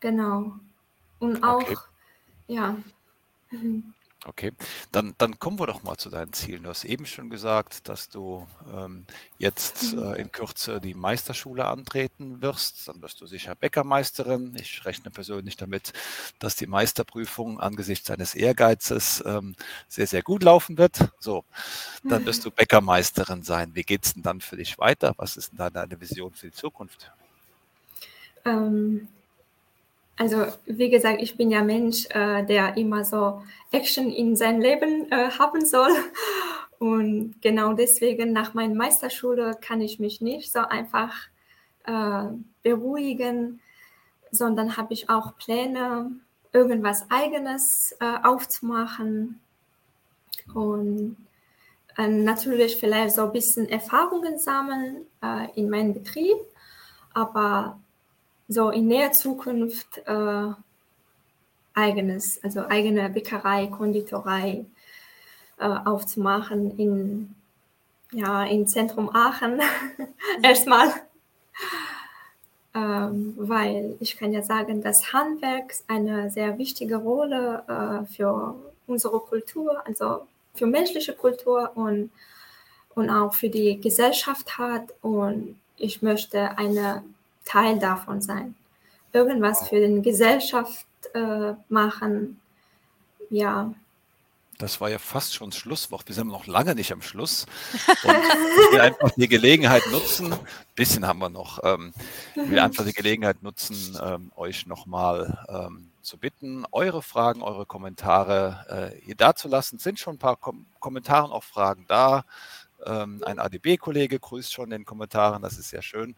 genau. 0.00 0.54
Und 1.18 1.44
auch, 1.44 1.60
okay. 1.60 1.76
ja. 2.48 2.76
Okay, 4.28 4.52
dann, 4.90 5.14
dann 5.18 5.38
kommen 5.38 5.60
wir 5.60 5.68
doch 5.68 5.84
mal 5.84 5.96
zu 5.96 6.10
deinen 6.10 6.32
Zielen. 6.32 6.64
Du 6.64 6.70
hast 6.70 6.84
eben 6.84 7.06
schon 7.06 7.30
gesagt, 7.30 7.88
dass 7.88 8.08
du 8.08 8.44
ähm, 8.74 9.06
jetzt 9.38 9.94
mhm. 9.94 10.02
äh, 10.02 10.20
in 10.20 10.32
Kürze 10.32 10.80
die 10.80 10.94
Meisterschule 10.94 11.64
antreten 11.64 12.42
wirst. 12.42 12.88
Dann 12.88 13.00
wirst 13.02 13.20
du 13.20 13.26
sicher 13.26 13.54
Bäckermeisterin. 13.54 14.56
Ich 14.60 14.84
rechne 14.84 15.12
persönlich 15.12 15.56
damit, 15.56 15.92
dass 16.40 16.56
die 16.56 16.66
Meisterprüfung 16.66 17.60
angesichts 17.60 18.08
deines 18.08 18.34
Ehrgeizes 18.34 19.22
ähm, 19.24 19.54
sehr, 19.86 20.08
sehr 20.08 20.22
gut 20.22 20.42
laufen 20.42 20.76
wird. 20.76 21.08
So, 21.20 21.44
dann 22.02 22.26
wirst 22.26 22.44
du 22.44 22.50
Bäckermeisterin 22.50 23.44
sein. 23.44 23.76
Wie 23.76 23.84
geht 23.84 24.06
es 24.06 24.14
denn 24.14 24.24
dann 24.24 24.40
für 24.40 24.56
dich 24.56 24.76
weiter? 24.78 25.14
Was 25.18 25.36
ist 25.36 25.52
denn 25.52 25.58
da 25.58 25.70
deine 25.70 26.00
Vision 26.00 26.34
für 26.34 26.46
die 26.46 26.52
Zukunft? 26.52 27.12
Ähm, 28.44 29.06
also 30.16 30.46
wie 30.64 30.90
gesagt, 30.90 31.20
ich 31.20 31.36
bin 31.36 31.50
ja 31.50 31.62
Mensch, 31.62 32.06
äh, 32.10 32.44
der 32.44 32.76
immer 32.76 33.04
so 33.04 33.42
Action 33.70 34.10
in 34.10 34.36
sein 34.36 34.60
Leben 34.60 35.10
äh, 35.12 35.30
haben 35.30 35.64
soll. 35.64 35.90
Und 36.78 37.40
genau 37.40 37.72
deswegen 37.72 38.32
nach 38.32 38.54
meiner 38.54 38.74
Meisterschule 38.74 39.56
kann 39.60 39.80
ich 39.80 39.98
mich 39.98 40.20
nicht 40.20 40.52
so 40.52 40.60
einfach 40.60 41.14
äh, 41.84 42.24
beruhigen, 42.62 43.60
sondern 44.30 44.76
habe 44.76 44.92
ich 44.92 45.08
auch 45.08 45.36
Pläne, 45.38 46.10
irgendwas 46.52 47.06
eigenes 47.10 47.94
äh, 48.00 48.16
aufzumachen 48.22 49.40
und 50.54 51.16
äh, 51.96 52.08
natürlich 52.08 52.76
vielleicht 52.76 53.14
so 53.14 53.24
ein 53.24 53.32
bisschen 53.32 53.68
Erfahrungen 53.68 54.38
sammeln 54.38 55.06
äh, 55.22 55.48
in 55.54 55.70
meinem 55.70 55.94
Betrieb, 55.94 56.36
aber 57.14 57.78
so 58.48 58.70
in 58.70 58.88
näher 58.88 59.12
Zukunft 59.12 59.98
äh, 60.06 60.48
eigenes, 61.74 62.42
also 62.42 62.66
eigene 62.66 63.08
Bäckerei, 63.10 63.66
Konditorei 63.66 64.64
äh, 65.58 65.64
aufzumachen 65.64 66.78
in, 66.78 67.34
ja, 68.12 68.44
im 68.44 68.66
Zentrum 68.66 69.10
Aachen 69.14 69.60
erstmal. 70.42 70.88
Ähm, 72.74 73.34
weil 73.38 73.96
ich 74.00 74.16
kann 74.18 74.32
ja 74.32 74.42
sagen, 74.42 74.82
dass 74.82 75.12
Handwerk 75.12 75.72
eine 75.88 76.30
sehr 76.30 76.58
wichtige 76.58 76.96
Rolle 76.96 77.62
äh, 77.68 78.14
für 78.14 78.54
unsere 78.86 79.18
Kultur, 79.20 79.82
also 79.86 80.26
für 80.54 80.66
menschliche 80.66 81.14
Kultur 81.14 81.72
und, 81.74 82.10
und 82.94 83.10
auch 83.10 83.34
für 83.34 83.48
die 83.48 83.80
Gesellschaft 83.80 84.58
hat. 84.58 84.94
Und 85.00 85.58
ich 85.78 86.02
möchte 86.02 86.58
eine 86.58 87.02
Teil 87.46 87.78
davon 87.78 88.20
sein. 88.20 88.54
Irgendwas 89.12 89.68
für 89.68 89.80
die 89.86 90.02
Gesellschaft 90.02 90.84
äh, 91.14 91.54
machen. 91.70 92.38
Ja. 93.30 93.72
Das 94.58 94.80
war 94.80 94.88
ja 94.88 94.98
fast 94.98 95.34
schon 95.34 95.50
das 95.50 95.58
Schlusswort. 95.58 96.08
Wir 96.08 96.14
sind 96.14 96.28
noch 96.28 96.46
lange 96.46 96.74
nicht 96.74 96.92
am 96.92 97.02
Schluss. 97.02 97.46
Und 98.02 98.14
ich 98.14 98.72
will 98.72 98.80
einfach 98.80 99.10
die 99.10 99.28
Gelegenheit 99.28 99.82
nutzen, 99.90 100.32
ein 100.32 100.38
bisschen 100.74 101.06
haben 101.06 101.18
wir 101.18 101.28
noch, 101.28 101.60
ähm, 101.62 101.92
ich 102.34 102.50
will 102.50 102.58
einfach 102.58 102.84
die 102.84 102.94
Gelegenheit 102.94 103.42
nutzen, 103.42 103.98
ähm, 104.02 104.32
euch 104.34 104.66
nochmal 104.66 105.44
ähm, 105.48 105.90
zu 106.00 106.16
bitten, 106.16 106.64
eure 106.72 107.02
Fragen, 107.02 107.42
eure 107.42 107.66
Kommentare 107.66 108.94
äh, 108.96 109.04
hier 109.04 109.16
dazulassen. 109.16 109.76
Es 109.76 109.82
sind 109.82 109.98
schon 109.98 110.14
ein 110.14 110.18
paar 110.18 110.36
Kom 110.36 110.64
Kommentare 110.80 111.26
und 111.26 111.32
auch 111.32 111.44
Fragen 111.44 111.84
da. 111.88 112.24
Ähm, 112.84 113.22
ein 113.24 113.38
ADB-Kollege 113.38 114.18
grüßt 114.18 114.52
schon 114.52 114.66
in 114.66 114.80
den 114.80 114.84
Kommentaren, 114.84 115.42
das 115.42 115.58
ist 115.58 115.70
sehr 115.70 115.82
schön. 115.82 116.14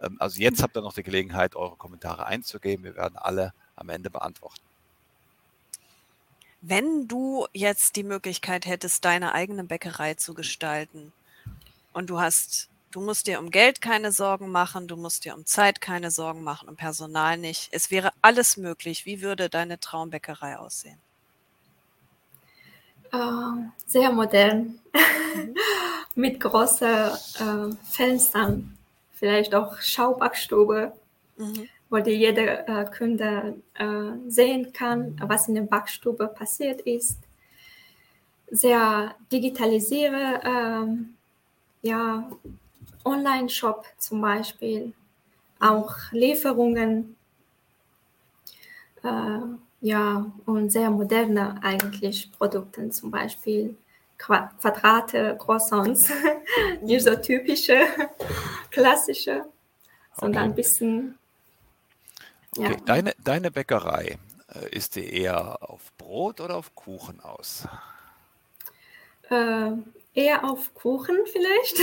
Ähm, 0.00 0.16
also 0.18 0.40
jetzt 0.40 0.62
habt 0.62 0.76
ihr 0.76 0.82
noch 0.82 0.92
die 0.92 1.02
Gelegenheit, 1.02 1.56
eure 1.56 1.76
Kommentare 1.76 2.26
einzugeben. 2.26 2.84
Wir 2.84 2.96
werden 2.96 3.16
alle 3.16 3.52
am 3.76 3.88
Ende 3.88 4.10
beantworten. 4.10 4.60
Wenn 6.60 7.08
du 7.08 7.46
jetzt 7.52 7.96
die 7.96 8.04
Möglichkeit 8.04 8.66
hättest, 8.66 9.04
deine 9.04 9.34
eigene 9.34 9.64
Bäckerei 9.64 10.14
zu 10.14 10.32
gestalten 10.32 11.12
und 11.92 12.08
du 12.08 12.20
hast, 12.20 12.68
du 12.92 13.00
musst 13.00 13.26
dir 13.26 13.40
um 13.40 13.50
Geld 13.50 13.80
keine 13.80 14.12
Sorgen 14.12 14.52
machen, 14.52 14.86
du 14.86 14.96
musst 14.96 15.24
dir 15.24 15.34
um 15.34 15.44
Zeit 15.44 15.80
keine 15.80 16.12
Sorgen 16.12 16.44
machen, 16.44 16.68
um 16.68 16.76
Personal 16.76 17.36
nicht. 17.36 17.68
Es 17.72 17.90
wäre 17.90 18.12
alles 18.22 18.56
möglich. 18.56 19.06
Wie 19.06 19.22
würde 19.22 19.48
deine 19.48 19.80
Traumbäckerei 19.80 20.56
aussehen? 20.56 20.98
Uh, 23.12 23.68
sehr 23.84 24.10
modern, 24.10 24.78
mhm. 25.34 25.54
mit 26.14 26.40
großen 26.40 27.10
uh, 27.40 27.74
Fenstern, 27.84 28.76
vielleicht 29.12 29.54
auch 29.54 29.80
Schaubackstube, 29.80 30.92
mhm. 31.36 31.68
wo 31.90 31.98
die 31.98 32.12
jeder 32.12 32.68
uh, 32.68 32.90
Kunde 32.90 33.56
sehen 34.28 34.72
kann, 34.72 35.20
was 35.26 35.48
in 35.48 35.54
der 35.54 35.62
Backstube 35.62 36.28
passiert 36.28 36.82
ist. 36.82 37.18
Sehr 38.50 39.14
digitalisiere, 39.30 40.40
ähm, 40.44 41.14
ja, 41.80 42.30
Online-Shop 43.04 43.86
zum 43.98 44.20
Beispiel, 44.20 44.92
auch 45.58 45.94
Lieferungen 46.12 47.16
ja, 49.82 50.32
und 50.46 50.70
sehr 50.70 50.90
moderne 50.90 51.58
eigentlich 51.62 52.30
Produkte, 52.32 52.88
zum 52.90 53.10
Beispiel 53.10 53.76
Quadrate, 54.22 55.36
Croissants, 55.38 56.10
nicht 56.82 57.04
so 57.04 57.16
typische, 57.16 57.86
klassische, 58.70 59.44
sondern 60.14 60.44
okay. 60.44 60.50
ein 60.50 60.54
bisschen. 60.54 61.18
Ja. 62.56 62.70
Okay. 62.70 62.82
Deine, 62.84 63.14
deine 63.24 63.50
Bäckerei, 63.50 64.18
äh, 64.48 64.68
ist 64.70 64.96
die 64.96 65.12
eher 65.12 65.58
auf 65.68 65.92
Brot 65.96 66.40
oder 66.40 66.56
auf 66.56 66.74
Kuchen 66.74 67.20
aus? 67.20 67.66
Äh, 69.28 69.72
eher 70.14 70.44
auf 70.44 70.72
Kuchen 70.74 71.18
vielleicht, 71.26 71.78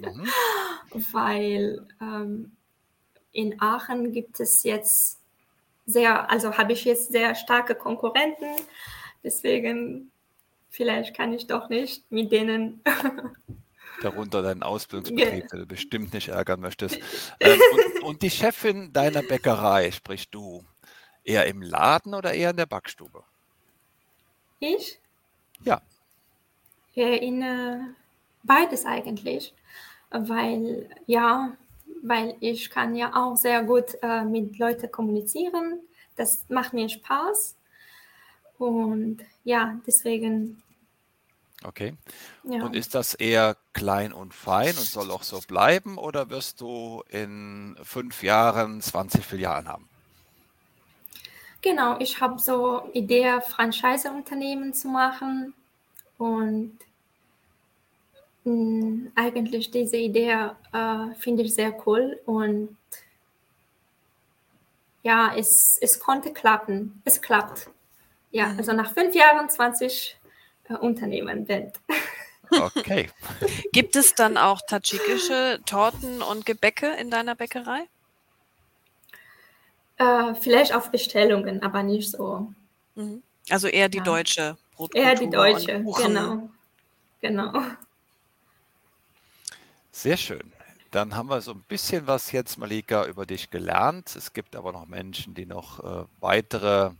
mhm. 0.00 0.28
weil 1.12 1.86
ähm, 2.00 2.52
in 3.32 3.60
Aachen 3.60 4.12
gibt 4.12 4.40
es 4.40 4.64
jetzt 4.64 5.18
sehr, 5.86 6.28
also 6.30 6.58
habe 6.58 6.72
ich 6.72 6.84
jetzt 6.84 7.12
sehr 7.12 7.34
starke 7.34 7.74
Konkurrenten. 7.74 8.56
Deswegen 9.22 10.10
vielleicht 10.70 11.14
kann 11.14 11.32
ich 11.32 11.46
doch 11.46 11.68
nicht 11.68 12.10
mit 12.10 12.32
denen. 12.32 12.82
Darunter 14.02 14.40
deinen 14.40 14.62
Ausbildungsbetrieb, 14.62 15.48
den 15.48 15.60
du 15.60 15.66
bestimmt 15.66 16.14
nicht 16.14 16.28
ärgern 16.28 16.60
möchtest. 16.60 16.98
Ähm, 17.38 17.60
und, 17.72 18.02
und 18.02 18.22
die 18.22 18.30
Chefin 18.30 18.92
deiner 18.92 19.22
Bäckerei, 19.22 19.90
sprich 19.90 20.30
du, 20.30 20.64
eher 21.22 21.46
im 21.46 21.60
Laden 21.60 22.14
oder 22.14 22.32
eher 22.32 22.50
in 22.50 22.56
der 22.56 22.66
Backstube? 22.66 23.22
Ich? 24.58 24.98
Ja. 25.64 25.82
In 26.94 27.42
äh, 27.42 27.78
beides 28.42 28.84
eigentlich, 28.84 29.54
weil 30.10 30.88
ja, 31.06 31.56
weil 32.02 32.36
ich 32.40 32.68
kann 32.70 32.94
ja 32.94 33.14
auch 33.14 33.36
sehr 33.36 33.62
gut 33.62 33.96
äh, 34.02 34.24
mit 34.24 34.58
Leuten 34.58 34.90
kommunizieren. 34.90 35.80
Das 36.16 36.44
macht 36.48 36.72
mir 36.72 36.88
Spaß. 36.88 37.56
Und 38.60 39.18
ja, 39.44 39.80
deswegen. 39.86 40.62
Okay. 41.64 41.94
Ja. 42.44 42.64
Und 42.64 42.76
ist 42.76 42.94
das 42.94 43.14
eher 43.14 43.56
klein 43.72 44.12
und 44.12 44.34
fein 44.34 44.76
und 44.76 44.86
soll 44.86 45.10
auch 45.10 45.22
so 45.22 45.40
bleiben 45.46 45.98
oder 45.98 46.30
wirst 46.30 46.60
du 46.60 47.02
in 47.08 47.76
fünf 47.82 48.22
Jahren 48.22 48.80
20 48.80 49.24
Filialen 49.24 49.68
haben? 49.68 49.88
Genau, 51.62 51.98
ich 51.98 52.20
habe 52.20 52.38
so 52.38 52.88
Idee, 52.94 53.40
Franchise-Unternehmen 53.46 54.72
zu 54.72 54.88
machen 54.88 55.52
und 56.16 56.78
mh, 58.44 58.52
mm, 58.52 59.12
eigentlich 59.14 59.70
diese 59.70 59.98
Idee 59.98 60.50
äh, 60.72 61.14
finde 61.18 61.42
ich 61.42 61.54
sehr 61.54 61.74
cool 61.86 62.18
und 62.24 62.76
ja, 65.02 65.34
es, 65.34 65.78
es 65.80 65.98
konnte 65.98 66.32
klappen. 66.32 67.00
Es 67.04 67.20
klappt. 67.20 67.70
Ja, 68.30 68.48
Mhm. 68.48 68.58
also 68.58 68.72
nach 68.72 68.92
fünf 68.92 69.14
Jahren 69.14 69.48
20 69.48 70.16
äh, 70.68 70.74
Unternehmen 70.74 71.48
Welt. 71.48 71.80
Okay. 72.50 73.08
Gibt 73.72 73.96
es 73.96 74.14
dann 74.14 74.36
auch 74.36 74.60
tadschikische 74.66 75.60
Torten 75.66 76.22
und 76.22 76.46
Gebäcke 76.46 76.88
in 76.94 77.10
deiner 77.10 77.34
Bäckerei? 77.36 77.86
Äh, 79.98 80.34
vielleicht 80.34 80.74
auf 80.74 80.90
Bestellungen, 80.90 81.62
aber 81.62 81.82
nicht 81.82 82.10
so. 82.10 82.52
Mhm. 82.94 83.22
Also 83.50 83.68
eher 83.68 83.88
die 83.88 83.98
Ja. 83.98 84.04
deutsche 84.04 84.56
Brotkultur 84.74 85.08
Eher 85.08 85.14
die 85.14 85.30
deutsche, 85.30 85.84
genau. 85.96 86.48
Genau. 87.20 87.52
Sehr 89.92 90.16
schön. 90.16 90.52
Dann 90.90 91.14
haben 91.14 91.28
wir 91.28 91.40
so 91.40 91.52
ein 91.52 91.62
bisschen 91.68 92.06
was 92.06 92.32
jetzt, 92.32 92.58
Malika, 92.58 93.04
über 93.06 93.26
dich 93.26 93.50
gelernt. 93.50 94.14
Es 94.16 94.32
gibt 94.32 94.56
aber 94.56 94.72
noch 94.72 94.86
Menschen, 94.86 95.34
die 95.34 95.46
noch 95.46 95.80
äh, 95.84 96.04
weitere 96.20 96.90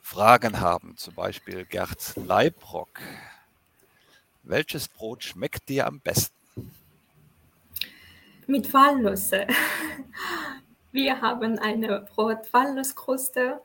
Fragen 0.00 0.60
haben. 0.60 0.96
Zum 0.96 1.14
Beispiel 1.14 1.64
Gerd 1.64 2.14
Leibrock. 2.16 3.00
Welches 4.42 4.88
Brot 4.88 5.22
schmeckt 5.24 5.68
dir 5.68 5.86
am 5.86 6.00
besten? 6.00 6.34
Mit 8.46 8.72
Walnüsse. 8.72 9.46
Wir 10.92 11.22
haben 11.22 11.58
eine 11.58 12.00
Brot-Walnusskruste. 12.00 13.60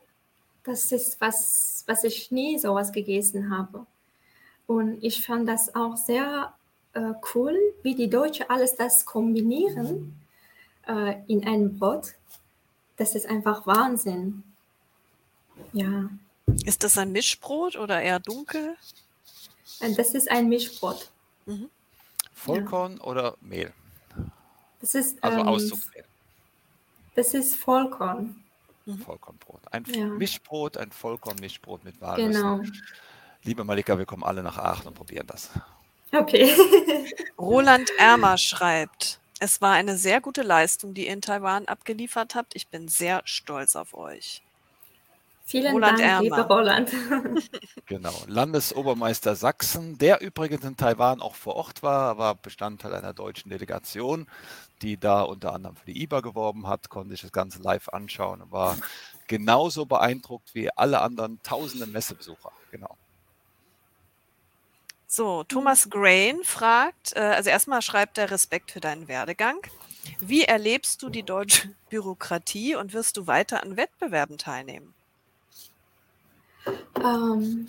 Das 0.64 0.92
ist 0.92 1.20
was, 1.20 1.84
was 1.86 2.04
ich 2.04 2.30
nie 2.30 2.58
sowas 2.58 2.92
gegessen 2.92 3.50
habe. 3.50 3.86
Und 4.66 5.02
ich 5.02 5.24
fand 5.24 5.48
das 5.48 5.74
auch 5.74 5.96
sehr 5.96 6.54
äh, 6.94 7.12
cool, 7.34 7.58
wie 7.82 7.94
die 7.94 8.08
Deutschen 8.08 8.48
alles 8.48 8.76
das 8.76 9.04
kombinieren 9.04 10.14
äh, 10.86 11.16
in 11.26 11.46
einem 11.46 11.78
Brot. 11.78 12.14
Das 12.96 13.14
ist 13.14 13.26
einfach 13.26 13.66
Wahnsinn. 13.66 14.42
Ja, 15.72 16.08
Ist 16.64 16.82
das 16.84 16.96
ein 16.98 17.12
Mischbrot 17.12 17.76
oder 17.76 18.00
eher 18.00 18.20
dunkel? 18.20 18.76
und 19.80 19.98
das 19.98 20.14
ist 20.14 20.30
ein 20.30 20.48
Mischbrot. 20.48 21.10
Vollkorn 22.34 22.98
oder 23.00 23.36
Mehl? 23.40 23.72
Das 24.80 24.94
ist, 24.94 25.22
Also 25.22 25.40
ähm, 25.40 25.48
Auszugsmehl. 25.48 26.04
das 27.14 27.34
ist 27.34 27.56
Vollkorn. 27.56 28.42
Vollkornbrot. 29.04 29.60
Ein 29.70 29.84
Ja. 29.88 30.06
Mischbrot, 30.06 30.78
ein 30.78 30.90
Vollkorn-Mischbrot 30.90 31.84
mit 31.84 32.00
Walnüssen. 32.00 32.32
Genau. 32.32 32.62
Liebe 33.44 33.62
Malika, 33.64 33.98
wir 33.98 34.06
kommen 34.06 34.24
alle 34.24 34.42
nach 34.42 34.56
Aachen 34.56 34.86
und 34.88 34.94
probieren 34.94 35.26
das. 35.26 35.50
Okay. 36.12 36.50
Roland 37.38 37.90
Ermer 37.98 38.38
schreibt, 38.38 39.20
es 39.40 39.60
war 39.60 39.72
eine 39.74 39.98
sehr 39.98 40.20
gute 40.22 40.42
Leistung, 40.42 40.94
die 40.94 41.06
ihr 41.06 41.12
in 41.12 41.20
Taiwan 41.20 41.66
abgeliefert 41.66 42.34
habt. 42.34 42.56
Ich 42.56 42.68
bin 42.68 42.88
sehr 42.88 43.20
stolz 43.26 43.76
auf 43.76 43.92
euch. 43.94 44.42
Vielen 45.48 45.72
Roland 45.72 45.98
Dank, 45.98 46.22
lieber 46.24 46.36
Ermer. 46.36 46.54
Roland. 46.54 46.92
Genau. 47.86 48.12
Landesobermeister 48.26 49.34
Sachsen, 49.34 49.96
der 49.96 50.20
übrigens 50.20 50.62
in 50.62 50.76
Taiwan 50.76 51.22
auch 51.22 51.34
vor 51.34 51.56
Ort 51.56 51.82
war, 51.82 52.18
war 52.18 52.34
Bestandteil 52.34 52.94
einer 52.94 53.14
deutschen 53.14 53.48
Delegation, 53.48 54.26
die 54.82 54.98
da 54.98 55.22
unter 55.22 55.54
anderem 55.54 55.74
für 55.74 55.86
die 55.86 56.02
IBA 56.02 56.20
geworben 56.20 56.66
hat, 56.66 56.90
konnte 56.90 57.14
ich 57.14 57.22
das 57.22 57.32
Ganze 57.32 57.62
live 57.62 57.88
anschauen 57.88 58.42
und 58.42 58.52
war 58.52 58.76
genauso 59.26 59.86
beeindruckt 59.86 60.54
wie 60.54 60.70
alle 60.70 61.00
anderen 61.00 61.42
tausenden 61.42 61.92
Messebesucher. 61.92 62.52
Genau. 62.70 62.98
So, 65.06 65.44
Thomas 65.44 65.88
Grain 65.88 66.44
fragt, 66.44 67.16
äh, 67.16 67.20
also 67.20 67.48
erstmal 67.48 67.80
schreibt 67.80 68.18
er 68.18 68.30
Respekt 68.30 68.70
für 68.70 68.80
deinen 68.80 69.08
Werdegang. 69.08 69.66
Wie 70.20 70.44
erlebst 70.44 71.02
du 71.02 71.08
die 71.08 71.22
deutsche 71.22 71.70
Bürokratie 71.88 72.74
und 72.74 72.92
wirst 72.92 73.16
du 73.16 73.26
weiter 73.26 73.62
an 73.62 73.78
Wettbewerben 73.78 74.36
teilnehmen? 74.36 74.92
Ähm, 77.04 77.66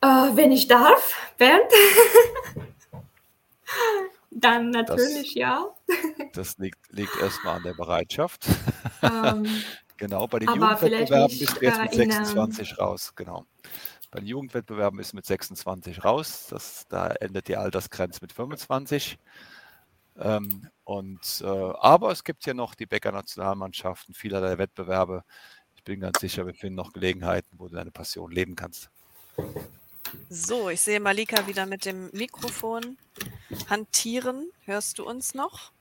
äh, 0.00 0.36
wenn 0.36 0.52
ich 0.52 0.68
darf, 0.68 1.14
Bernd, 1.38 1.70
dann 4.30 4.70
natürlich 4.70 5.34
ja. 5.34 5.66
Das 6.34 6.58
liegt, 6.58 6.78
liegt 6.92 7.16
erstmal 7.20 7.56
an 7.56 7.62
der 7.64 7.74
Bereitschaft. 7.74 8.46
Ähm, 9.02 9.46
Genau, 9.98 10.28
bei 10.28 10.38
den 10.38 10.48
Jugendwettbewerben 10.48 11.38
bist 11.38 11.60
du 11.60 11.64
jetzt 11.64 11.80
mit 11.80 11.92
äh, 11.92 12.02
in, 12.04 12.10
ähm, 12.10 12.24
26 12.24 12.78
raus. 12.78 13.12
Genau. 13.16 13.44
Bei 14.12 14.20
den 14.20 14.28
Jugendwettbewerben 14.28 15.00
ist 15.00 15.12
mit 15.12 15.26
26 15.26 16.04
raus. 16.04 16.46
Das, 16.48 16.86
da 16.88 17.08
endet 17.08 17.48
die 17.48 17.56
Altersgrenze 17.56 18.20
mit 18.22 18.32
25. 18.32 19.18
Ähm, 20.16 20.68
und, 20.84 21.42
äh, 21.42 21.46
aber 21.46 22.12
es 22.12 22.22
gibt 22.22 22.46
ja 22.46 22.54
noch 22.54 22.76
die 22.76 22.86
Bäcker-Nationalmannschaften, 22.86 24.14
vielerlei 24.14 24.56
Wettbewerbe. 24.58 25.24
Ich 25.88 25.90
bin 25.90 26.00
ganz 26.00 26.20
sicher, 26.20 26.44
wir 26.44 26.52
finden 26.52 26.74
noch 26.74 26.92
Gelegenheiten, 26.92 27.48
wo 27.56 27.66
du 27.66 27.74
deine 27.76 27.90
Passion 27.90 28.30
leben 28.30 28.54
kannst. 28.56 28.90
So, 30.28 30.68
ich 30.68 30.82
sehe 30.82 31.00
Malika 31.00 31.46
wieder 31.46 31.64
mit 31.64 31.86
dem 31.86 32.10
Mikrofon 32.12 32.98
hantieren. 33.70 34.50
Hörst 34.66 34.98
du 34.98 35.08
uns 35.08 35.32
noch? 35.32 35.72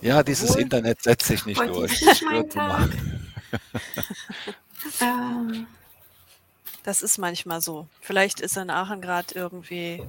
Ja, 0.00 0.24
dieses 0.24 0.50
Obwohl, 0.50 0.62
Internet 0.62 1.00
setzt 1.00 1.28
sich 1.28 1.46
nicht 1.46 1.60
heute 1.60 1.72
durch. 1.72 2.02
ist 2.02 2.20
mein 2.22 2.34
Wird 2.34 2.52
gemacht. 2.54 2.90
Tag. 4.98 5.54
äh, 5.54 5.64
Das 6.82 7.02
ist 7.02 7.16
manchmal 7.18 7.60
so. 7.60 7.86
Vielleicht 8.00 8.40
ist 8.40 8.56
in 8.56 8.70
Aachen 8.70 9.00
gerade 9.00 9.36
irgendwie 9.36 10.02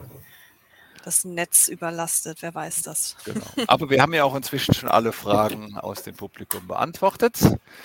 das 1.02 1.24
Netz 1.26 1.68
überlastet, 1.68 2.42
wer 2.42 2.54
weiß 2.54 2.82
das. 2.84 3.16
Genau. 3.26 3.46
Aber 3.68 3.90
wir 3.90 4.02
haben 4.02 4.14
ja 4.14 4.24
auch 4.24 4.36
inzwischen 4.36 4.74
schon 4.74 4.90
alle 4.90 5.12
Fragen 5.12 5.78
aus 5.78 6.04
dem 6.04 6.16
Publikum 6.16 6.68
beantwortet. 6.68 7.38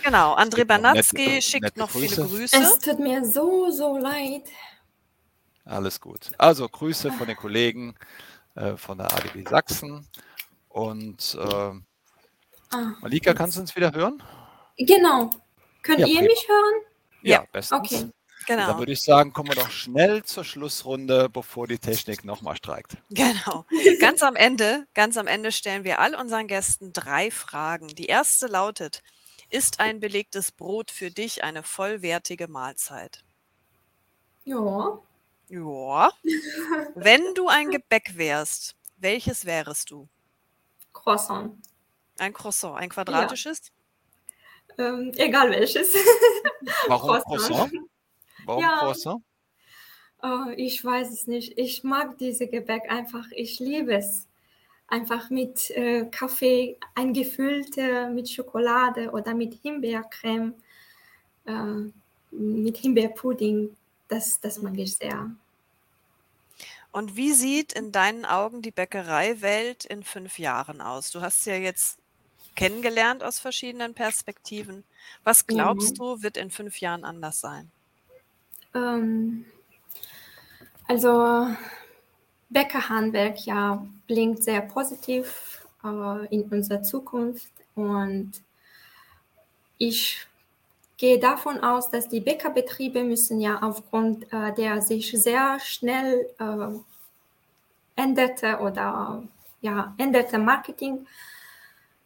Genau, 0.02 0.36
André 0.36 0.64
Banatzky 0.64 1.26
nette- 1.26 1.42
schickt 1.42 1.62
nette 1.64 1.78
noch 1.78 1.90
viele 1.90 2.06
Grüße. 2.08 2.26
Grüße. 2.28 2.56
es 2.56 2.78
tut 2.78 2.98
mir 2.98 3.24
so, 3.24 3.70
so 3.70 3.96
leid. 3.98 4.44
Alles 5.64 6.00
gut. 6.00 6.30
Also 6.38 6.68
Grüße 6.68 7.10
von 7.12 7.26
den 7.26 7.36
Kollegen 7.36 7.94
äh, 8.54 8.76
von 8.76 8.98
der 8.98 9.12
ADB 9.14 9.48
Sachsen. 9.48 10.06
Und 10.68 11.36
äh, 11.40 11.72
Ah, 12.70 12.92
Malika, 13.00 13.34
kannst 13.34 13.56
du 13.56 13.60
uns 13.60 13.76
wieder 13.76 13.92
hören? 13.92 14.20
genau. 14.76 15.30
Könnt 15.82 16.00
Ja, 16.00 16.06
ihr 16.06 16.14
prima. 16.18 16.28
mich 16.28 16.48
hören? 16.48 16.82
Ja, 17.22 17.44
bestens. 17.52 17.78
Okay. 17.80 18.10
Dann 18.46 18.58
Genau, 18.58 18.78
würde 18.78 18.92
ich 18.92 19.02
sagen, 19.02 19.32
kommen 19.32 19.48
wir 19.48 19.56
doch 19.56 19.70
schnell 19.70 20.22
zur 20.22 20.44
Schlussrunde, 20.44 21.28
bevor 21.28 21.66
die 21.66 21.78
Technik 21.78 22.24
nochmal 22.24 22.56
streikt. 22.56 22.96
genau. 23.10 23.64
Ganz 24.00 24.22
am 24.22 24.36
Ende, 24.36 24.86
ganz 24.94 25.16
am 25.16 25.26
Ende 25.26 25.52
stellen 25.52 25.84
wir 25.84 25.98
all 25.98 26.14
unseren 26.14 26.46
Gästen 26.46 26.92
drei 26.92 27.30
Fragen. 27.30 27.88
Die 27.88 28.06
erste 28.06 28.46
lautet: 28.46 29.02
Ist 29.50 29.80
ein 29.80 30.00
belegtes 30.00 30.52
Brot 30.52 30.90
für 30.90 31.10
dich 31.10 31.42
eine 31.44 31.62
vollwertige 31.62 32.48
Mahlzeit? 32.48 33.24
Ja. 34.44 34.98
Ja. 35.48 36.12
Wenn 36.94 37.34
du 37.34 37.48
ein 37.48 37.70
Gebäck 37.70 38.16
wärst, 38.16 38.76
welches 38.96 39.44
wärest 39.44 39.90
du? 39.90 40.08
Croissant. 40.92 41.52
Ein 42.18 42.32
Croissant, 42.32 42.76
ein 42.76 42.88
quadratisches? 42.88 43.72
Ähm, 44.78 45.12
egal 45.16 45.50
welches. 45.50 45.94
Warum 46.88 47.20
Croissant. 47.22 47.46
Croissant? 47.46 47.72
Warum 48.46 48.62
Ja. 48.62 48.70
Croissant? 48.70 49.22
Oh, 50.22 50.46
ich 50.56 50.82
weiß 50.84 51.10
es 51.12 51.26
nicht. 51.26 51.58
Ich 51.58 51.84
mag 51.84 52.18
diese 52.18 52.46
Gebäck 52.48 52.90
einfach. 52.90 53.26
Ich 53.32 53.58
liebe 53.60 53.94
es. 53.94 54.26
Einfach 54.88 55.30
mit 55.30 55.70
äh, 55.70 56.06
Kaffee 56.06 56.78
eingefüllt, 56.94 57.76
mit 58.12 58.28
Schokolade 58.30 59.10
oder 59.12 59.34
mit 59.34 59.54
Himbeercreme. 59.62 60.54
Äh, 61.46 61.90
mit 62.32 62.78
Himbeerpudding, 62.78 63.76
das, 64.08 64.40
das 64.40 64.60
mag 64.62 64.76
ich 64.78 64.96
sehr. 64.96 65.30
Und 66.92 67.16
wie 67.16 67.32
sieht 67.32 67.72
in 67.74 67.92
deinen 67.92 68.24
Augen 68.24 68.62
die 68.62 68.70
Bäckereiwelt 68.70 69.84
in 69.84 70.02
fünf 70.04 70.38
Jahren 70.38 70.80
aus? 70.80 71.10
Du 71.10 71.20
hast 71.20 71.44
ja 71.46 71.56
jetzt 71.56 71.98
kennengelernt 72.56 73.24
aus 73.24 73.40
verschiedenen 73.40 73.94
Perspektiven. 73.94 74.84
Was 75.24 75.46
glaubst 75.48 75.98
Mhm. 75.98 75.98
du, 75.98 76.22
wird 76.22 76.36
in 76.38 76.50
fünf 76.50 76.80
Jahren 76.80 77.04
anders 77.04 77.40
sein? 77.40 77.73
Ähm, 78.74 79.44
also 80.86 81.48
Bäckerhandwerk 82.50 83.46
ja 83.46 83.86
blinkt 84.06 84.42
sehr 84.44 84.60
positiv 84.60 85.66
äh, 85.82 86.26
in 86.34 86.44
unserer 86.44 86.82
Zukunft. 86.82 87.52
Und 87.74 88.32
ich 89.78 90.26
gehe 90.96 91.18
davon 91.18 91.60
aus, 91.60 91.90
dass 91.90 92.08
die 92.08 92.20
Bäckerbetriebe 92.20 93.02
müssen 93.02 93.40
ja 93.40 93.60
aufgrund 93.62 94.32
äh, 94.32 94.52
der 94.54 94.80
sich 94.82 95.10
sehr 95.10 95.58
schnell 95.60 96.28
äh, 96.38 98.00
änderte 98.00 98.58
oder 98.58 99.22
ja 99.60 99.94
änderte 99.98 100.38
Marketing, 100.38 101.06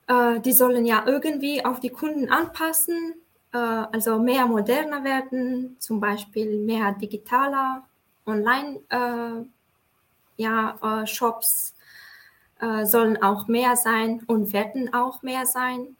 äh, 0.06 0.40
die 0.40 0.52
sollen 0.52 0.86
ja 0.86 1.04
irgendwie 1.06 1.64
auf 1.64 1.80
die 1.80 1.90
Kunden 1.90 2.30
anpassen, 2.30 3.14
also 3.56 4.18
mehr 4.18 4.46
moderner 4.46 5.04
werden, 5.04 5.76
zum 5.78 6.00
Beispiel 6.00 6.60
mehr 6.60 6.92
digitaler, 6.92 7.82
online 8.26 8.80
äh, 8.90 9.44
ja, 10.36 11.02
äh, 11.02 11.06
Shops 11.06 11.74
äh, 12.60 12.84
sollen 12.84 13.22
auch 13.22 13.48
mehr 13.48 13.76
sein 13.76 14.22
und 14.26 14.52
werden 14.52 14.92
auch 14.92 15.22
mehr 15.22 15.46
sein. 15.46 15.96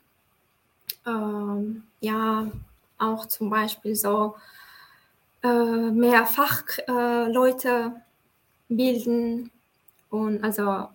Ähm, 1.05 1.83
ja, 2.01 2.47
auch 2.97 3.25
zum 3.25 3.49
Beispiel 3.49 3.95
so 3.95 4.35
äh, 5.43 5.47
mehr 5.47 6.25
Fachleute 6.25 7.93
äh, 7.95 8.73
bilden 8.73 9.51
und 10.09 10.43
also 10.43 10.89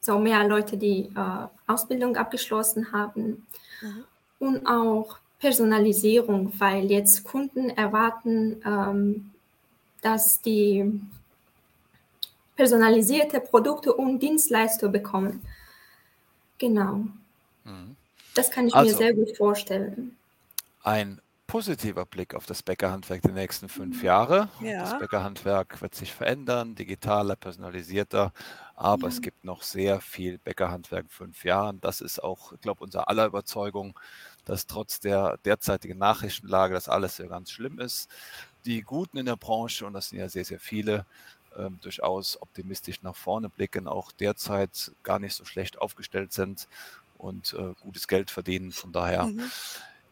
so 0.00 0.18
mehr 0.18 0.46
Leute, 0.48 0.76
die 0.76 1.10
äh, 1.14 1.46
Ausbildung 1.66 2.16
abgeschlossen 2.16 2.92
haben 2.92 3.46
Mhm. 3.82 4.04
Und 4.42 4.66
auch 4.66 5.18
Personalisierung, 5.38 6.52
weil 6.58 6.90
jetzt 6.90 7.24
Kunden 7.24 7.70
erwarten, 7.70 8.60
ähm, 8.66 9.30
dass 10.02 10.40
die 10.42 11.00
personalisierte 12.56 13.40
Produkte 13.40 13.92
und 13.94 14.20
Dienstleistungen 14.20 14.92
bekommen. 14.92 15.42
Genau, 16.58 17.06
Mhm. 17.64 17.96
das 18.34 18.50
kann 18.50 18.66
ich 18.68 18.74
mir 18.74 18.78
Also, 18.78 18.98
sehr 18.98 19.14
gut 19.14 19.36
vorstellen. 19.36 20.16
ein 20.82 21.20
positiver 21.46 22.06
Blick 22.06 22.34
auf 22.34 22.46
das 22.46 22.62
Bäckerhandwerk 22.62 23.22
der 23.22 23.32
nächsten 23.32 23.68
fünf 23.68 24.02
Jahre. 24.02 24.48
Das 24.78 24.94
Ja. 24.94 24.98
Bäckerhandwerk 24.98 25.82
wird 25.82 25.94
sich 25.94 26.12
verändern, 26.12 26.74
digitaler, 26.74 27.36
personalisierter, 27.36 28.32
aber 28.74 29.08
es 29.08 29.16
Ja. 29.16 29.20
gibt 29.20 29.44
noch 29.44 29.62
sehr 29.62 30.00
viel 30.00 30.38
Bäckerhandwerk 30.38 31.04
in 31.04 31.10
fünf 31.10 31.44
Jahren. 31.44 31.80
Das 31.80 32.00
ist 32.00 32.22
auch, 32.22 32.52
ich 32.54 32.60
glaube, 32.60 32.82
unser 32.82 33.08
aller 33.08 33.26
Überzeugung, 33.26 33.98
dass 34.44 34.66
trotz 34.66 35.00
der 35.00 35.38
derzeitigen 35.44 35.98
Nachrichtenlage 35.98 36.74
das 36.74 36.88
alles 36.88 37.16
sehr 37.16 37.28
ganz 37.28 37.50
schlimm 37.50 37.78
ist. 37.80 38.08
Die 38.64 38.82
Guten 38.82 39.18
in 39.18 39.26
der 39.26 39.36
Branche, 39.36 39.86
und 39.86 39.92
das 39.94 40.08
sind 40.08 40.18
ja 40.18 40.28
sehr, 40.28 40.44
sehr 40.44 40.60
viele, 40.60 41.06
ähm, 41.56 41.78
durchaus 41.82 42.40
optimistisch 42.40 43.02
nach 43.02 43.16
vorne 43.16 43.48
blicken, 43.48 43.86
auch 43.88 44.12
derzeit 44.12 44.92
gar 45.02 45.18
nicht 45.18 45.34
so 45.34 45.44
schlecht 45.44 45.78
aufgestellt 45.78 46.32
sind 46.32 46.66
und 47.18 47.54
äh, 47.54 47.74
gutes 47.80 48.08
Geld 48.08 48.30
verdienen. 48.30 48.72
Von 48.72 48.92
daher 48.92 49.26
Mhm. 49.26 49.50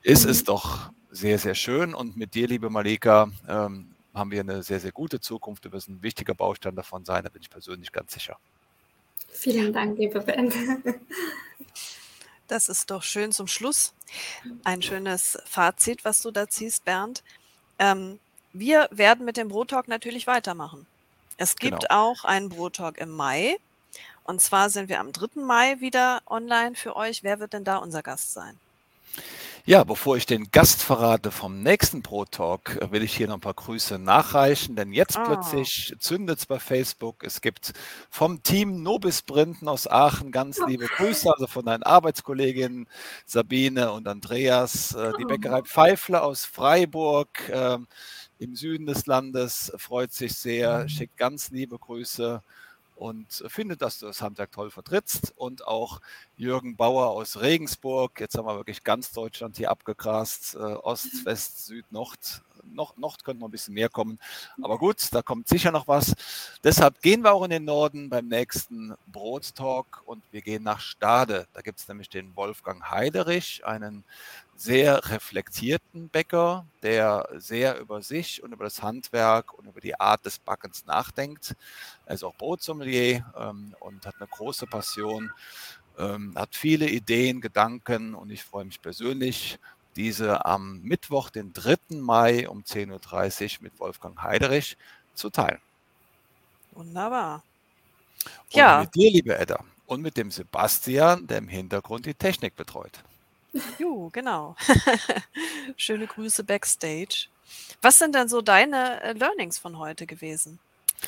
ist 0.03 0.25
es 0.25 0.43
Mhm. 0.43 0.47
doch 0.47 0.91
sehr, 1.11 1.39
sehr 1.39 1.55
schön. 1.55 1.95
Und 1.95 2.17
mit 2.17 2.35
dir, 2.35 2.47
liebe 2.49 2.71
Malika, 2.71 3.31
ähm, 3.49 3.97
haben 4.15 4.31
wir 4.33 4.41
eine 4.41 4.63
sehr, 4.63 4.81
sehr 4.81 4.93
gute 4.93 5.21
Zukunft. 5.21 5.65
Du 5.65 5.73
wirst 5.73 5.89
ein 5.89 6.03
wichtiger 6.03 6.35
Baustein 6.35 6.77
davon 6.77 7.05
sein, 7.05 7.25
da 7.25 7.31
bin 7.31 7.43
ich 7.43 7.51
persönlich 7.51 7.93
ganz 7.93 8.13
sicher. 8.13 8.39
Vielen 9.29 9.73
Dank, 9.73 9.99
liebe 9.99 10.21
Ben. 10.21 10.53
Das 12.51 12.69
ist 12.69 12.91
doch 12.91 13.05
schön 13.05 13.31
zum 13.31 13.47
Schluss. 13.47 13.93
Ein 14.65 14.83
schönes 14.83 15.39
Fazit, 15.47 16.05
was 16.05 16.21
du 16.21 16.33
da 16.33 16.49
ziehst, 16.49 16.85
Bernd. 16.85 17.23
Ähm, 17.79 18.19
wir 18.53 18.89
werden 18.91 19.25
mit 19.25 19.37
dem 19.37 19.49
Brottalk 19.49 19.87
natürlich 19.87 20.27
weitermachen. 20.27 20.87
Es 21.37 21.55
gibt 21.57 21.83
Genau. 21.83 21.95
auch 22.11 22.25
einen 22.25 22.49
Brottalk 22.49 22.99
im 22.99 23.11
Mai. 23.11 23.57
Und 24.25 24.41
zwar 24.43 24.69
sind 24.69 24.89
wir 24.89 24.99
am 24.99 25.13
3. 25.13 25.41
Mai 25.45 25.81
wieder 25.81 26.23
online 26.27 26.75
für 26.75 26.97
euch. 26.97 27.23
Wer 27.23 27.39
wird 27.39 27.53
denn 27.53 27.65
da 27.65 27.77
unser 27.77 28.03
Gast 28.03 28.33
sein? 28.33 28.59
Ja, 29.71 29.85
bevor 29.85 30.17
ich 30.17 30.27
den 30.27 30.51
Gast 30.51 30.83
verrate 30.83 31.31
vom 31.31 31.63
nächsten 31.63 32.03
Pro 32.03 32.25
Talk, 32.25 32.77
äh, 32.83 32.91
will 32.91 33.05
ich 33.05 33.17
hier 33.17 33.29
noch 33.29 33.35
ein 33.37 33.41
paar 33.41 33.55
Grüße 33.55 34.01
nachreichen, 34.01 34.75
denn 34.75 34.93
jetzt 34.93 35.17
Ah. 35.17 35.23
plötzlich 35.25 35.95
zündet 36.01 36.41
es 36.41 36.47
bei 36.47 36.59
Facebook. 36.59 37.23
Es 37.23 37.41
gibt 37.41 37.73
vom 38.11 38.43
Team 38.43 38.83
Nobis 38.83 39.23
Printen 39.23 39.69
aus 39.69 39.87
Aachen 39.87 40.33
ganz 40.33 40.59
liebe 40.67 40.87
Grüße, 40.87 41.33
also 41.33 41.47
von 41.47 41.67
deinen 41.67 41.85
Arbeitskolleginnen 41.85 42.89
Sabine 43.27 43.93
und 43.93 44.09
Andreas, 44.09 44.93
äh, 44.97 45.13
die 45.21 45.25
Oh. 45.25 45.29
Bäckerei 45.29 45.63
Pfeifle 45.63 46.21
aus 46.21 46.45
Freiburg 46.45 47.29
ähm, 47.53 47.87
im 48.41 48.57
Süden 48.57 48.87
des 48.87 49.07
Landes 49.07 49.71
freut 49.77 50.13
sich 50.13 50.33
sehr, 50.35 50.89
schickt 50.89 51.17
ganz 51.17 51.51
liebe 51.53 51.79
Grüße 51.79 52.43
und 53.01 53.45
findet, 53.49 53.81
dass 53.81 53.99
du 53.99 54.07
das 54.07 54.21
Handwerk 54.21 54.53
toll 54.53 54.71
vertrittst. 54.71 55.33
Und 55.35 55.67
auch 55.67 56.03
Jürgen 56.37 56.77
Bauer 56.77 57.09
aus 57.09 57.41
Regensburg. 57.41 58.21
Jetzt 58.21 58.37
haben 58.37 58.45
wir 58.45 58.57
wirklich 58.57 58.85
ganz 58.85 59.11
Deutschland 59.13 59.57
hier 59.57 59.71
abgegrast. 59.71 60.55
Äh, 60.55 60.59
Ost, 60.59 61.25
West, 61.25 61.65
Süd, 61.65 61.91
Nord. 61.91 62.43
Noch, 62.63 62.99
Nord 62.99 63.25
könnte 63.25 63.41
noch 63.41 63.49
ein 63.49 63.53
bisschen 63.53 63.73
mehr 63.73 63.89
kommen. 63.89 64.19
Aber 64.61 64.77
gut, 64.77 64.99
da 65.13 65.23
kommt 65.23 65.49
sicher 65.49 65.73
noch 65.73 65.89
was. 65.89 66.15
Deshalb 66.63 67.01
gehen 67.01 67.25
wir 67.25 67.33
auch 67.33 67.43
in 67.43 67.51
den 67.51 67.65
Norden 67.65 68.11
beim 68.11 68.29
nächsten 68.29 68.95
Brottalk 69.07 70.03
und 70.05 70.23
wir 70.31 70.43
gehen 70.43 70.63
nach 70.63 70.81
Stade. 70.81 71.49
Da 71.55 71.63
gibt 71.63 71.79
es 71.81 71.89
nämlich 71.89 72.11
den 72.11 72.37
Wolfgang 72.37 72.91
Heiderich, 72.91 73.65
einen 73.65 74.05
sehr 74.61 75.09
reflektierten 75.09 76.11
Bäcker, 76.11 76.67
der 76.83 77.27
sehr 77.39 77.79
über 77.81 78.03
sich 78.03 78.43
und 78.43 78.53
über 78.53 78.65
das 78.65 78.83
Handwerk 78.83 79.55
und 79.55 79.67
über 79.67 79.81
die 79.81 79.99
Art 79.99 80.27
des 80.27 80.39
Backens 80.39 80.85
nachdenkt. 80.85 81.57
Er 82.05 82.15
ist 82.17 82.25
auch 82.25 82.35
Brotsommelier 82.37 83.25
ähm, 83.39 83.75
und 83.81 84.05
hat 84.05 84.17
eine 84.19 84.29
große 84.29 84.67
Passion, 84.67 85.33
ähm, 85.99 86.35
hat 86.37 86.55
viele 86.55 86.91
Ideen, 86.91 87.41
Gedanken 87.41 88.15
und 88.15 88.29
ich 88.31 88.45
freue 88.45 88.67
mich 88.67 88.83
persönlich, 88.83 89.59
diese 89.97 90.45
am 90.45 90.83
Mittwoch, 90.83 91.31
den 91.31 91.55
3. 91.55 91.77
Mai 92.01 92.47
um 92.47 92.61
10.30 92.63 93.57
Uhr 93.61 93.63
mit 93.63 93.81
Wolfgang 93.81 94.23
Heiderich 94.23 94.77
zu 95.15 95.31
teilen. 95.31 95.63
Wunderbar. 96.73 97.45
Und 98.53 98.53
Ja, 98.53 98.77
mit 98.77 98.95
dir, 98.95 99.11
liebe 99.11 99.39
Edda, 99.39 99.65
und 99.87 100.03
mit 100.03 100.19
dem 100.19 100.31
Sebastian, 100.31 101.27
der 101.27 101.39
im 101.39 101.49
Hintergrund 101.49 102.05
die 102.05 102.15
Technik 102.15 102.57
betreut. 102.57 103.05
Ju, 103.79 104.11
genau. 104.11 104.57
Schöne 105.77 106.07
Grüße 106.07 106.45
backstage. 106.45 107.29
Was 107.83 107.99
sind 107.99 108.15
denn 108.15 108.29
so 108.29 108.43
deine 108.43 109.03
äh, 109.03 109.13
Learnings 109.13 109.59
von 109.59 109.79
heute 109.79 110.07
gewesen? 110.07 110.59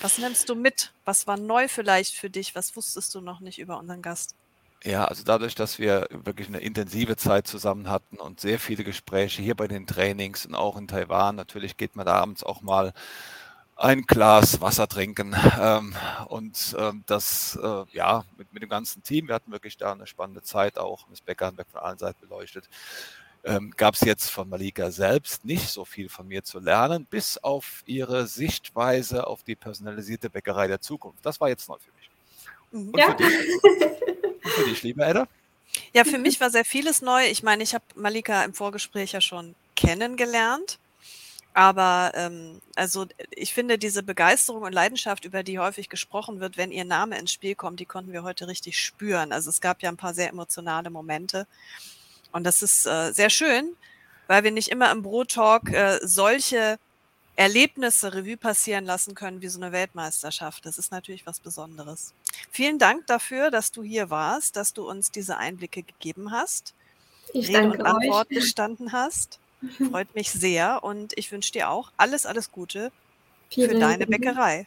Was 0.01 0.19
nimmst 0.19 0.49
du 0.49 0.55
mit? 0.55 0.93
Was 1.05 1.27
war 1.27 1.37
neu 1.37 1.69
vielleicht 1.69 2.15
für 2.15 2.31
dich? 2.31 2.55
Was 2.55 2.75
wusstest 2.77 3.15
du 3.15 3.21
noch 3.21 3.41
nicht 3.41 3.59
über 3.59 3.79
unseren 3.79 4.03
Gast? 4.03 4.35
Ja, 4.85 5.05
also 5.05 5.23
dadurch, 5.23 5.55
dass 5.55 5.79
wir 5.79 6.09
wirklich 6.11 6.49
eine 6.49 6.59
intensive 6.59 7.17
Zeit 7.17 7.47
zusammen 7.47 7.89
hatten 7.89 8.17
und 8.17 8.41
sehr 8.41 8.59
viele 8.59 8.83
Gespräche 8.83 9.41
hier 9.41 9.55
bei 9.55 9.69
den 9.69 9.87
Trainings 9.87 10.45
und 10.45 10.57
auch 10.57 10.77
in 10.77 10.89
Taiwan, 10.89 11.37
natürlich 11.37 11.77
geht 11.77 11.95
man 11.95 12.05
da 12.05 12.15
abends 12.15 12.43
auch 12.43 12.63
mal 12.63 12.93
ein 13.83 14.03
Glas 14.03 14.61
Wasser 14.61 14.87
trinken. 14.87 15.35
Ähm, 15.61 15.95
und 16.29 16.77
ähm, 16.79 17.03
das, 17.07 17.59
äh, 17.61 17.85
ja, 17.93 18.25
mit, 18.37 18.53
mit 18.53 18.63
dem 18.63 18.71
ganzen 18.71 19.03
Team, 19.03 19.27
wir 19.29 19.35
hatten 19.35 19.51
wirklich 19.51 19.77
da 19.77 19.93
eine 19.93 20.07
spannende 20.07 20.43
Zeit 20.43 20.79
auch, 20.79 21.07
das 21.11 21.21
Bäckerhandwerk 21.21 21.69
von 21.71 21.81
allen 21.81 21.99
Seiten 21.99 22.21
beleuchtet. 22.21 22.69
Ähm, 23.45 23.73
Gab 23.77 23.95
es 23.95 24.03
jetzt 24.03 24.31
von 24.31 24.49
Malika 24.49 24.93
selbst 24.93 25.45
nicht 25.45 25.69
so 25.69 25.85
viel 25.85 26.09
von 26.09 26.29
mir 26.29 26.45
zu 26.45 26.61
lernen, 26.61 27.07
bis 27.11 27.39
auf 27.39 27.83
ihre 27.87 28.29
Sichtweise 28.29 29.27
auf 29.27 29.43
die 29.43 29.57
personalisierte 29.57 30.31
Bäckerei 30.31 30.69
der 30.69 30.81
Zukunft. 30.81 31.27
Das 31.27 31.41
war 31.41 31.49
jetzt 31.49 31.69
neu 31.69 31.77
für 31.79 31.91
mich. 31.93 32.11
Mhm. 32.71 32.89
Und 32.91 32.99
Ja. 32.99 33.07
für 33.11 33.17
dich, 33.17 33.27
und 34.45 34.53
für 34.53 34.65
dich 34.65 34.83
liebe 34.85 35.05
Edda? 35.05 35.27
Ja, 35.93 36.05
für 36.05 36.19
mich 36.19 36.41
war 36.41 36.51
sehr 36.51 36.65
vieles 36.65 37.03
neu. 37.03 37.27
Ich 37.27 37.43
meine, 37.43 37.65
ich 37.65 37.75
habe 37.75 37.85
Malika 37.97 38.45
im 38.45 38.55
Vorgespräch 38.55 39.13
ja 39.13 39.21
schon 39.21 39.57
kennengelernt. 39.75 40.79
Aber 41.55 42.13
ähm, 42.15 42.63
also 42.77 43.07
ich 43.31 43.53
finde 43.53 43.79
diese 43.79 44.03
Begeisterung 44.03 44.63
und 44.63 44.73
Leidenschaft, 44.73 45.25
über 45.25 45.43
die 45.43 45.59
häufig 45.59 45.91
gesprochen 45.91 46.41
wird, 46.41 46.57
wenn 46.57 46.73
ihr 46.73 46.85
Name 46.85 47.19
ins 47.19 47.33
Spiel 47.33 47.55
kommt, 47.55 47.79
die 47.81 47.85
konnten 47.87 48.13
wir 48.13 48.23
heute 48.23 48.49
richtig 48.49 48.79
spüren. 48.79 49.33
Also 49.33 49.51
es 49.51 49.61
gab 49.61 49.83
ja 49.83 49.91
ein 49.91 49.99
paar 49.99 50.15
sehr 50.15 50.31
emotionale 50.31 50.89
Momente. 50.89 51.47
Und 52.33 52.45
das 52.45 52.63
ist 52.63 52.87
äh, 52.87 53.13
sehr 53.13 53.29
schön, 53.29 53.77
weil 54.29 54.45
wir 54.45 54.51
nicht 54.51 54.69
immer 54.69 54.91
im 54.91 55.03
Brot-Talk 55.03 55.71
äh, 55.71 55.99
solche 56.03 56.79
Erlebnisse 57.37 58.15
Revue 58.15 58.37
passieren 58.37 58.85
lassen 58.85 59.15
können 59.15 59.43
wie 59.43 59.49
so 59.49 59.61
eine 59.61 59.73
Weltmeisterschaft. 59.73 60.65
Das 60.65 60.79
ist 60.79 60.91
natürlich 60.91 61.27
was 61.27 61.41
Besonderes. 61.41 62.15
Vielen 62.51 62.79
Dank 62.79 63.07
dafür, 63.07 63.51
dass 63.51 63.73
du 63.73 63.83
hier 63.83 64.11
warst, 64.11 64.57
dass 64.57 64.73
du 64.73 64.89
uns 64.89 65.11
diese 65.11 65.37
Einblicke 65.37 65.83
gegeben 65.83 66.31
hast, 66.31 66.75
Ich 67.33 67.49
Rede 67.49 67.65
und 67.65 67.79
danke 67.79 67.85
euch. 67.85 67.95
Antwort 67.95 68.29
gestanden 68.31 68.93
hast. 68.93 69.39
Freut 69.91 70.15
mich 70.15 70.31
sehr 70.31 70.83
und 70.83 71.13
ich 71.17 71.31
wünsche 71.31 71.53
dir 71.53 71.71
auch 71.71 71.93
alles, 71.97 72.27
alles 72.27 72.51
Gute 72.51 72.91
für 73.53 73.69
Vielen 73.69 73.81
deine 73.81 74.07
Dank. 74.07 74.11
Bäckerei. 74.23 74.67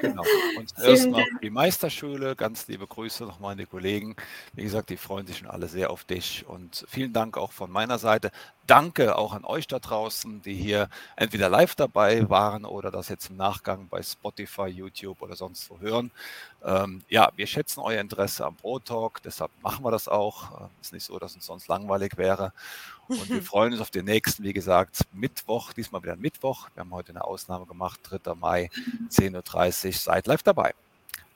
Genau. 0.00 0.24
Und 0.58 0.72
erstmal 0.82 1.24
die 1.42 1.50
Meisterschule, 1.50 2.34
ganz 2.34 2.66
liebe 2.66 2.86
Grüße 2.86 3.24
nochmal 3.24 3.52
an 3.52 3.58
die 3.58 3.66
Kollegen. 3.66 4.16
Wie 4.52 4.64
gesagt, 4.64 4.90
die 4.90 4.96
freuen 4.96 5.26
sich 5.26 5.38
schon 5.38 5.48
alle 5.48 5.68
sehr 5.68 5.90
auf 5.90 6.04
dich. 6.04 6.44
Und 6.46 6.84
vielen 6.88 7.12
Dank 7.12 7.36
auch 7.36 7.52
von 7.52 7.70
meiner 7.70 7.98
Seite. 7.98 8.32
Danke 8.66 9.16
auch 9.18 9.34
an 9.34 9.44
euch 9.44 9.66
da 9.66 9.78
draußen, 9.78 10.40
die 10.42 10.54
hier 10.54 10.88
entweder 11.16 11.50
live 11.50 11.74
dabei 11.74 12.30
waren 12.30 12.64
oder 12.64 12.90
das 12.90 13.08
jetzt 13.08 13.28
im 13.28 13.36
Nachgang 13.36 13.88
bei 13.88 14.02
Spotify, 14.02 14.66
YouTube 14.66 15.20
oder 15.20 15.36
sonst 15.36 15.68
wo 15.68 15.78
hören. 15.80 16.10
Ähm, 16.64 17.02
ja, 17.08 17.30
wir 17.36 17.46
schätzen 17.46 17.80
euer 17.80 18.00
Interesse 18.00 18.46
am 18.46 18.54
Brot 18.54 18.86
Talk, 18.86 19.22
deshalb 19.22 19.50
machen 19.62 19.84
wir 19.84 19.90
das 19.90 20.08
auch. 20.08 20.62
Ähm, 20.62 20.68
Ist 20.80 20.94
nicht 20.94 21.04
so, 21.04 21.18
dass 21.18 21.34
uns 21.34 21.44
sonst 21.44 21.68
langweilig 21.68 22.16
wäre. 22.16 22.52
Und 23.08 23.28
wir 23.28 23.42
freuen 23.42 23.72
uns 23.72 23.82
auf 23.82 23.90
den 23.90 24.06
nächsten, 24.06 24.42
wie 24.44 24.54
gesagt, 24.54 25.00
Mittwoch, 25.12 25.74
diesmal 25.74 26.02
wieder 26.02 26.16
Mittwoch. 26.16 26.68
Wir 26.74 26.80
haben 26.80 26.92
heute 26.92 27.10
eine 27.10 27.24
Ausnahme 27.24 27.66
gemacht, 27.66 28.00
3. 28.04 28.34
Mai, 28.34 28.70
10.30 29.10 29.86
Uhr. 29.86 29.92
Seid 29.92 30.26
live 30.26 30.42
dabei. 30.42 30.74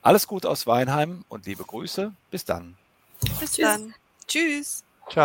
Alles 0.01 0.25
Gute 0.27 0.49
aus 0.49 0.65
Weinheim 0.65 1.25
und 1.29 1.45
liebe 1.45 1.63
Grüße. 1.63 2.11
Bis 2.31 2.45
dann. 2.45 2.75
Bis 3.39 3.53
Tschüss. 3.53 3.57
dann. 3.57 3.93
Tschüss. 4.27 4.83